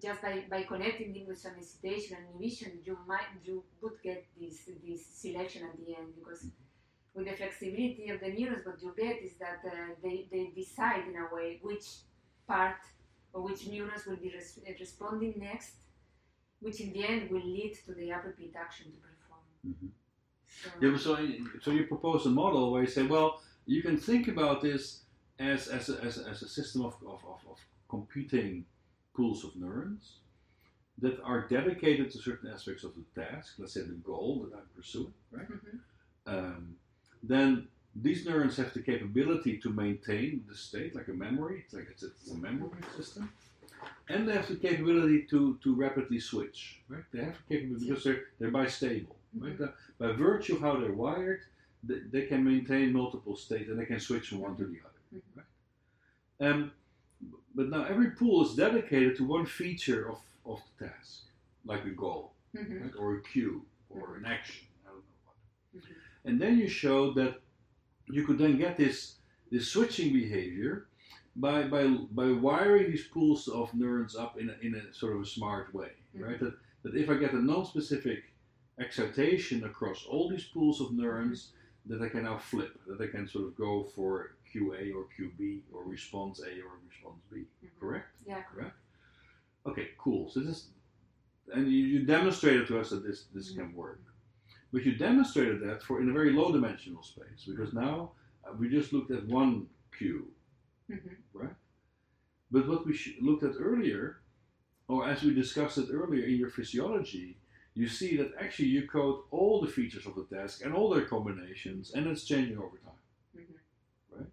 just 0.00 0.20
by, 0.20 0.44
by 0.50 0.62
connecting 0.64 1.12
them 1.12 1.26
with 1.28 1.38
some 1.38 1.52
excitation 1.59 2.16
and 2.16 2.26
inhibition, 2.35 2.78
you 2.85 2.98
might 3.07 3.26
you 3.44 3.62
would 3.81 4.02
get 4.02 4.24
this 4.40 4.68
this 4.85 5.07
selection 5.07 5.62
at 5.64 5.76
the 5.78 5.94
end 5.94 6.09
because 6.18 6.46
with 7.14 7.27
the 7.29 7.33
flexibility 7.37 8.09
of 8.09 8.20
the 8.20 8.29
neurons, 8.29 8.64
what 8.64 8.83
you 8.83 8.94
get 8.96 9.22
is 9.22 9.35
that 9.38 9.61
uh, 9.66 9.94
they, 10.03 10.27
they 10.31 10.51
decide 10.55 11.05
in 11.09 11.16
a 11.16 11.35
way 11.35 11.59
which 11.62 11.87
part 12.48 12.77
or 13.33 13.42
which 13.42 13.66
neurons 13.68 14.07
will 14.07 14.16
be 14.16 14.31
res- 14.31 14.59
responding 14.81 15.35
next, 15.38 15.75
which 16.61 16.81
in 16.81 16.92
the 16.92 17.05
end 17.07 17.31
will 17.31 17.44
lead 17.44 17.75
to 17.87 17.92
the 17.94 18.11
appropriate 18.11 18.55
action 18.57 18.87
to 18.92 18.98
perform. 18.98 19.40
Mhm. 19.66 19.90
So, 20.46 20.70
Yeah, 20.81 20.96
so, 20.96 21.61
so 21.62 21.70
you 21.70 21.85
propose 21.87 22.27
a 22.27 22.31
model 22.31 22.72
where 22.72 22.83
you 22.83 22.88
say, 22.88 23.03
well, 23.07 23.40
you 23.66 23.83
can 23.83 23.96
think 23.96 24.29
about 24.29 24.61
this 24.61 25.03
as, 25.38 25.68
as, 25.68 25.88
a, 25.88 26.03
as, 26.05 26.18
a, 26.18 26.29
as 26.29 26.42
a 26.42 26.48
system 26.48 26.83
of, 26.85 26.94
of, 27.07 27.22
of, 27.25 27.40
of 27.51 27.59
competing 27.88 28.64
pools 29.14 29.44
of 29.44 29.57
neurons 29.57 30.16
that 30.98 31.20
are 31.22 31.48
dedicated 31.48 32.11
to 32.11 32.18
certain 32.18 32.51
aspects 32.51 32.85
of 32.85 32.92
the 32.94 33.20
task, 33.20 33.55
let's 33.59 33.72
say 33.75 33.81
the 33.83 33.94
goal 33.94 34.46
that 34.48 34.57
I'm 34.57 34.66
pursuing, 34.77 35.14
right? 35.31 35.48
Mhm. 35.51 35.81
Um, 36.27 36.77
then 37.22 37.68
these 37.94 38.24
neurons 38.26 38.56
have 38.56 38.72
the 38.74 38.80
capability 38.80 39.58
to 39.58 39.70
maintain 39.70 40.44
the 40.48 40.54
state, 40.56 40.94
like 40.94 41.08
a 41.08 41.12
memory, 41.12 41.62
it's 41.64 41.74
like 41.74 41.88
it's, 41.90 42.02
it's 42.02 42.30
a 42.30 42.37
memory 42.37 42.70
system. 42.96 43.30
And 44.08 44.28
they 44.28 44.32
have 44.35 44.48
the 44.48 44.56
capability 44.56 45.22
to, 45.30 45.58
to 45.62 45.74
rapidly 45.74 46.20
switch, 46.20 46.80
right? 46.88 47.04
They 47.12 47.24
have 47.24 47.37
the 47.48 47.54
capability 47.56 47.88
because 47.88 48.04
they're, 48.04 48.22
they're 48.38 48.50
bistable, 48.50 49.06
right? 49.38 49.58
Mhm. 49.58 49.72
By 49.98 50.12
virtue 50.12 50.56
of 50.56 50.61
how 50.62 50.76
they're 50.80 50.92
wired, 50.92 51.40
they, 51.85 51.98
they 52.11 52.22
can 52.26 52.44
maintain 52.44 52.92
multiple 52.92 53.37
states 53.37 53.68
and 53.70 53.78
they 53.78 53.87
can 53.87 54.00
switch 54.00 54.28
from 54.28 54.40
one 54.40 54.56
to 54.56 54.64
the 54.64 54.78
other, 54.85 55.00
Mhm. 55.14 55.22
right? 55.37 56.48
Um, 56.50 56.72
but 57.54 57.68
now 57.68 57.85
every 57.85 58.11
pool 58.11 58.44
is 58.48 58.54
dedicated 58.56 59.16
to 59.16 59.24
one 59.24 59.46
feature 59.46 60.08
of, 60.11 60.18
of 60.46 60.61
the 60.78 60.87
task, 60.88 61.22
like 61.64 61.85
a 61.85 61.90
goal, 61.90 62.32
Mhm. 62.54 62.82
right? 62.82 62.92
or 62.98 63.16
a 63.16 63.22
cue, 63.22 63.64
or 63.90 64.16
an 64.16 64.24
action, 64.24 64.66
I 64.85 64.88
don't 64.88 64.96
know 64.98 65.20
what. 65.26 65.85
Mhm. 65.85 65.96
And 66.24 66.40
then 66.40 66.58
you 66.58 66.68
showed 66.68 67.16
that 67.16 67.40
you 68.06 68.24
could 68.24 68.38
then 68.38 68.58
get 68.58 68.76
this, 68.76 69.16
this 69.50 69.68
switching 69.68 70.12
behavior 70.12 70.87
by, 71.37 71.64
by, 71.64 71.87
by 72.11 72.30
wiring 72.32 72.90
these 72.90 73.06
pools 73.06 73.48
of 73.48 73.72
neurons 73.74 74.16
up 74.16 74.38
in 74.38 74.50
a, 74.50 74.56
in 74.62 74.74
a 74.74 74.94
sort 74.94 75.16
of 75.16 75.22
a 75.22 75.26
smart 75.26 75.74
way, 75.74 75.90
mm-hmm. 76.14 76.24
right? 76.24 76.40
That, 76.40 76.54
that 76.82 76.94
if 76.94 77.08
I 77.08 77.14
get 77.14 77.32
a 77.32 77.42
non-specific 77.42 78.24
excitation 78.78 79.64
across 79.64 80.04
all 80.08 80.28
these 80.28 80.44
pools 80.44 80.80
of 80.80 80.92
neurons, 80.92 81.52
mm-hmm. 81.88 81.98
that 81.98 82.04
I 82.04 82.08
can 82.08 82.24
now 82.24 82.38
flip, 82.38 82.78
that 82.87 83.00
I 83.00 83.06
can 83.06 83.26
sort 83.26 83.46
of 83.46 83.56
go 83.56 83.85
for 83.94 84.37
QA 84.54 84.94
or 84.94 85.06
QB 85.18 85.61
or 85.72 85.85
response 85.85 86.40
A 86.40 86.61
or 86.61 86.78
response 86.87 87.22
B, 87.32 87.44
Mhm. 87.64 87.80
correct? 87.80 88.06
Yeah, 88.26 88.42
Correct? 88.42 88.76
Okay, 89.64 89.90
cool. 89.96 90.28
So 90.28 90.40
this, 90.40 90.68
and 91.54 91.70
you, 91.70 91.87
you 91.87 92.04
demonstrated 92.04 92.66
to 92.66 92.80
us 92.80 92.90
that 92.90 93.04
this, 93.04 93.24
this 93.35 93.52
mm-hmm. 93.52 93.68
can 93.68 93.74
work. 93.74 94.00
But 94.72 94.85
you 94.85 94.94
demonstrated 94.96 95.61
that 95.62 95.82
for 95.82 96.00
in 96.00 96.08
a 96.08 96.12
very 96.12 96.32
low 96.32 96.50
dimensional 96.50 97.02
space 97.02 97.44
because 97.46 97.74
now 97.74 98.12
uh, 98.44 98.52
we 98.58 98.68
just 98.70 98.92
looked 98.92 99.11
at 99.11 99.26
one 99.26 99.68
cue, 99.96 100.32
Mhm. 100.90 101.16
right? 101.35 101.54
But 102.50 102.66
what 102.68 102.87
we 102.87 102.94
sh- 102.94 103.18
looked 103.20 103.42
at 103.42 103.56
earlier, 103.58 104.20
or 104.88 105.06
as 105.08 105.22
we 105.22 105.35
discussed 105.35 105.78
it 105.78 105.90
earlier 105.92 106.24
in 106.24 106.37
your 106.37 106.50
physiology, 106.50 107.38
you 107.74 107.88
see 107.88 108.16
that 108.16 108.35
actually 108.38 108.68
you 108.68 108.87
code 108.88 109.24
all 109.30 109.61
the 109.61 109.70
features 109.70 110.06
of 110.06 110.14
the 110.14 110.24
task 110.24 110.64
and 110.64 110.74
all 110.74 110.90
their 110.90 111.06
combinations, 111.06 111.92
and 111.92 112.06
it's 112.06 112.24
changing 112.24 112.58
over 112.58 112.78
time. 112.78 113.00
Mhm. 113.37 114.30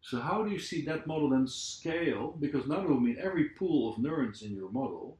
So 0.00 0.20
how 0.20 0.44
do 0.44 0.50
you 0.50 0.58
see 0.58 0.82
that 0.82 1.06
model 1.06 1.28
then 1.30 1.46
scale? 1.46 2.32
Because 2.40 2.66
now 2.66 2.86
would 2.86 3.02
mean 3.02 3.18
every 3.18 3.50
pool 3.50 3.92
of 3.92 3.98
neurons 3.98 4.42
in 4.42 4.54
your 4.54 4.70
model 4.70 5.18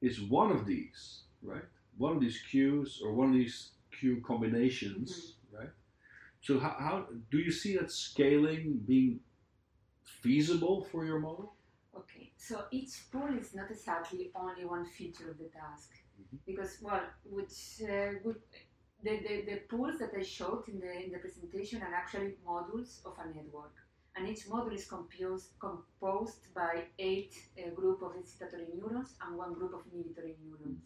is 0.00 0.20
one 0.20 0.50
of 0.52 0.64
these, 0.66 1.24
right? 1.42 1.64
One 1.98 2.14
of 2.16 2.20
these 2.22 2.40
cues 2.42 3.00
or 3.02 3.12
one 3.14 3.28
of 3.30 3.34
these 3.34 3.72
cue 3.98 4.20
combinations, 4.26 5.36
right? 5.52 5.70
So 6.40 6.58
how, 6.60 6.76
how 6.86 7.06
do 7.30 7.38
you 7.38 7.52
see 7.52 7.76
that 7.76 7.90
scaling 7.90 8.80
being 8.86 9.20
feasible 10.04 10.84
for 10.90 11.04
your 11.04 11.18
model? 11.20 11.54
Okay, 11.96 12.32
so 12.36 12.64
each 12.70 13.10
pool 13.10 13.28
is 13.38 13.54
not 13.54 13.70
exactly 13.70 14.30
only 14.34 14.64
one 14.64 14.84
feature 14.84 15.30
of 15.30 15.38
the 15.38 15.48
task, 15.60 15.90
Mhm. 16.20 16.38
because 16.46 16.72
well, 16.82 17.06
which 17.36 17.58
uh, 17.82 18.12
would, 18.24 18.40
the, 19.02 19.14
the 19.26 19.34
the 19.50 19.56
pools 19.70 19.98
that 20.02 20.12
I 20.20 20.22
showed 20.22 20.64
in 20.68 20.78
the 20.84 20.92
in 21.04 21.10
the 21.14 21.18
presentation 21.18 21.82
are 21.82 21.94
actually 22.02 22.30
modules 22.52 22.90
of 23.08 23.14
a 23.18 23.26
network, 23.36 23.74
and 24.14 24.28
each 24.28 24.42
module 24.52 24.74
is 24.80 24.86
composed 24.96 25.48
composed 25.66 26.42
by 26.54 26.72
eight 26.98 27.34
uh, 27.58 27.70
group 27.78 27.98
of 28.02 28.12
excitatory 28.20 28.68
neurons 28.74 29.10
and 29.22 29.36
one 29.44 29.52
group 29.54 29.72
of 29.74 29.82
inhibitory 29.92 30.34
neurons. 30.44 30.82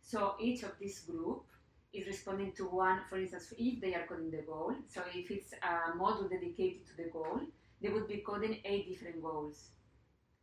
So 0.00 0.36
each 0.40 0.62
of 0.62 0.72
this 0.78 1.00
group 1.00 1.44
is 1.94 2.06
responding 2.06 2.52
to 2.52 2.64
one, 2.64 3.00
for 3.08 3.18
instance, 3.18 3.52
if 3.58 3.80
they 3.80 3.94
are 3.94 4.06
coding 4.06 4.30
the 4.30 4.42
goal. 4.42 4.74
So 4.88 5.02
if 5.14 5.30
it's 5.30 5.52
a 5.54 5.96
module 5.96 6.28
dedicated 6.30 6.86
to 6.88 6.96
the 6.96 7.08
goal, 7.10 7.40
they 7.80 7.88
would 7.90 8.08
be 8.08 8.18
coding 8.18 8.58
eight 8.64 8.88
different 8.88 9.22
goals. 9.22 9.70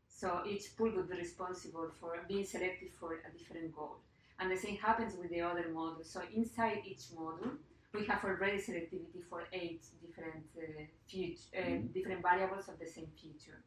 So 0.08 0.44
each 0.48 0.76
pool 0.78 0.92
would 0.96 1.10
be 1.10 1.18
responsible 1.18 1.90
for 2.00 2.20
being 2.28 2.46
selected 2.46 2.92
for 3.00 3.14
a 3.28 3.38
different 3.38 3.76
goal. 3.76 3.98
And 4.40 4.52
the 4.52 4.58
same 4.58 4.78
happens 4.78 5.16
with 5.16 5.30
the 5.32 5.42
other 5.42 5.66
modules. 5.74 6.08
So 6.08 6.22
inside 6.34 6.80
each 6.86 7.06
module, 7.16 7.58
we 7.94 8.06
have 8.08 8.24
already 8.24 8.58
selectivity 8.60 9.24
for 9.30 9.48
eight 9.54 9.84
different 10.02 10.46
uh, 10.58 10.86
fut- 11.10 11.50
uh, 11.58 11.62
Mhm. 11.68 11.94
different 11.94 12.22
variables 12.22 12.68
of 12.70 12.80
the 12.80 12.88
same 12.88 13.12
feature. 13.22 13.60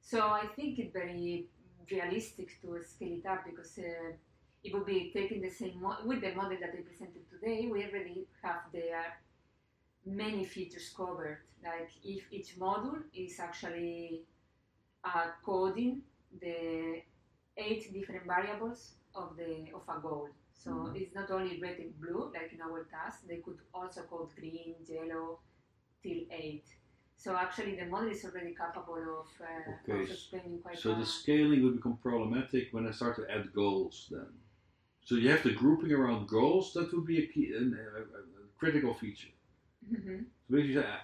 So 0.00 0.20
I 0.42 0.46
think 0.56 0.78
it's 0.78 0.92
very 0.92 1.48
realistic 1.90 2.60
to 2.62 2.82
scale 2.82 3.18
it 3.18 3.26
up 3.26 3.44
because 3.44 3.78
uh, 3.78 4.12
it 4.64 4.72
would 4.74 4.86
be 4.86 5.10
taking 5.12 5.40
the 5.40 5.50
same 5.50 5.80
mo- 5.80 5.98
with 6.04 6.20
the 6.20 6.34
model 6.34 6.58
that 6.60 6.70
I 6.70 6.82
presented 6.82 7.28
today. 7.30 7.68
We 7.70 7.84
already 7.84 8.26
have 8.42 8.62
there 8.72 9.18
many 10.04 10.44
features 10.44 10.92
covered. 10.96 11.38
Like 11.64 11.90
if 12.04 12.24
each 12.32 12.58
module 12.58 13.02
is 13.14 13.38
actually 13.40 14.22
uh, 15.04 15.28
coding 15.44 16.02
the 16.40 17.02
eight 17.56 17.92
different 17.92 18.26
variables 18.26 18.94
of 19.14 19.36
the 19.36 19.66
of 19.74 19.82
a 19.88 20.00
goal. 20.00 20.28
So 20.54 20.70
Mhm. 20.70 20.96
it's 21.00 21.14
not 21.14 21.30
only 21.30 21.60
red 21.60 21.78
and 21.78 21.98
blue 22.00 22.30
like 22.34 22.52
in 22.52 22.60
our 22.62 22.84
task. 22.84 23.26
They 23.26 23.38
could 23.38 23.58
also 23.74 24.02
code 24.02 24.30
green, 24.36 24.76
yellow, 24.88 25.40
till 26.02 26.22
eight. 26.30 26.66
So 27.16 27.36
actually, 27.36 27.76
the 27.76 27.86
model 27.86 28.10
is 28.10 28.24
already 28.24 28.54
capable 28.54 29.20
of, 29.20 29.28
uh, 29.40 29.72
Okay, 29.72 30.02
of 30.04 30.10
explaining 30.10 30.60
quite. 30.62 30.78
So 30.78 30.94
the 30.94 31.06
scaling 31.06 31.62
would 31.62 31.76
become 31.76 31.96
problematic 31.98 32.72
when 32.72 32.86
I 32.86 32.90
start 32.92 33.16
to 33.16 33.30
add 33.30 33.52
goals 33.52 34.08
then. 34.10 34.41
So 35.04 35.16
you 35.16 35.30
have 35.30 35.42
the 35.42 35.52
grouping 35.52 35.92
around 35.92 36.28
goals, 36.28 36.72
that 36.74 36.92
would 36.92 37.06
be 37.06 37.18
a, 37.24 37.26
key, 37.26 37.52
a, 37.52 37.58
a, 37.58 38.02
a 38.02 38.22
critical 38.58 38.94
feature. 38.94 39.32
Mhm. 39.92 40.24
So 40.48 40.54
basically, 40.56 40.84
I, 40.84 40.98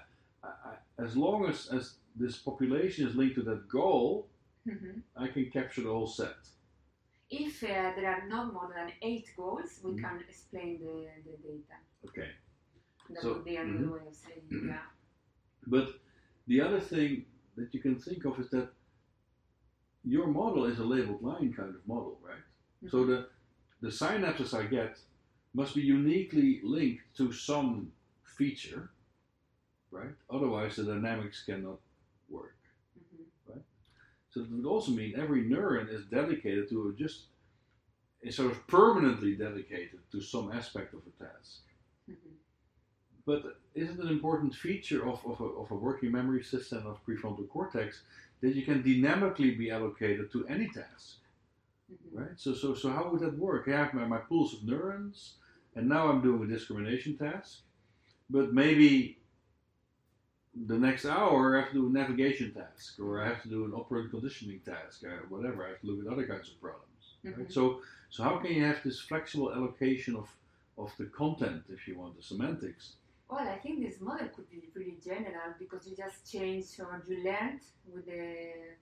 I, 0.71 0.75
as 0.99 1.17
long 1.17 1.47
as, 1.47 1.67
as 1.73 1.95
this 2.15 2.37
population 2.39 3.09
is 3.09 3.15
linked 3.17 3.35
to 3.37 3.43
that 3.43 3.69
goal, 3.69 4.29
Mhm. 4.67 5.03
I 5.17 5.29
can 5.29 5.51
capture 5.51 5.83
the 5.83 5.93
whole 5.93 6.07
set. 6.07 6.37
If 7.31 7.63
uh, 7.63 7.67
there 7.97 8.11
are 8.15 8.27
not 8.29 8.53
more 8.53 8.71
than 8.75 8.93
eight 9.03 9.27
goals, 9.37 9.81
we 9.85 9.93
Mhm. 9.93 10.01
can 10.05 10.21
explain 10.29 10.79
the, 10.85 10.95
the 11.27 11.37
data. 11.49 11.77
Okay. 12.09 12.31
That 13.11 13.23
So- 13.23 13.35
would 13.35 13.45
be 13.45 13.57
another 13.57 13.87
mhm. 13.87 13.93
way 13.95 14.07
of 14.07 14.15
saying. 14.15 14.47
Yeah. 14.51 14.87
But 15.67 15.87
the 16.47 16.61
other 16.67 16.81
thing 16.81 17.27
that 17.57 17.75
you 17.75 17.81
can 17.81 17.97
think 17.99 18.25
of 18.25 18.39
is 18.39 18.49
that 18.51 18.69
your 20.05 20.27
model 20.29 20.65
is 20.67 20.79
a 20.79 20.85
labeled 20.85 21.23
line 21.23 21.53
kind 21.53 21.75
of 21.75 21.87
model, 21.87 22.19
right? 22.23 22.45
So 22.91 22.99
Mm-hmm. 22.99 23.11
the 23.11 23.29
the 23.81 23.89
synapses 23.89 24.55
I 24.55 24.67
get 24.67 24.99
must 25.55 25.75
be 25.75 25.83
uniquely 25.83 26.61
linked 26.63 27.05
to 27.17 27.33
some 27.33 27.93
feature, 28.25 28.91
right? 29.91 30.15
Otherwise, 30.31 30.77
the 30.77 30.85
dynamics 30.85 31.45
cannot 31.45 31.81
work. 32.29 32.57
Mhm. 32.99 33.63
So 34.31 34.43
it 34.43 34.51
would 34.51 34.67
also 34.67 34.93
mean 34.93 35.15
every 35.17 35.45
neuron 35.45 35.89
is 35.89 36.05
dedicated 36.07 36.69
to 36.71 36.95
just 36.95 37.27
is 38.23 38.37
sort 38.37 38.51
of 38.53 38.67
permanently 38.67 39.37
dedicated 39.37 40.01
to 40.13 40.21
some 40.21 40.53
aspect 40.53 40.95
of 40.95 41.03
a 41.07 41.25
task. 41.25 41.63
Mhm. 42.09 42.37
But 43.25 43.61
isn't 43.75 44.01
an 44.01 44.09
important 44.09 44.55
feature 44.55 45.07
of, 45.07 45.25
of, 45.27 45.41
a, 45.41 45.45
of 45.45 45.71
a 45.71 45.77
working 45.77 46.13
memory 46.13 46.43
system 46.43 46.87
of 46.87 47.05
prefrontal 47.05 47.49
cortex 47.49 48.03
that 48.41 48.55
you 48.57 48.65
can 48.65 48.83
dynamically 48.83 49.55
be 49.55 49.71
allocated 49.71 50.33
to 50.33 50.47
any 50.49 50.69
task? 50.71 51.19
Mhm. 51.91 51.97
right? 52.13 52.39
So, 52.41 52.55
so, 52.55 52.75
so 52.75 52.91
how 52.91 53.11
would 53.11 53.21
that 53.21 53.39
work? 53.39 53.69
I 53.69 53.73
have 53.73 53.95
my, 53.95 54.07
my 54.07 54.19
pools 54.19 54.55
of 54.55 54.65
neurons, 54.65 55.35
and 55.75 55.89
now 55.89 56.09
I'm 56.09 56.23
doing 56.23 56.43
a 56.43 56.47
discrimination 56.47 57.17
task, 57.17 57.61
but 58.31 58.53
maybe 58.53 59.19
the 60.67 60.79
next 60.79 61.05
hour 61.05 61.57
I 61.57 61.61
have 61.61 61.69
to 61.71 61.75
do 61.75 61.87
a 61.87 61.91
navigation 61.91 62.53
task, 62.53 62.99
or 62.99 63.23
I 63.23 63.29
have 63.29 63.43
to 63.43 63.49
do 63.49 63.65
an 63.65 63.73
operant 63.73 64.11
conditioning 64.11 64.61
task, 64.61 65.05
uh, 65.05 65.19
whatever. 65.29 65.65
I 65.65 65.71
have 65.71 65.81
to 65.81 65.87
look 65.87 66.07
at 66.07 66.13
other 66.13 66.27
kinds 66.27 66.49
of 66.51 66.61
problems. 66.61 67.05
Right? 67.25 67.49
Mhm. 67.49 67.53
So, 67.53 67.83
so 68.11 68.23
how 68.25 68.39
can 68.39 68.53
you 68.53 68.65
have 68.65 68.83
this 68.83 69.01
flexible 69.01 69.53
allocation 69.53 70.17
of 70.17 70.29
of 70.77 70.95
the 70.97 71.07
content, 71.07 71.65
if 71.71 71.89
you 71.89 71.99
want, 71.99 72.17
the 72.17 72.23
semantics? 72.23 72.95
Well, 73.29 73.47
I 73.47 73.57
think 73.59 73.85
this 73.85 74.01
model 74.01 74.29
could 74.29 74.49
be 74.51 74.61
pretty 74.73 74.97
general 75.05 75.53
because 75.59 75.87
you 75.87 75.95
just 75.95 76.31
change 76.33 76.67
or 76.81 77.03
you 77.07 77.23
learned 77.25 77.61
with 77.93 78.07
the 78.07 78.25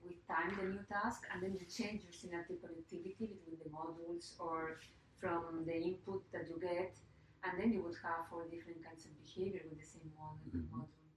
with 0.05 0.25
time 0.27 0.55
the 0.57 0.67
new 0.69 0.83
task, 0.89 1.23
and 1.33 1.43
then 1.43 1.53
you 1.59 1.65
change 1.67 2.03
your 2.03 2.13
synaptic 2.13 2.61
connectivity 2.63 3.03
between 3.19 3.57
the 3.63 3.69
modules 3.69 4.39
or 4.39 4.79
from 5.19 5.65
the 5.65 5.75
input 5.75 6.23
that 6.31 6.47
you 6.47 6.57
get, 6.61 6.95
and 7.43 7.59
then 7.59 7.73
you 7.73 7.81
would 7.83 7.97
have 8.03 8.31
all 8.31 8.45
different 8.49 8.83
kinds 8.85 9.03
of 9.05 9.11
behavior 9.25 9.61
with 9.69 9.79
the 9.79 9.85
same 9.85 10.09
model. 10.17 10.39
Mhm. 10.55 10.69
module. 10.71 11.09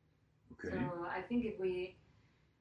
Okay. 0.52 0.70
So 0.70 1.04
I 1.06 1.22
think 1.22 1.44
if 1.44 1.60
we, 1.60 1.96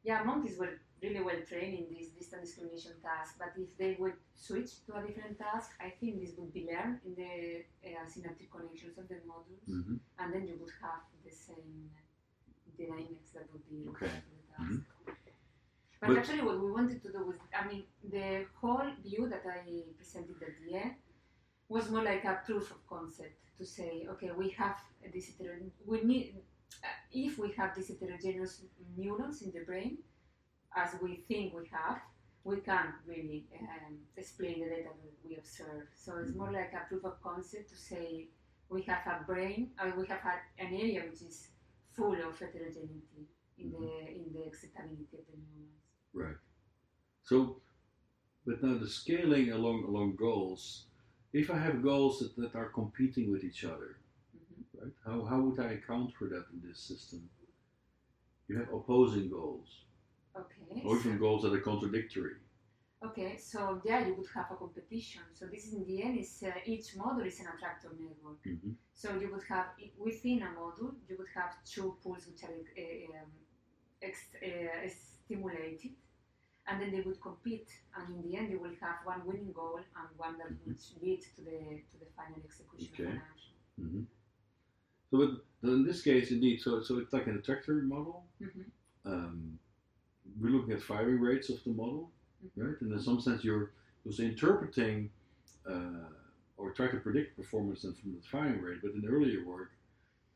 yeah, 0.04 0.24
monkeys 0.24 0.58
were 0.60 0.80
really 1.02 1.22
well 1.22 1.40
trained 1.48 1.78
in 1.80 1.86
this 1.98 2.10
distance 2.10 2.50
discrimination 2.50 2.92
task, 3.02 3.36
but 3.40 3.52
if 3.58 3.70
they 3.78 3.96
would 4.00 4.14
switch 4.36 4.86
to 4.86 4.96
a 4.96 5.02
different 5.06 5.38
task, 5.38 5.72
I 5.80 5.90
think 6.00 6.20
this 6.22 6.32
would 6.38 6.54
be 6.54 6.68
learned 6.72 7.00
in 7.06 7.16
the 7.16 7.64
uh, 7.90 8.06
synaptic 8.08 8.52
connections 8.52 8.98
of 8.98 9.08
the 9.08 9.16
modules, 9.32 9.64
hmm 9.66 9.96
and 10.20 10.34
then 10.34 10.48
you 10.48 10.56
would 10.60 10.74
have 10.82 11.02
the 11.24 11.32
same 11.32 11.90
dynamics 12.78 13.30
that 13.34 13.46
would 13.52 13.66
be 13.70 13.88
Okay. 13.90 14.08
the 14.08 14.42
task. 14.54 14.72
Mhm. 14.72 14.86
But, 16.02 16.08
But- 16.08 16.18
actually, 16.18 16.42
what 16.44 16.60
we 16.64 16.72
wanted 16.72 17.02
to 17.04 17.12
do 17.12 17.26
was, 17.26 17.38
I 17.54 17.68
mean, 17.68 17.84
the 18.04 18.46
whole 18.62 18.90
view 19.04 19.28
that 19.30 19.44
I 19.46 19.84
presented 19.98 20.42
at 20.42 20.56
the 20.64 20.76
end 20.76 20.96
was 21.68 21.90
more 21.90 22.04
like 22.04 22.24
a 22.26 22.42
proof 22.46 22.72
of 22.72 22.80
concept 22.88 23.36
to 23.58 23.66
say, 23.66 24.08
okay, 24.12 24.32
we 24.32 24.50
have 24.62 24.78
this 25.14 25.26
hetero- 25.28 25.72
we 25.86 26.02
need, 26.04 26.26
uh, 26.84 26.88
if 27.12 27.38
we 27.38 27.52
have 27.60 27.76
these 27.76 27.90
heterogeneous 27.90 28.64
neurons 28.98 29.42
in 29.42 29.52
the 29.52 29.64
brain, 29.70 29.98
as 30.76 30.90
we 31.02 31.24
think 31.28 31.54
we 31.54 31.68
have, 31.72 32.00
we 32.44 32.58
can't 32.62 32.96
really 33.06 33.46
um, 33.60 33.98
explain 34.16 34.60
the 34.60 34.66
data 34.70 34.90
that 34.96 35.14
we 35.28 35.36
observe. 35.38 35.88
So 35.96 36.18
it's 36.18 36.36
more 36.36 36.52
like 36.52 36.74
a 36.74 36.88
proof 36.88 37.04
of 37.06 37.22
concept 37.22 37.70
to 37.70 37.76
say 37.76 38.28
we 38.70 38.82
have 38.84 39.06
a 39.08 39.24
brain, 39.26 39.72
or 39.82 39.94
we 39.98 40.08
have 40.08 40.20
had 40.22 40.40
an 40.58 40.74
area 40.74 41.02
which 41.10 41.22
is 41.22 41.50
full 41.96 42.14
of 42.14 42.40
heterogeneity 42.40 43.28
in 43.58 43.72
the 43.72 44.08
in 44.08 44.32
the 44.34 44.46
excitability 44.48 45.18
of 45.18 45.26
the 45.28 45.38
neurons. 45.38 45.82
Right. 46.14 46.38
So, 47.24 47.62
but 48.46 48.64
now 48.64 48.78
the 48.78 48.88
scaling 48.88 49.52
along 49.52 49.84
along 49.84 50.16
goals. 50.16 50.86
If 51.32 51.52
I 51.52 51.60
have 51.60 51.84
goals 51.84 52.20
that, 52.20 52.36
that 52.38 52.56
are 52.56 52.70
competing 52.70 53.32
with 53.32 53.44
each 53.44 53.64
other, 53.64 53.98
Mhm. 54.36 54.64
right? 54.82 54.94
How, 55.06 55.26
how 55.26 55.40
would 55.42 55.60
I 55.60 55.74
account 55.74 56.14
for 56.16 56.28
that 56.30 56.46
in 56.52 56.62
this 56.68 56.80
system? 56.80 57.30
You 58.48 58.58
have 58.58 58.74
opposing 58.74 59.30
goals, 59.30 59.84
Okay. 60.36 60.82
or 60.86 60.98
even 60.98 61.18
goals 61.18 61.44
that 61.44 61.54
are 61.54 61.60
contradictory. 61.60 62.36
Okay, 63.04 63.38
so 63.38 63.82
there 63.86 64.06
you 64.06 64.14
would 64.16 64.28
have 64.36 64.48
a 64.52 64.56
competition. 64.56 65.22
So 65.34 65.46
this 65.46 65.72
in 65.74 65.86
the 65.86 66.04
end 66.04 66.20
is 66.20 66.44
uh, 66.46 66.52
each 66.66 66.96
module 66.98 67.26
is 67.26 67.40
an 67.40 67.48
attractor 67.56 67.90
network. 68.00 68.40
hmm 68.44 68.74
So 68.94 69.08
you 69.22 69.32
would 69.32 69.46
have 69.50 69.68
within 69.98 70.42
a 70.44 70.50
module 70.60 70.94
you 71.10 71.16
would 71.18 71.32
have 71.34 71.52
two 71.74 71.96
pools 72.04 72.28
which 72.28 72.44
are 72.44 72.58
uh, 72.84 73.18
um, 73.20 73.32
ex- 74.02 74.36
uh, 74.44 74.88
stimulated, 74.90 75.94
and 76.68 76.82
then 76.82 76.92
they 76.92 77.02
would 77.02 77.22
compete. 77.22 77.70
And 77.96 78.06
in 78.16 78.22
the 78.30 78.38
end 78.38 78.52
you 78.52 78.60
will 78.60 78.76
have 78.82 78.98
one 79.06 79.22
winning 79.26 79.54
goal 79.54 79.78
and 80.00 80.08
one 80.26 80.38
that 80.40 80.50
Mhm. 80.52 80.66
would 80.66 80.82
lead 81.02 81.22
to 81.36 81.42
the 81.50 81.60
to 81.92 81.96
the 82.04 82.10
final 82.18 82.40
execution 82.50 82.94
Okay. 82.94 83.06
of 83.06 83.16
an 83.16 83.22
action. 83.32 83.54
hmm 83.78 84.04
So, 85.12 85.16
in 85.64 85.84
this 85.86 86.02
case, 86.04 86.32
indeed, 86.32 86.58
so 86.62 86.82
so 86.82 87.00
it's 87.00 87.14
like 87.14 87.28
an 87.28 87.38
attractor 87.40 87.74
model. 87.94 88.28
Mhm. 88.42 88.66
Um, 89.06 89.60
we're 90.42 90.50
looking 90.50 90.74
at 90.74 90.82
firing 90.82 91.20
rates 91.20 91.50
of 91.50 91.64
the 91.64 91.72
model, 91.72 92.12
Mhm. 92.44 92.66
right? 92.66 92.82
And 92.82 92.92
in 92.94 93.00
some 93.00 93.20
sense, 93.20 93.44
you're 93.44 93.72
you're 94.06 94.28
interpreting 94.28 95.10
uh, 95.66 96.10
or 96.58 96.72
try 96.72 96.88
to 96.88 96.98
predict 97.00 97.36
performance 97.36 97.82
then 97.84 97.94
from 97.94 98.14
the 98.16 98.22
firing 98.22 98.62
rate. 98.62 98.80
But 98.82 98.92
in 98.94 99.06
earlier 99.06 99.44
work, 99.46 99.72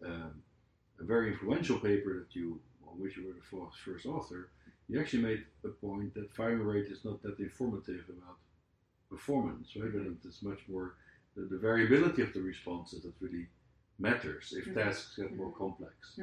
um, 0.06 0.44
a 1.00 1.04
very 1.04 1.28
influential 1.32 1.80
paper 1.80 2.12
that 2.20 2.36
you 2.36 2.60
on 2.88 3.00
which 3.00 3.18
you 3.18 3.26
were 3.26 3.34
the 3.34 3.72
first 3.86 4.06
author, 4.06 4.50
you 4.88 5.00
actually 5.00 5.24
made 5.24 5.46
a 5.64 5.70
point 5.70 6.14
that 6.14 6.32
firing 6.34 6.60
rate 6.60 6.88
is 6.88 7.04
not 7.06 7.22
that 7.24 7.40
informative 7.40 8.06
about 8.10 8.38
performance, 9.10 9.76
right? 9.76 9.92
But 9.94 10.04
it's 10.26 10.44
much 10.44 10.60
more 10.68 10.96
the, 11.36 11.44
the 11.44 11.58
variability 11.58 12.22
of 12.22 12.34
the 12.34 12.42
responses 12.42 13.04
that 13.04 13.14
really 13.20 13.48
matters 14.00 14.54
if 14.56 14.66
Mhm. 14.66 14.76
tasks 14.76 15.16
get 15.16 15.36
more 15.36 15.52
Mhm. 15.52 15.58
complex. 15.58 16.20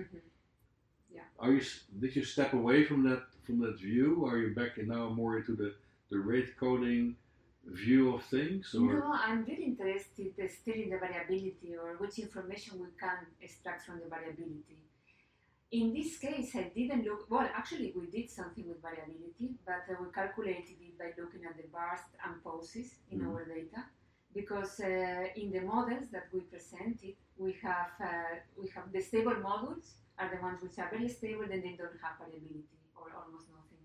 Mhm. 1.14 1.20
Are 1.38 1.52
you 1.52 1.62
did 2.00 2.16
you 2.16 2.24
step 2.24 2.52
away 2.52 2.84
from 2.84 3.02
that 3.08 3.22
from 3.44 3.58
that 3.60 3.78
view? 3.78 4.26
Are 4.26 4.38
you 4.38 4.54
back 4.54 4.78
in 4.78 4.88
now 4.88 5.08
more 5.08 5.38
into 5.38 5.54
the 5.56 5.74
the 6.10 6.18
rate 6.18 6.56
coding 6.56 7.16
view 7.64 8.14
of 8.14 8.22
things? 8.24 8.74
Or 8.74 8.92
No, 9.00 9.12
I'm 9.12 9.44
really 9.44 9.64
interested 9.64 10.32
still 10.50 10.74
in 10.84 10.90
the 10.90 10.98
variability 10.98 11.76
or 11.76 11.96
which 11.98 12.18
information 12.18 12.78
we 12.80 12.88
can 12.98 13.18
extract 13.40 13.86
from 13.86 14.00
the 14.00 14.06
variability. 14.06 14.78
In 15.72 15.92
this 15.94 16.18
case, 16.18 16.56
I 16.56 16.64
didn't 16.74 17.04
look, 17.04 17.30
well, 17.30 17.48
actually, 17.54 17.92
we 17.96 18.06
did 18.06 18.28
something 18.28 18.66
with 18.68 18.82
variability, 18.82 19.54
but 19.64 19.84
uh, 19.88 19.94
we 20.02 20.10
calculated 20.12 20.76
it 20.88 20.98
by 20.98 21.12
looking 21.16 21.44
at 21.44 21.56
the 21.56 21.68
burst 21.76 22.08
and 22.24 22.42
pauses 22.42 22.88
in 23.12 23.20
Mhm. 23.20 23.28
our 23.28 23.44
data. 23.44 23.80
Because 24.34 24.80
uh, 24.80 25.26
in 25.42 25.50
the 25.52 25.60
models 25.60 26.06
that 26.14 26.26
we 26.32 26.40
presented, 26.40 27.14
we 27.36 27.52
have 27.66 27.92
uh, 28.00 28.34
we 28.60 28.66
have 28.74 28.86
the 28.92 29.00
stable 29.00 29.38
models 29.50 29.86
are 30.20 30.28
the 30.28 30.40
ones 30.44 30.60
which 30.60 30.76
are 30.78 30.92
very 30.92 31.08
stable, 31.08 31.48
then 31.48 31.64
they 31.64 31.74
don't 31.80 31.96
have 32.04 32.20
variability 32.20 32.68
or 32.92 33.08
almost 33.16 33.48
nothing, 33.48 33.80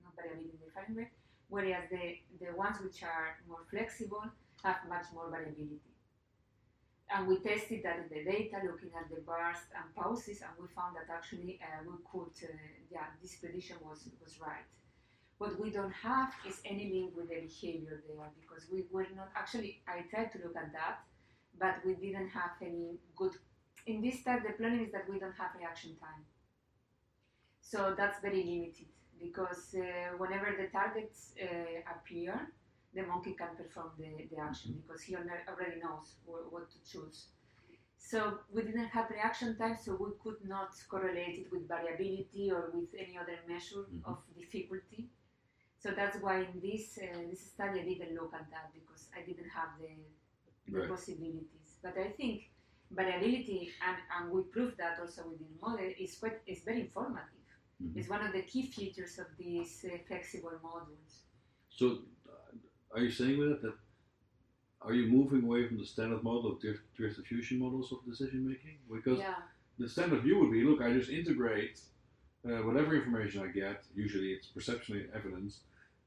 no 0.00 0.10
variability 0.16 0.56
in 0.56 0.64
the 0.64 0.72
rate 0.96 1.12
whereas 1.48 1.84
the, 1.90 2.18
the 2.40 2.50
ones 2.56 2.78
which 2.82 3.02
are 3.02 3.38
more 3.48 3.62
flexible 3.70 4.24
have 4.62 4.76
much 4.88 5.06
more 5.14 5.30
variability. 5.30 5.78
And 7.14 7.28
we 7.28 7.38
tested 7.38 7.82
that 7.84 8.00
in 8.00 8.08
the 8.08 8.24
data, 8.24 8.64
looking 8.64 8.90
at 8.98 9.06
the 9.12 9.20
burst 9.22 9.68
and 9.76 9.86
pauses, 9.94 10.40
and 10.40 10.50
we 10.58 10.66
found 10.74 10.96
that 10.96 11.12
actually 11.12 11.60
uh, 11.62 11.84
we 11.84 12.00
could, 12.10 12.34
uh, 12.42 12.56
yeah, 12.90 13.12
this 13.20 13.36
prediction 13.36 13.76
was, 13.84 14.08
was 14.24 14.40
right. 14.40 14.66
What 15.38 15.60
we 15.60 15.70
don't 15.70 15.92
have 15.92 16.32
is 16.48 16.60
any 16.64 16.90
link 16.90 17.14
with 17.14 17.28
the 17.28 17.40
behavior 17.44 18.02
there 18.08 18.30
because 18.40 18.66
we 18.72 18.84
were 18.90 19.06
not, 19.14 19.28
actually, 19.36 19.82
I 19.86 20.02
tried 20.10 20.32
to 20.32 20.38
look 20.38 20.56
at 20.56 20.72
that, 20.72 21.04
but 21.60 21.84
we 21.84 21.94
didn't 21.94 22.30
have 22.30 22.56
any 22.62 22.98
good, 23.14 23.32
in 23.86 24.00
this 24.02 24.22
type, 24.22 24.42
the 24.42 24.52
problem 24.52 24.80
is 24.80 24.92
that 24.92 25.08
we 25.08 25.18
don't 25.18 25.36
have 25.36 25.50
reaction 25.58 25.96
time. 25.96 26.24
So 27.60 27.94
that's 27.96 28.20
very 28.20 28.42
limited 28.44 28.86
because 29.18 29.74
uh, 29.74 30.16
whenever 30.18 30.54
the 30.56 30.68
targets 30.68 31.32
uh, 31.42 31.80
appear, 31.94 32.48
the 32.94 33.02
monkey 33.02 33.32
can 33.32 33.56
perform 33.56 33.90
the, 33.98 34.26
the 34.30 34.40
action 34.40 34.82
because 34.86 35.02
he 35.02 35.16
already 35.16 35.80
knows 35.82 36.14
wh- 36.26 36.52
what 36.52 36.70
to 36.70 36.78
choose. 36.90 37.28
So 37.98 38.40
we 38.52 38.62
didn't 38.62 38.88
have 38.88 39.10
reaction 39.10 39.56
time, 39.56 39.78
so 39.82 39.96
we 39.96 40.10
could 40.22 40.46
not 40.48 40.70
correlate 40.88 41.38
it 41.40 41.52
with 41.52 41.66
variability 41.68 42.52
or 42.52 42.70
with 42.74 42.90
any 42.98 43.18
other 43.18 43.38
measure 43.48 43.84
Mhm. 43.90 44.04
of 44.04 44.18
difficulty. 44.36 45.08
So 45.78 45.90
that's 45.92 46.18
why 46.22 46.36
in 46.50 46.60
this 46.60 46.98
uh, 46.98 47.18
this 47.30 47.42
study 47.52 47.80
I 47.80 47.84
didn't 47.84 48.14
look 48.14 48.32
at 48.34 48.50
that 48.50 48.72
because 48.74 49.08
I 49.16 49.22
didn't 49.28 49.50
have 49.50 49.70
the, 49.80 49.92
the 50.72 50.78
Right. 50.80 50.88
possibilities. 50.90 51.68
But 51.82 51.96
I 51.98 52.10
think 52.10 52.50
variability, 52.94 53.70
and, 53.86 53.96
and 54.14 54.32
we 54.32 54.42
proved 54.42 54.76
that 54.78 54.98
also 55.00 55.22
within 55.28 55.46
the 55.54 55.66
model, 55.66 55.90
is 55.98 56.16
quite 56.18 56.38
is 56.46 56.62
very 56.64 56.80
informative. 56.82 57.46
Mhm. 57.82 57.96
It's 57.96 58.08
one 58.08 58.24
of 58.26 58.32
the 58.32 58.42
key 58.42 58.64
features 58.70 59.18
of 59.18 59.26
these 59.38 59.84
uh, 59.84 59.98
flexible 60.08 60.58
modules. 60.62 61.12
So, 61.68 61.84
uh, 62.28 62.56
are 62.94 63.00
you 63.02 63.10
saying 63.10 63.38
with 63.38 63.50
it 63.52 63.62
that 63.62 63.74
are 64.80 64.92
you 64.92 65.06
moving 65.06 65.44
away 65.44 65.66
from 65.66 65.78
the 65.78 65.86
standard 65.86 66.22
model 66.22 66.52
of 66.52 66.60
drift, 66.60 66.82
drift 66.94 67.16
diffusion 67.16 67.58
models 67.58 67.90
of 67.92 68.04
decision 68.04 68.46
making? 68.46 68.76
Because 68.92 69.18
yeah, 69.18 69.36
the 69.78 69.88
standard 69.88 70.22
view 70.22 70.38
would 70.40 70.52
be, 70.52 70.62
look, 70.62 70.82
I 70.82 70.92
just 70.92 71.10
integrate 71.10 71.80
uh, 72.46 72.62
whatever 72.66 72.94
information 72.94 73.42
I 73.42 73.48
get. 73.48 73.82
Usually, 73.94 74.32
it's 74.32 74.46
perception 74.46 75.08
evidence 75.14 75.60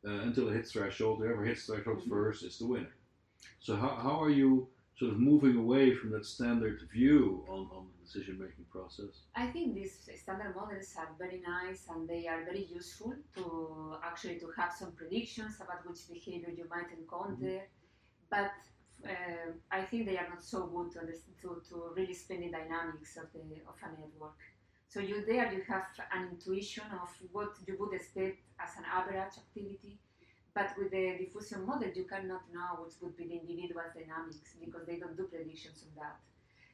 uh, 0.06 0.12
until 0.28 0.47
it 0.50 0.54
hits 0.54 0.71
threshold. 0.71 1.19
Whoever 1.19 1.43
hits 1.43 1.65
threshold 1.65 2.04
Mhm. 2.04 2.10
first 2.10 2.43
is 2.43 2.60
the 2.60 2.67
winner. 2.67 2.93
So, 3.60 3.76
how, 3.76 3.89
how 4.06 4.21
are 4.23 4.30
you 4.30 4.67
sort 4.97 5.12
of 5.12 5.19
moving 5.19 5.55
away 5.57 5.93
from 5.93 6.10
that 6.12 6.25
standard 6.25 6.81
view 6.91 7.45
on, 7.47 7.69
on 7.71 7.86
the 7.88 8.05
decision 8.05 8.39
making 8.39 8.65
process? 8.71 9.21
I 9.36 9.47
think 9.47 9.75
these 9.75 10.10
standard 10.15 10.55
models 10.55 10.93
are 10.97 11.10
very 11.19 11.41
nice 11.47 11.86
and 11.89 12.10
they 12.10 12.27
are 12.27 12.43
very 12.43 12.65
useful 12.65 13.13
to 13.36 13.95
actually 14.03 14.39
to 14.39 14.49
have 14.57 14.73
some 14.73 14.91
predictions 14.93 15.57
about 15.62 15.88
which 15.88 16.07
behavior 16.12 16.49
you 16.49 16.65
might 16.69 16.89
encounter. 16.97 17.62
But 18.29 18.53
uh, 19.05 19.51
I 19.71 19.81
think 19.83 20.07
they 20.07 20.17
are 20.17 20.27
not 20.29 20.43
so 20.43 20.65
good 20.65 20.91
to, 20.93 20.99
to, 21.41 21.62
to 21.69 21.93
really 21.95 22.12
explain 22.12 22.41
the 22.41 22.51
dynamics 22.51 23.17
of 23.17 23.31
the 23.33 23.39
of 23.69 23.75
a 23.83 23.89
network. 24.01 24.39
So 24.89 24.99
you 24.99 25.23
there 25.25 25.51
you 25.53 25.62
have 25.67 25.86
an 26.12 26.29
intuition 26.31 26.86
of 27.03 27.10
what 27.31 27.51
you 27.67 27.75
would 27.79 27.93
expect 27.93 28.39
as 28.60 28.71
an 28.77 28.86
average 28.91 29.38
activity, 29.38 29.99
but 30.58 30.70
with 30.76 30.89
the 30.89 31.06
diffusion 31.20 31.67
model, 31.67 31.91
you 31.93 32.06
cannot 32.06 32.41
know 32.52 32.70
what 32.80 32.91
would 33.02 33.15
be 33.15 33.26
the 33.26 33.38
individual 33.41 33.88
dynamics 33.93 34.56
because 34.60 34.88
they 34.88 34.98
don't 34.98 35.15
do 35.15 35.26
predictions 35.26 35.86
on 35.86 35.91
that. 36.02 36.17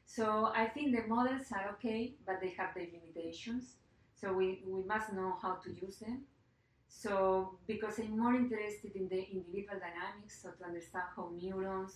So 0.06 0.52
I 0.62 0.66
think 0.72 0.96
the 0.96 1.06
models 1.06 1.52
are 1.52 1.68
okay, 1.74 2.14
but 2.26 2.36
they 2.40 2.52
have 2.58 2.70
their 2.74 2.86
limitations. 2.96 3.74
So 4.18 4.32
we, 4.32 4.62
we 4.66 4.82
must 4.84 5.12
know 5.12 5.36
how 5.42 5.56
to 5.64 5.70
use 5.70 5.96
them. 5.98 6.22
So 6.88 7.58
because 7.66 7.98
I'm 7.98 8.18
more 8.18 8.34
interested 8.34 8.92
in 8.96 9.06
the 9.08 9.20
individual 9.34 9.78
dynamics, 9.86 10.40
so 10.42 10.48
to 10.58 10.64
understand 10.64 11.04
how 11.14 11.30
neurons 11.38 11.94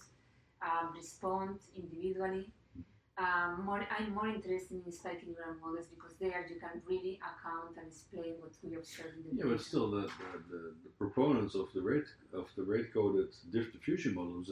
um, 0.61 0.93
respond 0.95 1.61
individually. 1.75 2.51
Um, 3.19 3.65
more, 3.65 3.85
I'm 3.99 4.15
more 4.15 4.29
interested 4.29 4.71
in 4.71 4.93
neural 5.35 5.57
models 5.61 5.87
because 5.89 6.17
there 6.21 6.47
you 6.49 6.61
can 6.61 6.81
really 6.87 7.19
account 7.19 7.77
and 7.77 7.89
explain 7.89 8.35
what 8.39 8.53
we 8.63 8.77
observe 8.77 9.13
in 9.17 9.37
the 9.37 9.43
Yeah, 9.43 9.51
but 9.51 9.61
still, 9.61 9.91
the, 9.91 10.03
the, 10.03 10.75
the, 10.85 10.91
proponents 10.99 11.57
of 11.57 11.69
the 11.75 11.81
rate 11.81 12.07
of 12.33 12.47
the 12.57 12.63
rate 12.63 12.95
coded 12.95 13.35
diffusion 13.51 14.15
models 14.15 14.51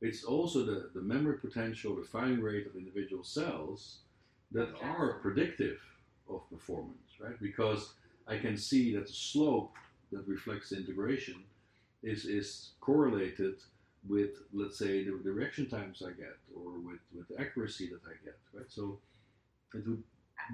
it's 0.00 0.24
also 0.24 0.64
the, 0.64 0.90
the 0.94 1.00
membrane 1.02 1.38
potential, 1.38 1.96
the 1.96 2.04
firing 2.04 2.40
rate 2.40 2.66
of 2.66 2.76
individual 2.76 3.24
cells 3.24 3.98
that 4.52 4.68
Okay. 4.68 4.86
are 4.86 5.18
predictive 5.20 5.78
of 6.28 6.48
performance, 6.50 7.20
right? 7.20 7.38
Because 7.40 7.92
I 8.26 8.38
can 8.38 8.56
see 8.56 8.94
that 8.94 9.06
the 9.06 9.12
slope 9.12 9.72
that 10.12 10.26
reflects 10.26 10.70
the 10.70 10.76
integration 10.76 11.44
is 12.02 12.24
is 12.24 12.70
correlated 12.80 13.56
with, 14.08 14.30
let's 14.52 14.78
say, 14.78 15.04
the 15.04 15.12
reaction 15.12 15.68
times 15.68 16.02
I 16.06 16.10
get, 16.12 16.36
or 16.54 16.72
with, 16.78 17.00
with 17.14 17.28
the 17.28 17.40
accuracy 17.40 17.88
that 17.88 18.00
I 18.08 18.14
get, 18.24 18.38
right? 18.52 18.66
So, 18.68 18.98
it 19.74 19.86
would, 19.86 20.02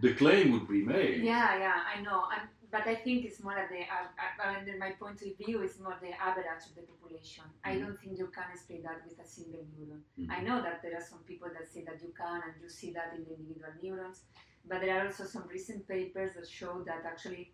the 0.00 0.14
claim 0.14 0.52
would 0.52 0.68
be 0.68 0.82
made. 0.82 1.22
Yeah, 1.22 1.58
yeah, 1.58 1.80
I 1.94 2.00
know. 2.02 2.24
i 2.30 2.38
but 2.70 2.86
I 2.86 2.94
think 2.94 3.26
it's 3.26 3.42
more 3.42 3.52
at 3.58 3.68
the, 3.68 3.80
uh, 3.80 4.08
uh, 4.46 4.58
under 4.58 4.78
my 4.78 4.92
point 4.92 5.20
of 5.20 5.36
view, 5.36 5.60
it's 5.60 5.78
more 5.78 5.94
the 6.00 6.12
average 6.18 6.46
of 6.66 6.74
the 6.74 6.80
population. 6.92 7.44
I 7.62 7.74
Mhm. 7.74 7.80
don't 7.80 8.00
think 8.00 8.18
you 8.18 8.28
can 8.28 8.48
explain 8.50 8.82
that 8.84 9.04
with 9.06 9.18
a 9.18 9.26
single 9.26 9.64
neuron. 9.74 10.00
Mhm. 10.18 10.30
I 10.30 10.40
know 10.40 10.62
that 10.62 10.80
there 10.80 10.96
are 10.96 11.06
some 11.12 11.22
people 11.24 11.50
that 11.56 11.68
say 11.68 11.82
that 11.84 12.00
you 12.02 12.12
can, 12.22 12.40
and 12.46 12.54
you 12.62 12.70
see 12.70 12.90
that 12.92 13.12
in 13.14 13.24
the 13.26 13.34
individual 13.36 13.74
neurons, 13.82 14.24
but 14.64 14.80
there 14.80 14.98
are 14.98 15.04
also 15.06 15.24
some 15.24 15.46
recent 15.48 15.86
papers 15.86 16.30
that 16.36 16.48
show 16.48 16.82
that 16.84 17.04
actually 17.04 17.52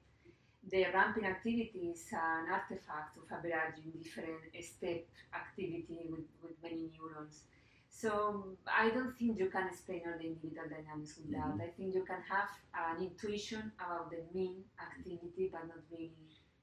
the 0.71 0.87
ramping 0.95 1.27
activity 1.27 1.93
is 1.95 2.05
an 2.13 2.53
artifact 2.53 3.17
of 3.17 3.31
averaging 3.33 3.93
different 4.03 4.41
step 4.61 5.07
activity 5.35 6.07
with, 6.11 6.27
with 6.43 6.53
many 6.63 6.91
neurons. 6.97 7.43
So 7.91 8.45
I 8.67 8.91
don't 8.91 9.17
think 9.19 9.39
you 9.39 9.47
can 9.51 9.67
explain 9.67 10.03
all 10.07 10.19
the 10.19 10.27
individual 10.27 10.69
dynamics 10.69 11.17
with 11.17 11.33
that. 11.33 11.47
Mm-hmm. 11.47 11.61
I 11.63 11.67
think 11.77 11.95
you 11.95 12.05
can 12.05 12.23
have 12.31 12.49
an 12.75 13.03
intuition 13.03 13.73
about 13.85 14.11
the 14.11 14.19
mean 14.33 14.63
activity, 14.81 15.51
but 15.51 15.67
not 15.67 15.79
really 15.91 16.13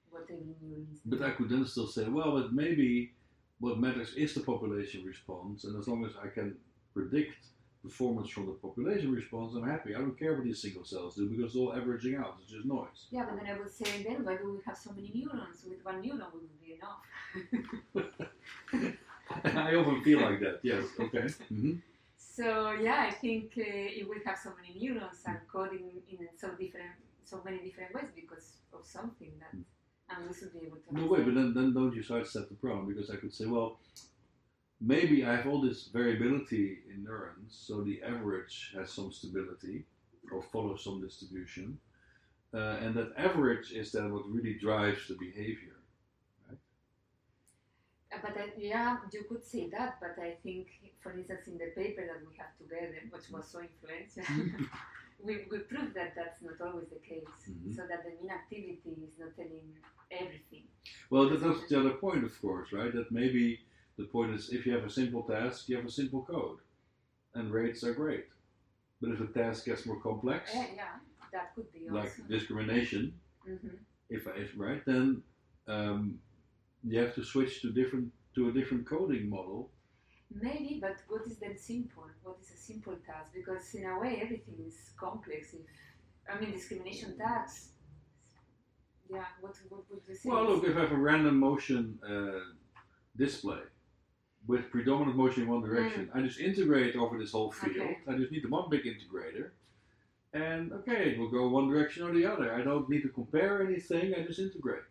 what 0.09 0.29
neuron 0.29 0.93
is. 0.93 0.99
But 1.05 1.21
I 1.21 1.31
could 1.31 1.49
then 1.49 1.65
still 1.65 1.87
say, 1.87 2.07
well, 2.07 2.39
but 2.39 2.53
maybe 2.53 3.11
what 3.59 3.79
matters 3.79 4.13
is 4.15 4.33
the 4.33 4.41
population 4.41 5.03
response, 5.03 5.63
and 5.65 5.77
as 5.77 5.87
long 5.87 6.05
as 6.05 6.11
I 6.23 6.27
can 6.27 6.55
predict 6.93 7.47
performance 7.85 8.29
from 8.29 8.45
the 8.47 8.53
population 8.53 9.11
response, 9.11 9.53
I'm 9.55 9.67
happy. 9.69 9.95
I 9.95 9.99
don't 9.99 10.17
care 10.17 10.33
what 10.33 10.43
these 10.43 10.61
single 10.61 10.85
cells 10.85 11.15
do 11.15 11.29
because 11.29 11.53
they're 11.53 11.61
all 11.63 11.75
averaging 11.79 12.15
out. 12.15 12.37
It's 12.41 12.51
just 12.51 12.65
noise. 12.65 12.99
Yeah, 13.11 13.25
but 13.27 13.35
then 13.37 13.47
I 13.53 13.57
would 13.59 13.71
say, 13.71 14.03
then 14.07 14.25
why 14.25 14.35
do 14.37 14.51
we 14.53 14.59
have 14.65 14.77
so 14.77 14.91
many 14.95 15.11
neurons? 15.13 15.57
With 15.69 15.83
one 15.85 16.01
neuron 16.03 16.29
wouldn't 16.33 16.59
be 16.65 16.77
enough. 16.79 17.03
I 19.43 19.75
often 19.75 20.03
feel 20.03 20.21
like 20.21 20.39
that. 20.39 20.59
Yes. 20.63 20.85
Okay. 20.99 21.27
hmm 21.49 21.73
So 22.17 22.73
yeah, 22.73 23.05
I 23.09 23.11
think 23.11 23.53
uh, 23.57 23.99
if 23.99 24.07
we 24.07 24.17
have 24.25 24.37
so 24.45 24.51
many 24.59 24.71
neurons 24.79 25.21
and 25.25 25.39
coding 25.51 25.85
in 26.11 26.27
so 26.37 26.49
different, 26.63 26.93
so 27.23 27.41
many 27.45 27.59
different 27.59 27.93
ways 27.95 28.09
because 28.15 28.47
of 28.73 28.85
something 28.85 29.31
that, 29.41 29.53
and 29.53 30.27
we 30.27 30.33
should 30.37 30.53
be 30.53 30.65
able 30.67 30.77
to. 30.77 30.89
No 30.99 31.05
way, 31.11 31.21
but 31.23 31.33
then, 31.35 31.53
then 31.53 31.73
don't 31.73 31.95
you 31.95 32.03
sidestep 32.03 32.49
the 32.49 32.55
problem 32.55 32.87
because 32.91 33.09
I 33.09 33.15
could 33.15 33.33
say, 33.33 33.45
well, 33.45 33.79
maybe 34.81 35.25
I 35.25 35.35
have 35.35 35.47
all 35.47 35.61
this 35.61 35.87
variability 35.87 36.79
in 36.93 37.03
neurons, 37.03 37.55
so 37.67 37.81
the 37.81 38.01
average 38.03 38.73
has 38.77 38.91
some 38.91 39.11
stability 39.11 39.85
or 40.31 40.41
follows 40.41 40.83
some 40.83 41.01
distribution, 41.01 41.77
uh, 42.53 42.77
and 42.81 42.95
that 42.95 43.13
average 43.17 43.71
is 43.71 43.91
then 43.91 44.11
what 44.13 44.29
really 44.29 44.55
drives 44.55 45.07
the 45.07 45.15
behavior. 45.15 45.75
Uh, 46.49 46.55
But 48.21 48.37
I, 48.37 48.45
yeah, 48.57 48.97
you 49.11 49.23
could 49.29 49.43
say 49.45 49.69
that, 49.69 49.97
but 49.99 50.15
I 50.21 50.35
think, 50.43 50.67
for 51.01 51.11
instance, 51.11 51.47
in 51.47 51.57
the 51.57 51.71
paper 51.75 52.03
that 52.07 52.21
we 52.27 52.35
have 52.37 52.53
together, 52.57 53.01
which 53.11 53.29
was 53.29 53.45
so 53.47 53.59
influential, 53.59 54.23
we, 55.23 55.45
we 55.51 55.59
proved 55.59 55.93
that 55.95 56.13
that's 56.15 56.41
not 56.41 56.59
always 56.65 56.87
the 56.89 56.99
case. 57.07 57.23
Mhm. 57.49 57.75
So 57.75 57.81
that 57.89 58.03
the 58.05 58.11
mean 58.21 58.31
activity 58.31 58.79
is 59.07 59.19
not 59.19 59.35
telling 59.35 59.67
everything. 60.11 60.63
Well, 61.09 61.29
that, 61.29 61.41
that's 61.41 61.67
the 61.69 61.79
other 61.79 61.95
point, 62.05 62.23
of 62.23 62.39
course, 62.41 62.71
right? 62.71 62.93
That 62.93 63.11
maybe 63.11 63.59
the 63.97 64.05
point 64.05 64.33
is 64.33 64.49
if 64.49 64.65
you 64.65 64.73
have 64.73 64.83
a 64.83 64.89
simple 64.89 65.23
task, 65.23 65.69
you 65.69 65.77
have 65.77 65.85
a 65.85 65.91
simple 65.91 66.23
code, 66.23 66.59
and 67.33 67.51
rates 67.51 67.83
are 67.83 67.93
great. 67.93 68.25
But 69.01 69.11
if 69.11 69.19
the 69.19 69.27
task 69.27 69.65
gets 69.65 69.85
more 69.85 69.99
complex, 69.99 70.51
Yeah, 70.53 70.67
yeah, 70.75 70.95
that 71.31 71.55
could 71.55 71.71
be 71.71 71.87
like 71.89 72.05
also. 72.05 72.23
discrimination, 72.29 73.13
hmm 73.45 73.75
if, 74.09 74.27
if 74.35 74.51
right, 74.55 74.85
then 74.85 75.23
um, 75.67 76.19
you 76.83 76.99
have 76.99 77.15
to 77.15 77.23
switch 77.23 77.61
to 77.61 77.71
different 77.71 78.11
to 78.35 78.49
a 78.49 78.51
different 78.51 78.85
coding 78.85 79.29
model. 79.29 79.71
Maybe, 80.29 80.79
but 80.81 80.97
what 81.07 81.25
is 81.25 81.37
then 81.37 81.57
simple? 81.57 82.03
What 82.23 82.37
is 82.41 82.51
a 82.51 82.57
simple 82.57 82.95
task? 83.07 83.31
Because 83.33 83.73
in 83.73 83.85
a 83.85 83.97
way, 83.99 84.19
everything 84.21 84.55
is 84.67 84.91
complex. 84.99 85.53
If 85.53 85.61
I 86.29 86.39
mean, 86.39 86.51
discrimination 86.51 87.17
tasks. 87.17 87.69
Yeah, 89.09 89.23
what, 89.39 89.55
what 89.69 89.83
would 89.89 90.01
you 90.07 90.15
say? 90.15 90.29
Well, 90.29 90.45
look, 90.45 90.63
if 90.65 90.75
I 90.75 90.81
have 90.81 90.91
a 90.91 90.97
random 90.97 91.39
motion 91.39 91.99
uh, 92.07 92.39
display 93.15 93.61
with 94.47 94.69
predominant 94.71 95.17
motion 95.17 95.43
in 95.43 95.49
one 95.49 95.61
direction, 95.61 96.09
I 96.13 96.21
just 96.21 96.39
integrate 96.39 96.95
over 96.95 97.17
this 97.17 97.31
whole 97.31 97.51
field. 97.51 97.75
Okay. 97.77 97.97
I 98.07 98.13
just 98.13 98.31
need 98.31 98.43
the 98.43 98.49
one 98.49 98.69
big 98.69 98.83
integrator. 98.83 99.49
And 100.33 100.73
okay, 100.73 101.11
it 101.11 101.19
will 101.19 101.29
go 101.29 101.47
one 101.49 101.69
direction 101.69 102.03
or 102.03 102.13
the 102.13 102.25
other. 102.25 102.53
I 102.53 102.61
don't 102.61 102.89
need 102.89 103.01
to 103.03 103.09
compare 103.09 103.61
anything, 103.65 104.13
I 104.13 104.21
just 104.23 104.39
integrate. 104.39 104.83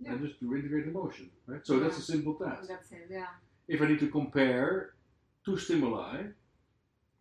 Yeah. 0.00 0.14
I 0.14 0.16
just 0.16 0.40
do 0.40 0.54
integrate 0.56 0.86
the 0.86 0.92
motion. 0.92 1.30
Right? 1.46 1.64
So 1.66 1.78
that's 1.78 1.98
a 1.98 2.02
simple 2.02 2.34
task. 2.34 2.68
That's 2.68 2.90
it. 2.92 3.06
Yeah. 3.10 3.26
if 3.68 3.80
I 3.80 3.86
need 3.86 4.00
to 4.00 4.08
compare 4.08 4.94
two 5.44 5.56
stimuli, 5.56 6.24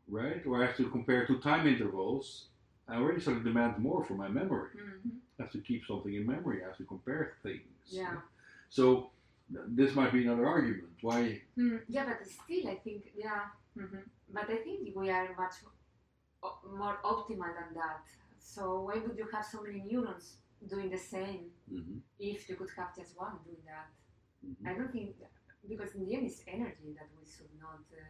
right, 0.07 0.41
or 0.45 0.61
I 0.63 0.65
have 0.65 0.77
to 0.77 0.89
compare 0.89 1.25
two 1.27 1.39
time 1.39 1.67
intervals, 1.67 2.45
I 2.87 2.95
already 2.95 3.21
start 3.21 3.37
to 3.37 3.43
demand 3.43 3.77
more 3.77 4.03
from 4.03 4.17
my 4.17 4.27
memory. 4.27 4.71
hmm 4.75 5.09
I 5.39 5.43
have 5.43 5.51
to 5.53 5.59
keep 5.59 5.85
something 5.85 6.13
in 6.13 6.25
memory. 6.25 6.61
I 6.63 6.67
have 6.67 6.77
to 6.77 6.83
compare 6.83 7.35
things. 7.43 7.61
Yeah. 7.87 8.15
So 8.69 8.85
th- 8.95 9.05
this 9.49 9.95
might 9.95 10.13
be 10.13 10.25
another 10.25 10.47
argument. 10.47 10.93
Why? 11.01 11.41
Hmm, 11.55 11.77
yeah, 11.87 12.05
but 12.05 12.25
still, 12.27 12.67
I 12.69 12.75
think, 12.75 13.11
yeah. 13.15 13.41
hmm 13.75 14.03
But 14.33 14.49
I 14.49 14.57
think 14.57 14.95
we 14.95 15.09
are 15.09 15.29
much 15.37 15.55
o- 16.43 16.59
more 16.77 16.97
optimal 17.03 17.51
than 17.59 17.73
that. 17.75 18.01
So 18.39 18.81
why 18.85 18.95
would 18.99 19.17
you 19.17 19.27
have 19.33 19.45
so 19.45 19.61
many 19.61 19.83
neurons 19.89 20.37
doing 20.69 20.89
the 20.89 20.97
same 20.97 21.51
Mhm, 21.71 22.01
if 22.19 22.49
you 22.49 22.55
could 22.55 22.71
have 22.77 22.95
just 22.95 23.17
one 23.17 23.37
doing 23.45 23.63
that? 23.65 23.87
mhm. 24.45 24.67
I 24.69 24.73
don't 24.77 24.91
think 24.91 25.15
because 25.67 25.95
in 25.95 26.05
the 26.05 26.15
end 26.15 26.25
it's 26.27 26.41
energy 26.47 26.89
that 26.97 27.09
we 27.17 27.25
should 27.33 27.53
not 27.61 27.81
uh, 27.91 28.03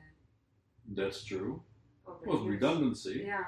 That's 0.98 1.24
true. 1.24 1.62
Well, 2.26 2.44
redundancy. 2.46 3.24
Yeah. 3.26 3.46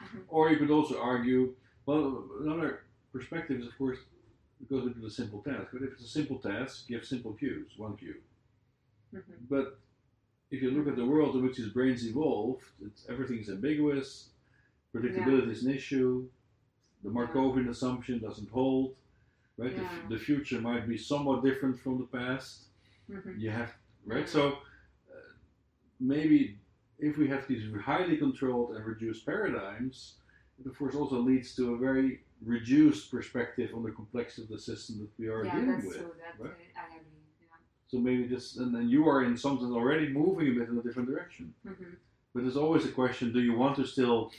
Or 0.28 0.50
you 0.50 0.56
could 0.58 0.70
also 0.70 1.00
argue, 1.00 1.54
well, 1.86 2.24
another 2.40 2.84
perspective 3.12 3.60
is, 3.60 3.66
of 3.66 3.76
course, 3.78 3.98
it 4.64 4.70
goes 4.70 4.86
into 4.86 5.00
the 5.00 5.10
simple 5.10 5.40
task. 5.42 5.68
But 5.72 5.82
if 5.82 5.92
it's 5.92 6.04
a 6.04 6.08
simple 6.08 6.38
task, 6.38 6.84
you 6.88 6.96
have 6.96 7.04
simple 7.06 7.32
cues, 7.34 7.70
one 7.76 7.96
cue. 7.96 8.16
hmm 9.12 9.20
But 9.48 9.78
if 10.50 10.62
you 10.62 10.70
look 10.70 10.88
at 10.88 10.96
the 10.96 11.04
world 11.06 11.36
in 11.36 11.42
which 11.44 11.56
these 11.58 11.68
brains 11.78 12.06
evolved, 12.06 12.64
it's, 12.86 13.04
everything's 13.08 13.50
ambiguous, 13.50 14.28
predictability 14.94 15.50
is 15.50 15.64
an 15.64 15.72
issue, 15.72 16.28
the 17.04 17.10
Markovian 17.10 17.68
assumption 17.68 18.18
doesn't 18.20 18.50
hold, 18.50 18.94
right? 19.58 19.74
The, 19.76 19.82
f- 19.82 20.08
the 20.10 20.18
future 20.18 20.60
might 20.60 20.88
be 20.88 20.98
somewhat 20.98 21.44
different 21.44 21.78
from 21.80 21.98
the 21.98 22.06
past. 22.18 22.64
hmm 23.10 23.38
You 23.38 23.50
have, 23.50 23.72
right? 24.06 24.28
So 24.28 24.42
uh, 24.48 24.54
maybe 26.00 26.58
if 26.98 27.18
we 27.18 27.28
have 27.28 27.46
these 27.48 27.64
highly 27.90 28.16
controlled 28.16 28.76
and 28.76 28.84
reduced 28.84 29.26
paradigms, 29.26 30.14
it 30.58 30.66
of 30.66 30.78
course 30.78 30.94
also 30.94 31.18
leads 31.18 31.54
to 31.56 31.74
a 31.74 31.78
very 31.78 32.20
reduced 32.44 33.10
perspective 33.10 33.70
on 33.74 33.82
the 33.82 33.90
complexity 33.90 34.42
of 34.42 34.48
the 34.48 34.58
system 34.58 34.98
that 35.00 35.10
we 35.18 35.28
are 35.28 35.44
Yeah, 35.44 35.52
dealing 35.54 35.84
with. 35.86 35.96
true. 35.96 36.12
That 36.18 36.38
right? 36.42 36.52
uh, 36.52 36.80
I 36.80 36.96
agree. 36.96 37.24
Yeah. 37.40 37.56
So 37.88 37.98
maybe 37.98 38.26
this, 38.26 38.56
and 38.56 38.74
then 38.74 38.88
you 38.88 39.06
are 39.08 39.22
in 39.24 39.36
some 39.36 39.58
sense 39.58 39.72
already 39.72 40.08
moving 40.08 40.48
a 40.48 40.52
bit 40.58 40.68
in 40.68 40.78
a 40.78 40.82
different 40.82 41.08
direction. 41.08 41.54
hmm 41.64 41.94
But 42.34 42.42
there's 42.42 42.56
always 42.56 42.84
a 42.84 42.92
question: 42.92 43.32
Do 43.32 43.40
you 43.40 43.54
want 43.56 43.76
to 43.76 43.84
still 43.84 44.30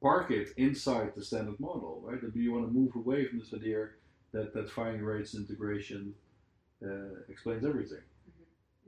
park 0.00 0.30
it 0.30 0.48
inside 0.56 1.12
the 1.14 1.22
standard 1.22 1.58
model, 1.60 2.00
right? 2.04 2.22
Or 2.22 2.28
do 2.28 2.40
you 2.40 2.52
want 2.52 2.66
to 2.66 2.72
move 2.72 2.92
away 2.96 3.24
from 3.26 3.38
this 3.38 3.52
idea 3.54 3.88
that 4.32 4.52
that 4.54 4.70
firing 4.70 5.02
rates 5.02 5.34
integration 5.34 6.14
uh, 6.84 7.20
explains 7.28 7.64
everything? 7.64 8.02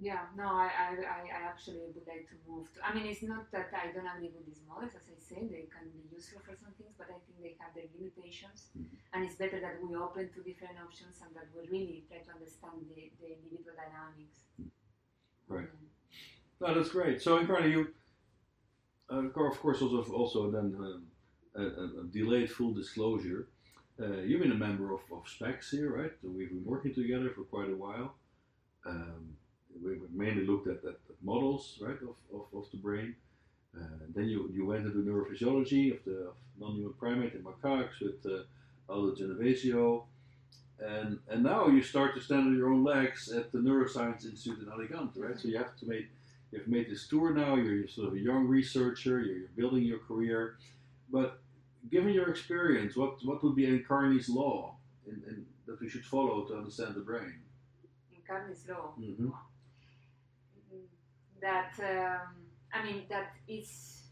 Yeah, 0.00 0.30
no, 0.36 0.46
I, 0.46 0.70
I, 0.70 1.26
I 1.26 1.42
actually 1.50 1.82
would 1.82 2.06
like 2.06 2.30
to 2.30 2.38
move 2.46 2.70
to. 2.74 2.86
I 2.86 2.94
mean, 2.94 3.06
it's 3.06 3.22
not 3.22 3.50
that 3.50 3.74
I 3.74 3.90
don't 3.90 4.06
agree 4.06 4.30
with 4.30 4.46
these 4.46 4.62
models, 4.62 4.94
as 4.94 5.02
I 5.10 5.18
say, 5.18 5.42
they 5.50 5.66
can 5.66 5.90
be 5.90 6.06
useful 6.14 6.38
for 6.38 6.54
some 6.54 6.70
things, 6.78 6.94
but 6.96 7.10
I 7.10 7.18
think 7.26 7.42
they 7.42 7.58
have 7.58 7.74
their 7.74 7.90
limitations. 7.98 8.70
Mhm. 8.78 8.86
And 9.12 9.24
it's 9.26 9.34
better 9.34 9.58
that 9.58 9.82
we 9.82 9.96
open 9.96 10.30
to 10.30 10.40
different 10.46 10.78
options 10.78 11.18
and 11.20 11.34
that 11.34 11.50
we 11.50 11.66
really 11.66 12.04
try 12.06 12.18
to 12.18 12.30
understand 12.30 12.86
the, 12.94 13.10
the 13.18 13.28
individual 13.42 13.74
dynamics. 13.74 14.46
Right. 15.48 15.68
No, 16.60 16.74
that's 16.74 16.90
great. 16.90 17.20
So, 17.20 17.38
Encarna, 17.42 17.68
you, 17.68 17.94
uh, 19.10 19.26
of 19.26 19.58
course, 19.60 19.82
also 19.82 20.02
also 20.12 20.50
then 20.50 20.76
um, 20.78 21.06
a, 21.56 21.62
a, 21.62 22.04
delayed 22.12 22.50
full 22.52 22.72
disclosure. 22.72 23.48
Uh, 24.00 24.20
you've 24.22 24.42
been 24.42 24.52
a 24.52 24.62
member 24.68 24.94
of, 24.94 25.00
of 25.10 25.24
SPECS 25.26 25.70
here, 25.70 25.90
right? 25.90 26.12
We've 26.22 26.50
been 26.50 26.64
working 26.64 26.94
together 26.94 27.30
for 27.30 27.42
quite 27.42 27.70
a 27.70 27.74
while. 27.74 28.14
Um, 28.86 29.36
we 29.82 29.98
mainly 30.12 30.46
looked 30.46 30.68
at, 30.68 30.78
at, 30.84 30.94
at 31.08 31.16
models, 31.22 31.78
right, 31.80 31.96
of, 32.02 32.16
of, 32.34 32.46
of 32.54 32.70
the 32.70 32.76
brain. 32.78 33.14
Uh, 33.76 33.84
then 34.14 34.24
you, 34.24 34.50
you 34.52 34.66
went 34.66 34.86
into 34.86 34.98
neurophysiology 34.98 35.92
of 35.92 36.04
the 36.04 36.28
of 36.28 36.34
non-human 36.58 36.94
primate 36.94 37.34
in 37.34 37.42
macaques 37.42 38.00
with 38.00 38.24
uh, 38.26 38.42
Aldo 38.92 39.14
Genovesio. 39.14 40.04
And, 40.80 41.18
and 41.28 41.42
now 41.42 41.66
you 41.66 41.82
start 41.82 42.14
to 42.14 42.20
stand 42.20 42.46
on 42.46 42.56
your 42.56 42.72
own 42.72 42.84
legs 42.84 43.30
at 43.30 43.50
the 43.52 43.58
Neuroscience 43.58 44.24
Institute 44.24 44.60
in 44.60 44.72
Alicante, 44.72 45.20
right? 45.20 45.38
So 45.38 45.48
you 45.48 45.58
have 45.58 45.76
to 45.76 45.86
make, 45.86 46.06
you've 46.52 46.68
made 46.68 46.88
this 46.88 47.08
tour 47.08 47.34
now, 47.34 47.56
you're, 47.56 47.74
you're 47.74 47.88
sort 47.88 48.08
of 48.08 48.14
a 48.14 48.20
young 48.20 48.46
researcher, 48.46 49.20
you're, 49.20 49.38
you're, 49.38 49.48
building 49.56 49.82
your 49.82 49.98
career. 49.98 50.56
But 51.10 51.40
given 51.90 52.14
your 52.14 52.30
experience, 52.30 52.96
what, 52.96 53.24
what 53.24 53.42
would 53.42 53.56
be 53.56 53.78
Carney's 53.80 54.28
law 54.28 54.76
in, 55.06 55.20
in, 55.28 55.46
that 55.66 55.80
we 55.80 55.88
should 55.88 56.04
follow 56.04 56.44
to 56.44 56.54
understand 56.54 56.94
the 56.94 57.00
brain? 57.00 57.34
Carney's 58.26 58.64
law? 58.68 58.92
Mm-hmm. 59.00 59.30
That, 61.40 61.72
um, 61.78 62.34
I 62.72 62.84
mean, 62.84 63.06
that 63.08 63.36
is 63.46 64.02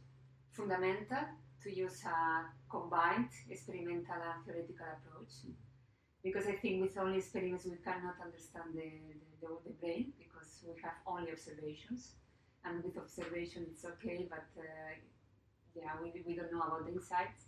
fundamental 0.52 1.26
to 1.62 1.74
use 1.74 2.04
a 2.04 2.46
combined 2.70 3.30
experimental 3.50 4.14
and 4.14 4.44
theoretical 4.44 4.86
approach. 4.86 5.32
Because 6.22 6.46
I 6.46 6.52
think 6.52 6.82
with 6.82 6.98
only 6.98 7.18
experiments 7.18 7.64
we 7.64 7.76
cannot 7.84 8.16
understand 8.24 8.70
the, 8.74 8.90
the, 9.40 9.48
the, 9.66 9.74
brain 9.80 10.12
because 10.18 10.64
we 10.66 10.80
have 10.82 10.94
only 11.06 11.32
observations. 11.32 12.14
And 12.64 12.82
with 12.82 12.98
observation 12.98 13.66
it's 13.70 13.84
okay, 13.84 14.26
but 14.28 14.46
uh, 14.58 14.94
yeah, 15.74 15.92
we, 16.02 16.22
we 16.26 16.34
don't 16.34 16.52
know 16.52 16.62
about 16.62 16.86
the 16.86 16.92
insights. 16.92 17.46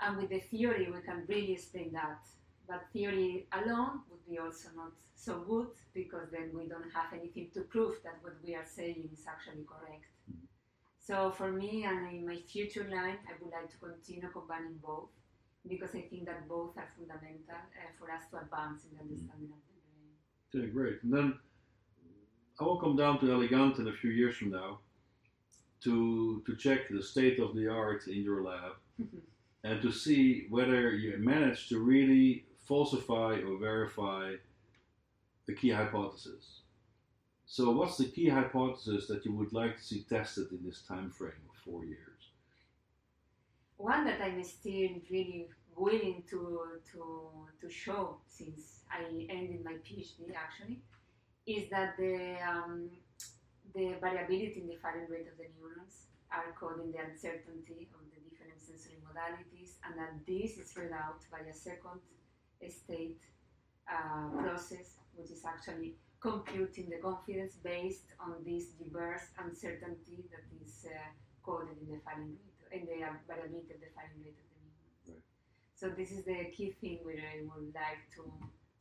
And 0.00 0.16
with 0.16 0.30
the 0.30 0.40
theory 0.40 0.90
we 0.90 1.00
can 1.00 1.24
really 1.28 1.52
explain 1.52 1.92
that. 1.92 2.22
But 2.70 2.86
theory 2.92 3.48
alone 3.50 4.02
would 4.08 4.24
be 4.30 4.38
also 4.38 4.68
not 4.76 4.92
so 5.16 5.40
good 5.40 5.70
because 5.92 6.30
then 6.30 6.50
we 6.54 6.68
don't 6.68 6.90
have 6.94 7.12
anything 7.12 7.48
to 7.54 7.62
prove 7.62 7.96
that 8.04 8.18
what 8.22 8.36
we 8.44 8.54
are 8.54 8.64
saying 8.64 9.08
is 9.12 9.26
actually 9.26 9.64
correct. 9.66 10.06
So 11.00 11.32
for 11.32 11.50
me 11.50 11.84
and 11.84 12.06
in 12.14 12.24
my 12.24 12.36
future 12.36 12.84
line, 12.88 13.18
I 13.28 13.32
would 13.40 13.50
like 13.50 13.68
to 13.72 13.78
continue 13.78 14.30
combining 14.32 14.78
both 14.80 15.08
because 15.68 15.96
I 15.96 16.02
think 16.02 16.26
that 16.26 16.48
both 16.48 16.76
are 16.76 16.88
fundamental 16.96 17.58
uh, 17.58 17.90
for 17.98 18.08
us 18.12 18.22
to 18.30 18.38
advance 18.38 18.84
in 18.84 18.96
the 18.96 19.02
understanding 19.02 19.50
of 19.50 19.62
the 19.66 19.80
brain. 19.82 20.62
Okay, 20.64 20.72
great. 20.72 21.02
And 21.02 21.12
then 21.12 21.38
I 22.60 22.64
will 22.64 22.80
come 22.80 22.94
down 22.94 23.18
to 23.18 23.32
Alicante 23.32 23.82
in 23.82 23.88
a 23.88 23.92
few 23.92 24.10
years 24.10 24.36
from 24.36 24.52
now 24.52 24.78
to 25.82 26.42
to 26.46 26.54
check 26.54 26.88
the 26.88 27.02
state 27.02 27.40
of 27.40 27.56
the 27.56 27.66
art 27.66 28.06
in 28.06 28.22
your 28.22 28.44
lab 28.44 28.74
and 29.64 29.82
to 29.82 29.90
see 29.90 30.46
whether 30.50 30.92
you 30.92 31.18
manage 31.18 31.68
to 31.70 31.80
really 31.80 32.44
falsify 32.70 33.32
or 33.46 33.58
verify 33.58 34.26
the 35.46 35.52
key 35.52 35.70
hypothesis. 35.70 36.44
So, 37.44 37.72
what's 37.72 37.98
the 37.98 38.04
key 38.04 38.28
hypothesis 38.28 39.08
that 39.08 39.24
you 39.24 39.32
would 39.34 39.52
like 39.52 39.76
to 39.76 39.82
see 39.82 40.06
tested 40.08 40.52
in 40.52 40.60
this 40.64 40.82
time 40.82 41.10
frame 41.10 41.44
of 41.50 41.56
four 41.64 41.84
years? 41.84 42.20
One 43.76 44.04
that 44.04 44.20
I'm 44.22 44.44
still 44.44 44.92
really 45.10 45.48
willing 45.74 46.22
to 46.30 46.40
to 46.92 47.02
to 47.60 47.66
show 47.68 48.02
since 48.28 48.62
I 48.88 49.00
ended 49.36 49.64
my 49.64 49.76
PhD 49.86 50.20
actually 50.44 50.78
is 51.46 51.68
that 51.70 51.96
the 51.98 52.36
um, 52.52 52.90
the 53.74 53.86
variability 54.00 54.60
in 54.62 54.68
the 54.68 54.78
firing 54.84 55.10
rate 55.10 55.28
of 55.32 55.36
the 55.42 55.48
neurons 55.58 55.94
are 56.30 56.54
causing 56.60 56.92
the 56.92 57.00
uncertainty 57.08 57.88
of 57.96 58.02
the 58.12 58.20
different 58.30 58.60
sensory 58.62 58.98
modalities, 59.08 59.70
and 59.84 59.98
that 59.98 60.12
this 60.30 60.50
is 60.62 60.76
read 60.76 60.92
out 60.92 61.20
by 61.32 61.40
a 61.50 61.52
second 61.52 61.98
state 62.68 63.22
uh, 63.88 64.28
process, 64.42 65.00
which 65.14 65.30
is 65.30 65.44
actually 65.44 65.94
computing 66.20 66.90
the 66.90 66.98
confidence 67.00 67.56
based 67.64 68.12
on 68.20 68.34
this 68.44 68.76
diverse 68.76 69.32
uncertainty 69.38 70.28
that 70.30 70.44
is 70.60 70.84
uh, 70.84 70.92
coded 71.42 71.76
in 71.80 71.88
the 71.88 72.00
firing 72.04 72.36
rate, 72.36 72.80
in 72.80 72.86
the 72.86 73.00
variability 73.26 73.72
of 73.72 73.80
the 73.80 73.90
firing 73.96 74.20
rate 74.20 74.36
of 74.36 74.46
the 74.52 74.58
neurons. 74.60 75.00
Right. 75.08 75.24
So 75.74 75.88
this 75.88 76.12
is 76.12 76.24
the 76.24 76.52
key 76.52 76.76
thing 76.80 77.00
where 77.02 77.16
I 77.16 77.40
would 77.48 77.72
like 77.72 78.04
to 78.16 78.28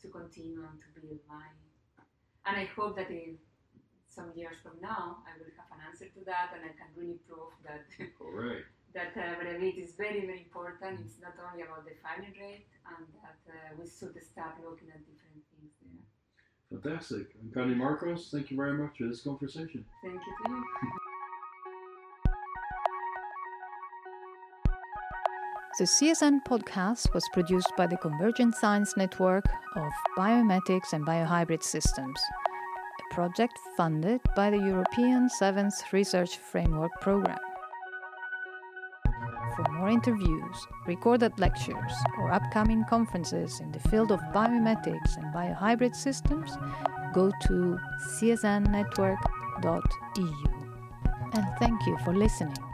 to 0.02 0.08
continue 0.08 0.64
and 0.64 0.80
to 0.80 0.88
build 1.00 1.20
my. 1.28 1.44
And 2.46 2.56
I 2.56 2.66
hope 2.76 2.96
that 2.96 3.10
in 3.12 3.38
some 4.08 4.32
years 4.36 4.56
from 4.64 4.80
now, 4.82 5.24
I 5.28 5.36
will 5.38 5.52
have 5.60 5.70
an 5.76 5.84
answer 5.88 6.08
to 6.08 6.22
that, 6.26 6.56
and 6.56 6.64
I 6.64 6.72
can 6.76 6.88
really 6.96 7.20
prove 7.28 7.52
that. 7.64 7.84
All 8.20 8.32
right. 8.32 8.64
That 8.94 9.14
uh, 9.16 9.38
variability 9.42 9.82
is 9.82 9.94
very, 9.96 10.26
very 10.26 10.42
important. 10.42 11.00
It's 11.06 11.22
not 11.22 11.36
only 11.40 11.64
about 11.64 11.86
the 11.86 11.94
firing 12.02 12.34
rate, 12.40 12.68
and 12.98 13.06
that 13.22 13.40
uh, 13.48 13.76
we 13.78 13.86
should 13.86 14.18
start 14.24 14.58
looking 14.64 14.90
at 14.90 15.06
different 15.06 15.44
things 15.54 15.74
there. 15.82 16.82
Fantastic. 16.82 17.36
And 17.42 17.54
Connie 17.54 17.76
Marcos, 17.76 18.30
thank 18.32 18.52
you 18.52 18.58
very 18.58 18.74
much 18.74 18.98
for 18.98 19.08
this 19.08 19.22
conversation. 19.22 19.86
Thank 20.04 20.16
you 20.16 20.34
to 20.46 20.52
you. 20.52 20.64
The 25.80 25.86
CSN 25.86 26.40
podcast 26.46 27.14
was 27.14 27.24
produced 27.32 27.72
by 27.78 27.88
the 27.88 27.96
Convergent 27.96 28.54
Science 28.56 28.98
Network 28.98 29.46
of 29.78 29.92
Biomimetics 30.18 30.92
and 30.92 31.06
Biohybrid 31.06 31.64
Systems, 31.64 32.20
a 33.00 33.14
project 33.14 33.58
funded 33.78 34.20
by 34.36 34.50
the 34.50 34.58
European 34.58 35.30
Seventh 35.30 35.82
Research 35.94 36.38
Framework 36.38 36.92
Programme. 37.00 37.49
For 39.60 39.72
more 39.74 39.90
interviews, 39.90 40.68
recorded 40.88 41.38
lectures, 41.38 41.92
or 42.18 42.32
upcoming 42.32 42.86
conferences 42.90 43.60
in 43.60 43.74
the 43.74 43.80
field 43.90 44.10
of 44.10 44.22
biomimetics 44.34 45.18
and 45.18 45.34
biohybrid 45.34 45.98
systems, 45.98 46.58
go 47.14 47.30
to 47.48 47.78
csnnetwork.eu. 48.22 49.18
And 51.34 51.46
thank 51.60 51.86
you 51.86 51.98
for 52.06 52.16
listening. 52.16 52.69